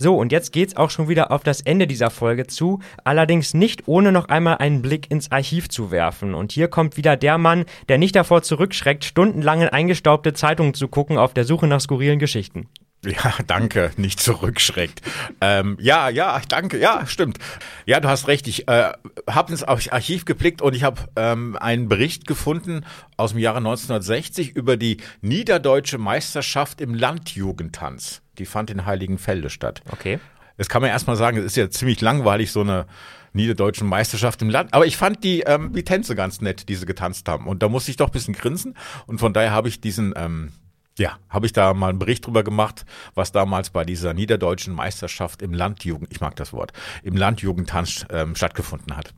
So, 0.00 0.16
und 0.16 0.30
jetzt 0.30 0.52
geht's 0.52 0.76
auch 0.76 0.90
schon 0.90 1.08
wieder 1.08 1.32
auf 1.32 1.42
das 1.42 1.61
Ende 1.61 1.88
dieser 1.88 2.11
Folge 2.11 2.46
zu, 2.46 2.78
allerdings 3.02 3.52
nicht 3.52 3.88
ohne 3.88 4.12
noch 4.12 4.28
einmal 4.28 4.58
einen 4.58 4.80
Blick 4.80 5.11
ins 5.11 5.32
Archiv 5.32 5.68
zu 5.68 5.90
werfen. 5.90 6.34
Und 6.34 6.52
hier 6.52 6.68
kommt 6.68 6.96
wieder 6.96 7.16
der 7.16 7.37
Mann, 7.37 7.64
der 7.88 7.98
nicht 7.98 8.14
davor 8.14 8.42
zurückschreckt, 8.42 9.04
stundenlang 9.04 9.61
in 9.61 9.68
eingestaubte 9.68 10.34
Zeitungen 10.34 10.74
zu 10.74 10.87
gucken 10.87 11.18
auf 11.18 11.34
der 11.34 11.44
Suche 11.44 11.66
nach 11.66 11.80
skurrilen 11.80 12.20
Geschichten. 12.20 12.68
Ja, 13.04 13.34
danke, 13.46 13.92
nicht 13.96 14.20
zurückschreckt. 14.20 15.02
Ähm, 15.40 15.76
ja, 15.80 16.08
ja, 16.08 16.40
danke, 16.48 16.78
ja, 16.78 17.06
stimmt. 17.06 17.38
Ja, 17.87 18.00
du 18.00 18.08
hast 18.08 18.26
recht. 18.26 18.48
Ich 18.48 18.66
äh, 18.68 18.92
habe 19.28 19.52
ins 19.52 19.62
Archiv 19.62 20.24
geblickt 20.24 20.62
und 20.62 20.74
ich 20.74 20.82
habe 20.82 21.02
ähm, 21.14 21.56
einen 21.61 21.88
Bericht 21.88 22.26
gefunden 22.26 22.84
aus 23.16 23.30
dem 23.30 23.38
Jahre 23.38 23.58
1960 23.58 24.56
über 24.56 24.76
die 24.76 24.96
niederdeutsche 25.20 25.98
Meisterschaft 25.98 26.80
im 26.80 26.94
Landjugendtanz. 26.94 28.22
Die 28.38 28.46
fand 28.46 28.70
in 28.70 28.84
Heiligenfelde 28.84 29.50
statt. 29.50 29.82
Okay. 29.92 30.18
Das 30.56 30.68
kann 30.68 30.82
man 30.82 30.90
erstmal 30.90 31.16
sagen, 31.16 31.38
es 31.38 31.44
ist 31.44 31.56
ja 31.56 31.70
ziemlich 31.70 32.00
langweilig, 32.00 32.50
so 32.50 32.62
eine 32.62 32.87
niederdeutschen 33.32 33.88
Meisterschaft 33.88 34.42
im 34.42 34.50
Land. 34.50 34.74
Aber 34.74 34.87
ich 34.87 34.96
fand 34.96 35.22
die, 35.22 35.42
ähm, 35.42 35.72
die 35.72 35.84
Tänze 35.84 36.16
ganz 36.16 36.40
nett, 36.40 36.68
die 36.68 36.74
sie 36.74 36.87
getanzt 36.87 37.28
haben. 37.28 37.46
Und 37.46 37.62
da 37.62 37.68
musste 37.68 37.92
ich 37.92 37.96
doch 37.96 38.08
ein 38.08 38.12
bisschen 38.12 38.34
grinsen. 38.34 38.74
Und 39.06 39.18
von 39.18 39.32
daher 39.32 39.52
habe 39.52 39.68
ich 39.68 39.80
diesen, 39.80 40.14
ähm, 40.16 40.50
ja, 40.98 41.18
habe 41.28 41.46
ich 41.46 41.52
da 41.52 41.74
mal 41.74 41.88
einen 41.88 41.98
Bericht 41.98 42.26
drüber 42.26 42.42
gemacht, 42.42 42.84
was 43.14 43.32
damals 43.32 43.70
bei 43.70 43.84
dieser 43.84 44.14
niederdeutschen 44.14 44.74
Meisterschaft 44.74 45.42
im 45.42 45.52
Landjugend, 45.52 46.12
ich 46.12 46.20
mag 46.20 46.37
das 46.37 46.52
Wort, 46.52 46.72
im 47.02 47.16
Landjugendtanz 47.16 48.06
ähm, 48.11 48.34
stattgefunden 48.34 48.96
hat. 48.96 49.14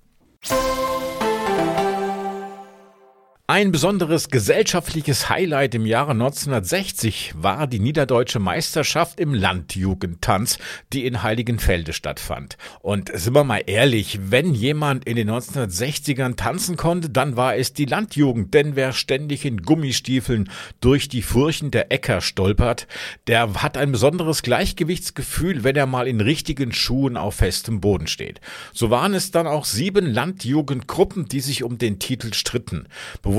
Ein 3.52 3.72
besonderes 3.72 4.28
gesellschaftliches 4.28 5.28
Highlight 5.28 5.74
im 5.74 5.84
Jahre 5.84 6.12
1960 6.12 7.32
war 7.34 7.66
die 7.66 7.80
Niederdeutsche 7.80 8.38
Meisterschaft 8.38 9.18
im 9.18 9.34
Landjugendtanz, 9.34 10.58
die 10.92 11.04
in 11.04 11.24
Heiligenfelde 11.24 11.92
stattfand. 11.92 12.56
Und 12.78 13.10
sind 13.12 13.34
wir 13.34 13.42
mal 13.42 13.64
ehrlich, 13.66 14.20
wenn 14.22 14.54
jemand 14.54 15.04
in 15.04 15.16
den 15.16 15.28
1960ern 15.28 16.36
tanzen 16.36 16.76
konnte, 16.76 17.10
dann 17.10 17.36
war 17.36 17.56
es 17.56 17.72
die 17.72 17.86
Landjugend, 17.86 18.54
denn 18.54 18.76
wer 18.76 18.92
ständig 18.92 19.44
in 19.44 19.62
Gummistiefeln 19.62 20.48
durch 20.80 21.08
die 21.08 21.22
Furchen 21.22 21.72
der 21.72 21.90
Äcker 21.90 22.20
stolpert, 22.20 22.86
der 23.26 23.52
hat 23.54 23.76
ein 23.76 23.90
besonderes 23.90 24.42
Gleichgewichtsgefühl, 24.44 25.64
wenn 25.64 25.74
er 25.74 25.86
mal 25.86 26.06
in 26.06 26.20
richtigen 26.20 26.70
Schuhen 26.72 27.16
auf 27.16 27.34
festem 27.34 27.80
Boden 27.80 28.06
steht. 28.06 28.40
So 28.72 28.90
waren 28.90 29.12
es 29.12 29.32
dann 29.32 29.48
auch 29.48 29.64
sieben 29.64 30.06
Landjugendgruppen, 30.06 31.26
die 31.26 31.40
sich 31.40 31.64
um 31.64 31.78
den 31.78 31.98
Titel 31.98 32.32
stritten. 32.32 32.86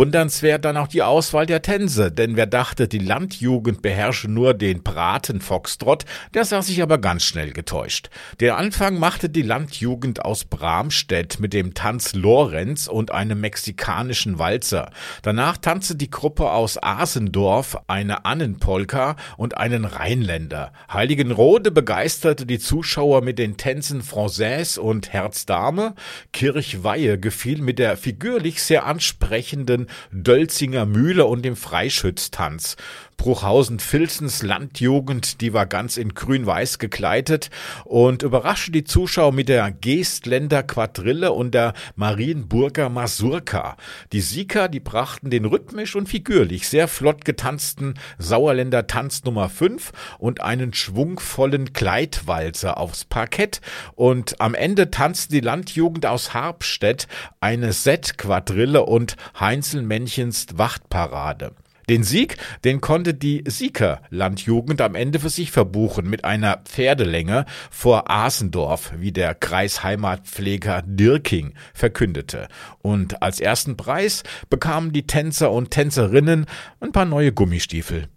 Bewundernswert 0.02 0.66
dann 0.66 0.78
auch 0.78 0.88
die 0.88 1.04
Auswahl 1.04 1.46
der 1.46 1.62
Tänze, 1.62 2.12
denn 2.12 2.36
wer 2.36 2.48
dachte, 2.48 2.88
die 2.88 2.98
Landjugend 2.98 3.84
beherrsche 3.84 4.32
nur 4.32 4.56
den 4.56 4.82
Braten-Foxtrott, 4.82 6.06
der 6.34 6.44
sah 6.44 6.64
sich 6.64 6.82
aber 6.82 6.98
ganz 6.98 7.24
schnell 7.24 7.52
getäuscht. 7.52 8.10
Den 8.40 8.50
Anfang 8.50 8.98
machte 8.98 9.30
die 9.30 9.44
Landjugend 9.44 10.26
aus 10.26 10.46
Bramstedt 10.46 11.40
mit 11.40 11.54
dem 11.54 11.76
Tanz 11.76 12.16
Lorenz 12.16 12.88
und 12.88 13.12
einem 13.12 13.42
mexikanischen 13.42 14.40
Walzer. 14.40 14.90
Danach 15.22 15.58
tanzte 15.58 15.96
die 15.96 16.10
Gruppe 16.10 16.50
aus 16.50 16.82
Asendorf 16.82 17.78
eine 17.86 18.26
Annenpolka 18.26 19.18
und 19.38 19.58
einen 19.58 19.86
Rheinländer. 19.86 20.74
Heiligenrode 20.92 21.70
begeisterte 21.70 22.48
die 22.48 22.58
Zuschauer 22.58 23.22
mit 23.22 23.38
den 23.38 23.56
Tänzen 23.56 24.02
Française 24.02 24.80
und 24.80 25.14
Herzdame. 25.14 25.94
Kirchweihe 26.34 27.20
gefiel 27.20 27.62
mit 27.62 27.78
der 27.78 27.98
figürlich 27.98 28.64
sehr 28.64 28.88
ansprechenden 28.88 29.81
Dölzinger 30.12 30.86
Mühle 30.86 31.26
und 31.26 31.44
dem 31.44 31.56
Freischütztanz. 31.56 32.78
Bruchhausen-Filzens 33.22 34.42
Landjugend, 34.42 35.42
die 35.42 35.54
war 35.54 35.68
ganz 35.68 35.98
in 35.98 36.16
grün-weiß 36.16 36.80
gekleidet 36.80 37.52
und 37.86 38.24
überraschte 38.24 38.72
die 38.72 38.84
Zuschauer 38.84 39.32
mit 39.32 39.48
der 39.48 39.70
Geestländer 39.70 40.64
Quadrille 40.64 41.32
und 41.32 41.54
der 41.54 41.74
Marienburger 41.96 42.90
Masurka. 42.90 43.78
Die 44.12 44.22
Sieger, 44.22 44.70
die 44.70 44.80
brachten 44.80 45.30
den 45.30 45.46
rhythmisch 45.46 45.96
und 45.96 46.10
figürlich 46.10 46.68
sehr 46.68 46.88
flott 46.88 47.24
getanzten 47.24 47.94
Sauerländer 48.18 48.88
Tanz 48.88 49.24
Nummer 49.24 49.50
5 49.50 49.92
und 50.18 50.42
einen 50.42 50.74
schwungvollen 50.74 51.74
Kleidwalzer 51.74 52.80
aufs 52.80 53.06
Parkett 53.06 53.62
und 53.94 54.42
am 54.42 54.56
Ende 54.56 54.90
tanzten 54.90 55.34
die 55.34 55.42
Landjugend 55.42 56.08
aus 56.08 56.34
Harbstedt 56.34 57.08
eine 57.40 57.72
Set-Quadrille 57.72 58.84
und 58.84 59.16
Heinzelmännchens 59.40 60.48
Wachtparade. 60.56 61.52
Den 61.92 62.04
Sieg, 62.04 62.38
den 62.64 62.80
konnte 62.80 63.14
die 63.14 63.44
Sieker 63.46 64.02
Landjugend 64.10 64.80
am 64.80 64.96
Ende 64.96 65.20
für 65.20 65.30
sich 65.30 65.52
verbuchen 65.52 66.10
mit 66.10 66.24
einer 66.24 66.62
Pferdelänge 66.64 67.46
vor 67.70 68.10
Asendorf, 68.10 68.94
wie 68.96 69.12
der 69.12 69.36
Kreisheimatpfleger 69.36 70.84
Dirking 70.86 71.54
verkündete. 71.74 72.48
Und 72.82 73.22
als 73.22 73.42
ersten 73.42 73.76
Preis 73.76 74.24
bekamen 74.50 74.94
die 74.94 75.06
Tänzer 75.06 75.52
und 75.52 75.72
Tänzerinnen 75.72 76.46
ein 76.80 76.94
paar 76.94 77.04
neue 77.04 77.34
Gummistiefel. 77.34 78.08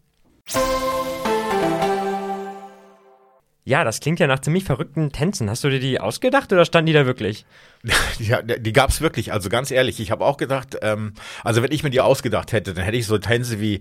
Ja, 3.67 3.83
das 3.83 4.01
klingt 4.01 4.21
ja 4.21 4.27
nach 4.27 4.41
ziemlich 4.41 4.65
verrückten 4.65 5.11
Tänzen. 5.11 5.49
Hast 5.49 5.65
du 5.65 5.71
dir 5.71 5.81
die 5.81 5.99
ausgedacht 5.99 6.53
oder 6.53 6.67
standen 6.67 6.87
die 6.87 6.93
da 6.93 7.07
wirklich? 7.07 7.47
Ja, 8.19 8.43
die 8.43 8.73
gab's 8.73 9.01
wirklich. 9.01 9.33
Also 9.33 9.49
ganz 9.49 9.71
ehrlich, 9.71 10.01
ich 10.01 10.11
habe 10.11 10.25
auch 10.25 10.37
gedacht, 10.37 10.77
ähm, 10.83 11.15
also 11.43 11.62
wenn 11.62 11.73
ich 11.73 11.83
mir 11.83 11.91
die 11.91 12.01
ausgedacht 12.01 12.53
hätte, 12.53 12.75
dann 12.75 12.85
hätte 12.85 12.97
ich 12.97 13.07
so 13.07 13.19
Tänze 13.19 13.61
wie 13.61 13.81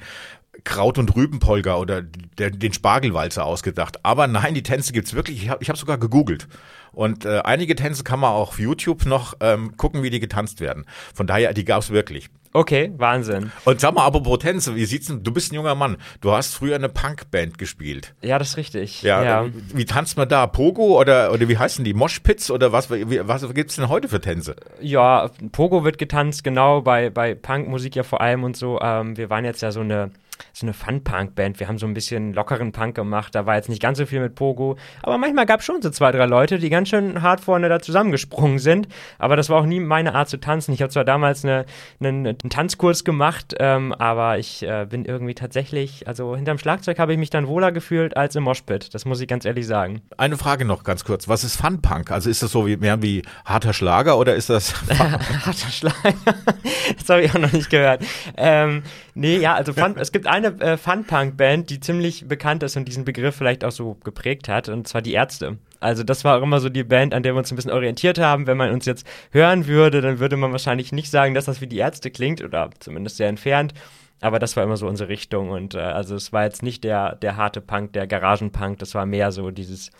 Kraut- 0.63 0.97
und 0.97 1.15
Rübenpolga 1.15 1.75
oder 1.75 2.01
der, 2.01 2.51
den 2.51 2.73
Spargelwalzer 2.73 3.45
ausgedacht. 3.45 4.03
Aber 4.03 4.27
nein, 4.27 4.53
die 4.53 4.63
Tänze 4.63 4.93
gibt's 4.93 5.13
wirklich. 5.13 5.43
Ich 5.43 5.49
habe 5.49 5.61
ich 5.61 5.69
hab 5.69 5.77
sogar 5.77 5.97
gegoogelt. 5.97 6.47
Und 6.91 7.25
äh, 7.25 7.39
einige 7.43 7.75
Tänze 7.75 8.03
kann 8.03 8.19
man 8.19 8.31
auch 8.31 8.49
auf 8.49 8.59
YouTube 8.59 9.05
noch 9.05 9.35
ähm, 9.39 9.75
gucken, 9.77 10.03
wie 10.03 10.09
die 10.09 10.19
getanzt 10.19 10.61
werden. 10.61 10.85
Von 11.13 11.27
daher, 11.27 11.53
die 11.53 11.65
gab's 11.65 11.89
wirklich. 11.89 12.29
Okay, 12.53 12.91
Wahnsinn. 12.97 13.51
Und 13.65 13.79
sag 13.79 13.95
mal, 13.95 14.05
apropos 14.05 14.37
Tänze, 14.39 14.75
wie 14.75 14.85
sieht's 14.85 15.07
denn, 15.07 15.23
du 15.23 15.33
bist 15.33 15.51
ein 15.51 15.55
junger 15.55 15.73
Mann, 15.73 15.97
du 16.21 16.31
hast 16.31 16.53
früher 16.53 16.75
eine 16.75 16.87
Punkband 16.87 17.57
gespielt. 17.57 18.13
Ja, 18.21 18.37
das 18.37 18.49
ist 18.49 18.57
richtig. 18.57 19.01
Ja, 19.01 19.23
ja. 19.23 19.45
Wie, 19.47 19.79
wie 19.79 19.85
tanzt 19.85 20.17
man 20.17 20.29
da? 20.29 20.45
Pogo 20.45 20.99
oder, 20.99 21.31
oder 21.33 21.47
wie 21.49 21.57
heißen 21.57 21.83
die? 21.83 21.95
Moshpits 21.95 22.51
oder 22.51 22.71
was, 22.71 22.91
wie, 22.91 23.27
was 23.27 23.51
gibt's 23.53 23.75
denn 23.75 23.89
heute 23.89 24.07
für 24.07 24.21
Tänze? 24.21 24.55
Ja, 24.79 25.31
Pogo 25.51 25.83
wird 25.83 25.97
getanzt, 25.97 26.43
genau, 26.43 26.81
bei, 26.81 27.09
bei 27.09 27.33
Punkmusik 27.33 27.95
ja 27.95 28.03
vor 28.03 28.21
allem 28.21 28.43
und 28.43 28.55
so. 28.55 28.79
Ähm, 28.81 29.17
wir 29.17 29.31
waren 29.31 29.45
jetzt 29.45 29.61
ja 29.63 29.71
so 29.71 29.79
eine 29.79 30.11
so 30.51 30.65
eine 30.65 30.73
Fun-Punk-Band. 30.73 31.59
Wir 31.59 31.67
haben 31.67 31.77
so 31.77 31.85
ein 31.85 31.93
bisschen 31.93 32.33
lockeren 32.33 32.71
Punk 32.71 32.95
gemacht. 32.95 33.35
Da 33.35 33.45
war 33.45 33.55
jetzt 33.55 33.69
nicht 33.69 33.81
ganz 33.81 33.97
so 33.97 34.05
viel 34.05 34.19
mit 34.19 34.35
Pogo. 34.35 34.77
Aber 35.01 35.17
manchmal 35.17 35.45
gab 35.45 35.59
es 35.59 35.65
schon 35.65 35.81
so 35.81 35.89
zwei, 35.89 36.11
drei 36.11 36.25
Leute, 36.25 36.59
die 36.59 36.69
ganz 36.69 36.89
schön 36.89 37.21
hart 37.21 37.41
vorne 37.41 37.69
da 37.69 37.79
zusammengesprungen 37.79 38.59
sind. 38.59 38.87
Aber 39.19 39.35
das 39.35 39.49
war 39.49 39.59
auch 39.59 39.65
nie 39.65 39.79
meine 39.79 40.15
Art 40.15 40.29
zu 40.29 40.39
tanzen. 40.39 40.73
Ich 40.73 40.81
habe 40.81 40.91
zwar 40.91 41.05
damals 41.05 41.43
eine, 41.43 41.65
eine, 41.99 42.29
einen 42.29 42.49
Tanzkurs 42.49 43.03
gemacht, 43.03 43.55
ähm, 43.59 43.93
aber 43.93 44.37
ich 44.39 44.63
äh, 44.63 44.87
bin 44.89 45.05
irgendwie 45.05 45.35
tatsächlich, 45.35 46.07
also 46.07 46.35
hinterm 46.35 46.57
Schlagzeug 46.57 46.99
habe 46.99 47.13
ich 47.13 47.19
mich 47.19 47.29
dann 47.29 47.47
wohler 47.47 47.71
gefühlt 47.71 48.17
als 48.17 48.35
im 48.35 48.43
Moshpit. 48.43 48.93
Das 48.93 49.05
muss 49.05 49.21
ich 49.21 49.27
ganz 49.27 49.45
ehrlich 49.45 49.67
sagen. 49.67 50.01
Eine 50.17 50.37
Frage 50.37 50.65
noch 50.65 50.83
ganz 50.83 51.03
kurz. 51.03 51.27
Was 51.27 51.43
ist 51.43 51.55
Fun-Punk? 51.57 52.11
Also 52.11 52.29
ist 52.29 52.43
das 52.43 52.51
so 52.51 52.65
wie, 52.67 52.77
mehr 52.77 53.01
wie 53.01 53.23
harter 53.45 53.73
Schlager 53.73 54.17
oder 54.17 54.35
ist 54.35 54.49
das. 54.49 54.73
harter 54.89 55.69
Schlager? 55.69 56.13
das 56.97 57.09
habe 57.09 57.23
ich 57.23 57.33
auch 57.33 57.39
noch 57.39 57.51
nicht 57.51 57.69
gehört. 57.69 58.03
Ähm, 58.37 58.83
nee, 59.13 59.37
ja, 59.37 59.53
also 59.55 59.73
Fun, 59.73 59.95
es 59.97 60.11
gibt 60.11 60.22
eine 60.27 60.47
äh, 60.61 60.77
Fun-Punk-Band, 60.77 61.69
die 61.69 61.79
ziemlich 61.79 62.27
bekannt 62.27 62.63
ist 62.63 62.75
und 62.77 62.85
diesen 62.85 63.05
Begriff 63.05 63.35
vielleicht 63.35 63.63
auch 63.63 63.71
so 63.71 63.95
geprägt 64.03 64.49
hat, 64.49 64.69
und 64.69 64.87
zwar 64.87 65.01
die 65.01 65.13
Ärzte. 65.13 65.57
Also 65.79 66.03
das 66.03 66.23
war 66.23 66.37
auch 66.37 66.43
immer 66.43 66.59
so 66.59 66.69
die 66.69 66.83
Band, 66.83 67.13
an 67.13 67.23
der 67.23 67.33
wir 67.33 67.39
uns 67.39 67.51
ein 67.51 67.55
bisschen 67.55 67.71
orientiert 67.71 68.17
haben. 68.17 68.47
Wenn 68.47 68.57
man 68.57 68.71
uns 68.71 68.85
jetzt 68.85 69.05
hören 69.31 69.67
würde, 69.67 70.01
dann 70.01 70.19
würde 70.19 70.37
man 70.37 70.51
wahrscheinlich 70.51 70.91
nicht 70.91 71.11
sagen, 71.11 71.33
dass 71.33 71.45
das 71.45 71.61
wie 71.61 71.67
die 71.67 71.77
Ärzte 71.77 72.09
klingt 72.09 72.41
oder 72.41 72.69
zumindest 72.79 73.17
sehr 73.17 73.27
entfernt. 73.27 73.73
Aber 74.21 74.39
das 74.39 74.55
war 74.55 74.63
immer 74.63 74.77
so 74.77 74.87
unsere 74.87 75.09
Richtung 75.09 75.49
und 75.49 75.75
äh, 75.75 75.79
also 75.79 76.15
es 76.15 76.31
war 76.31 76.45
jetzt 76.45 76.63
nicht 76.63 76.85
der, 76.85 77.15
der 77.15 77.35
harte 77.35 77.59
Punk, 77.59 77.91
der 77.91 78.07
Garagenpunk, 78.07 78.79
das 78.79 78.95
war 78.95 79.05
mehr 79.05 79.33
so 79.33 79.51
dieses 79.51 79.91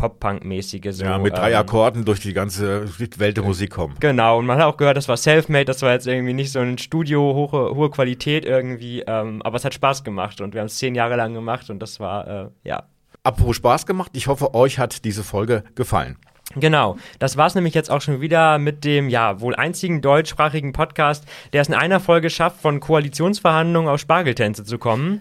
Pop-Punk-mäßige. 0.00 0.92
So, 0.92 1.04
ja, 1.04 1.18
mit 1.18 1.36
drei 1.36 1.52
ähm, 1.52 1.58
Akkorden 1.58 2.04
durch 2.04 2.20
die 2.20 2.32
ganze 2.32 2.88
Welt 3.18 3.36
der 3.36 3.44
Musik 3.44 3.70
kommen. 3.70 3.96
Genau, 4.00 4.38
und 4.38 4.46
man 4.46 4.58
hat 4.58 4.64
auch 4.64 4.76
gehört, 4.76 4.96
das 4.96 5.08
war 5.08 5.16
Selfmade, 5.16 5.66
das 5.66 5.82
war 5.82 5.92
jetzt 5.92 6.06
irgendwie 6.06 6.32
nicht 6.32 6.50
so 6.50 6.60
ein 6.60 6.78
Studio, 6.78 7.20
hohe, 7.34 7.74
hohe 7.74 7.90
Qualität 7.90 8.44
irgendwie, 8.44 9.02
ähm, 9.06 9.42
aber 9.42 9.56
es 9.56 9.64
hat 9.64 9.74
Spaß 9.74 10.02
gemacht 10.02 10.40
und 10.40 10.54
wir 10.54 10.60
haben 10.60 10.66
es 10.66 10.78
zehn 10.78 10.94
Jahre 10.94 11.16
lang 11.16 11.34
gemacht 11.34 11.68
und 11.68 11.80
das 11.80 12.00
war, 12.00 12.26
äh, 12.26 12.48
ja. 12.64 12.84
Apropos 13.22 13.56
Spaß 13.56 13.84
gemacht, 13.84 14.12
ich 14.14 14.26
hoffe, 14.28 14.54
euch 14.54 14.78
hat 14.78 15.04
diese 15.04 15.22
Folge 15.22 15.64
gefallen. 15.74 16.16
Genau, 16.56 16.96
das 17.20 17.36
war's 17.36 17.54
nämlich 17.54 17.74
jetzt 17.74 17.92
auch 17.92 18.00
schon 18.00 18.20
wieder 18.20 18.58
mit 18.58 18.84
dem 18.84 19.08
ja 19.08 19.40
wohl 19.40 19.54
einzigen 19.54 20.00
deutschsprachigen 20.00 20.72
Podcast, 20.72 21.24
der 21.52 21.62
es 21.62 21.68
in 21.68 21.74
einer 21.74 22.00
Folge 22.00 22.28
schafft, 22.28 22.60
von 22.60 22.80
Koalitionsverhandlungen 22.80 23.88
auf 23.88 24.00
Spargeltänze 24.00 24.64
zu 24.64 24.78
kommen. 24.78 25.20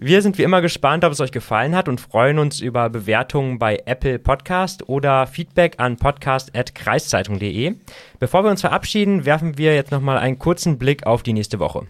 Wir 0.00 0.22
sind 0.22 0.38
wie 0.38 0.44
immer 0.44 0.60
gespannt, 0.60 1.04
ob 1.04 1.10
es 1.10 1.20
euch 1.20 1.32
gefallen 1.32 1.74
hat 1.74 1.88
und 1.88 2.00
freuen 2.00 2.38
uns 2.38 2.60
über 2.60 2.88
Bewertungen 2.88 3.58
bei 3.58 3.82
Apple 3.84 4.20
Podcast 4.20 4.88
oder 4.88 5.26
Feedback 5.26 5.74
an 5.78 5.96
podcast.kreiszeitung.de. 5.96 7.74
Bevor 8.20 8.44
wir 8.44 8.50
uns 8.52 8.60
verabschieden, 8.60 9.24
werfen 9.24 9.58
wir 9.58 9.74
jetzt 9.74 9.90
nochmal 9.90 10.18
einen 10.18 10.38
kurzen 10.38 10.78
Blick 10.78 11.04
auf 11.04 11.24
die 11.24 11.32
nächste 11.32 11.58
Woche. 11.58 11.88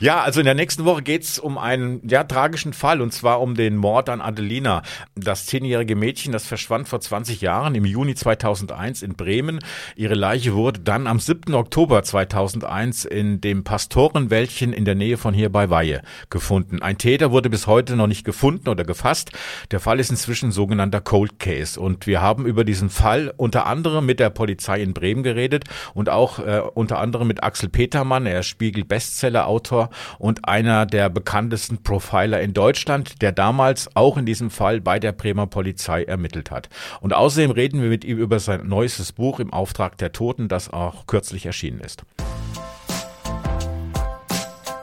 Ja, 0.00 0.22
also 0.22 0.40
in 0.40 0.46
der 0.46 0.54
nächsten 0.54 0.84
Woche 0.84 1.02
geht's 1.02 1.38
um 1.38 1.56
einen 1.56 2.00
ja, 2.08 2.24
tragischen 2.24 2.72
Fall 2.72 3.00
und 3.00 3.12
zwar 3.12 3.40
um 3.40 3.54
den 3.54 3.76
Mord 3.76 4.08
an 4.08 4.20
Adelina. 4.20 4.82
Das 5.14 5.46
zehnjährige 5.46 5.94
Mädchen, 5.94 6.32
das 6.32 6.46
verschwand 6.46 6.88
vor 6.88 7.00
20 7.00 7.40
Jahren 7.40 7.76
im 7.76 7.84
Juni 7.84 8.16
2001 8.16 9.02
in 9.02 9.14
Bremen. 9.14 9.60
Ihre 9.94 10.14
Leiche 10.14 10.54
wurde 10.54 10.80
dann 10.80 11.06
am 11.06 11.20
7. 11.20 11.54
Oktober 11.54 12.02
2001 12.02 13.04
in 13.04 13.40
dem 13.40 13.62
Pastorenwäldchen 13.62 14.72
in 14.72 14.84
der 14.84 14.96
Nähe 14.96 15.16
von 15.16 15.32
hier 15.32 15.50
bei 15.50 15.70
Weihe 15.70 16.02
gefunden. 16.28 16.82
Ein 16.82 16.98
Täter 16.98 17.30
wurde 17.30 17.48
bis 17.48 17.68
heute 17.68 17.94
noch 17.94 18.08
nicht 18.08 18.24
gefunden 18.24 18.68
oder 18.68 18.82
gefasst. 18.84 19.30
Der 19.70 19.78
Fall 19.78 20.00
ist 20.00 20.10
inzwischen 20.10 20.50
sogenannter 20.50 21.00
Cold 21.00 21.38
Case 21.38 21.78
und 21.78 22.08
wir 22.08 22.20
haben 22.20 22.46
über 22.46 22.64
diesen 22.64 22.90
Fall 22.90 23.32
unter 23.36 23.66
anderem 23.66 24.06
mit 24.06 24.18
der 24.18 24.30
Polizei 24.30 24.82
in 24.82 24.92
Bremen 24.92 25.22
geredet 25.22 25.64
und 25.94 26.08
auch 26.08 26.40
äh, 26.40 26.62
unter 26.74 26.98
anderem 26.98 27.28
mit 27.28 27.44
Axel 27.44 27.68
Petermann, 27.68 28.26
er 28.26 28.40
ist 28.40 28.46
Spiegel-Bestseller-Autor 28.48 29.83
und 30.18 30.48
einer 30.48 30.86
der 30.86 31.08
bekanntesten 31.08 31.82
Profiler 31.82 32.40
in 32.40 32.54
Deutschland, 32.54 33.22
der 33.22 33.32
damals 33.32 33.94
auch 33.94 34.16
in 34.16 34.26
diesem 34.26 34.50
Fall 34.50 34.80
bei 34.80 34.98
der 34.98 35.12
Bremer 35.12 35.46
Polizei 35.46 36.04
ermittelt 36.04 36.50
hat. 36.50 36.68
Und 37.00 37.14
außerdem 37.14 37.50
reden 37.50 37.82
wir 37.82 37.88
mit 37.88 38.04
ihm 38.04 38.18
über 38.18 38.38
sein 38.38 38.66
neuestes 38.66 39.12
Buch 39.12 39.40
im 39.40 39.52
Auftrag 39.52 39.98
der 39.98 40.12
Toten, 40.12 40.48
das 40.48 40.70
auch 40.70 41.06
kürzlich 41.06 41.46
erschienen 41.46 41.80
ist. 41.80 42.04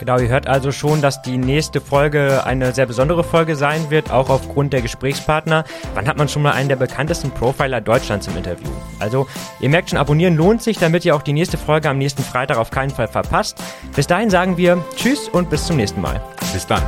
Genau, 0.01 0.17
ihr 0.17 0.29
hört 0.29 0.47
also 0.47 0.71
schon, 0.71 0.99
dass 0.99 1.21
die 1.21 1.37
nächste 1.37 1.79
Folge 1.79 2.43
eine 2.43 2.71
sehr 2.71 2.87
besondere 2.87 3.23
Folge 3.23 3.55
sein 3.55 3.91
wird, 3.91 4.09
auch 4.09 4.31
aufgrund 4.31 4.73
der 4.73 4.81
Gesprächspartner. 4.81 5.63
Wann 5.93 6.07
hat 6.07 6.17
man 6.17 6.27
schon 6.27 6.41
mal 6.41 6.53
einen 6.53 6.69
der 6.69 6.75
bekanntesten 6.75 7.29
Profiler 7.29 7.81
Deutschlands 7.81 8.25
im 8.25 8.35
Interview? 8.35 8.67
Also, 8.97 9.27
ihr 9.59 9.69
merkt 9.69 9.91
schon, 9.91 9.99
abonnieren 9.99 10.35
lohnt 10.35 10.63
sich, 10.63 10.79
damit 10.79 11.05
ihr 11.05 11.15
auch 11.15 11.21
die 11.21 11.33
nächste 11.33 11.59
Folge 11.59 11.87
am 11.87 11.99
nächsten 11.99 12.23
Freitag 12.23 12.57
auf 12.57 12.71
keinen 12.71 12.89
Fall 12.89 13.09
verpasst. 13.09 13.61
Bis 13.95 14.07
dahin 14.07 14.31
sagen 14.31 14.57
wir 14.57 14.83
Tschüss 14.95 15.29
und 15.29 15.51
bis 15.51 15.67
zum 15.67 15.75
nächsten 15.75 16.01
Mal. 16.01 16.19
Bis 16.51 16.65
dann. 16.65 16.81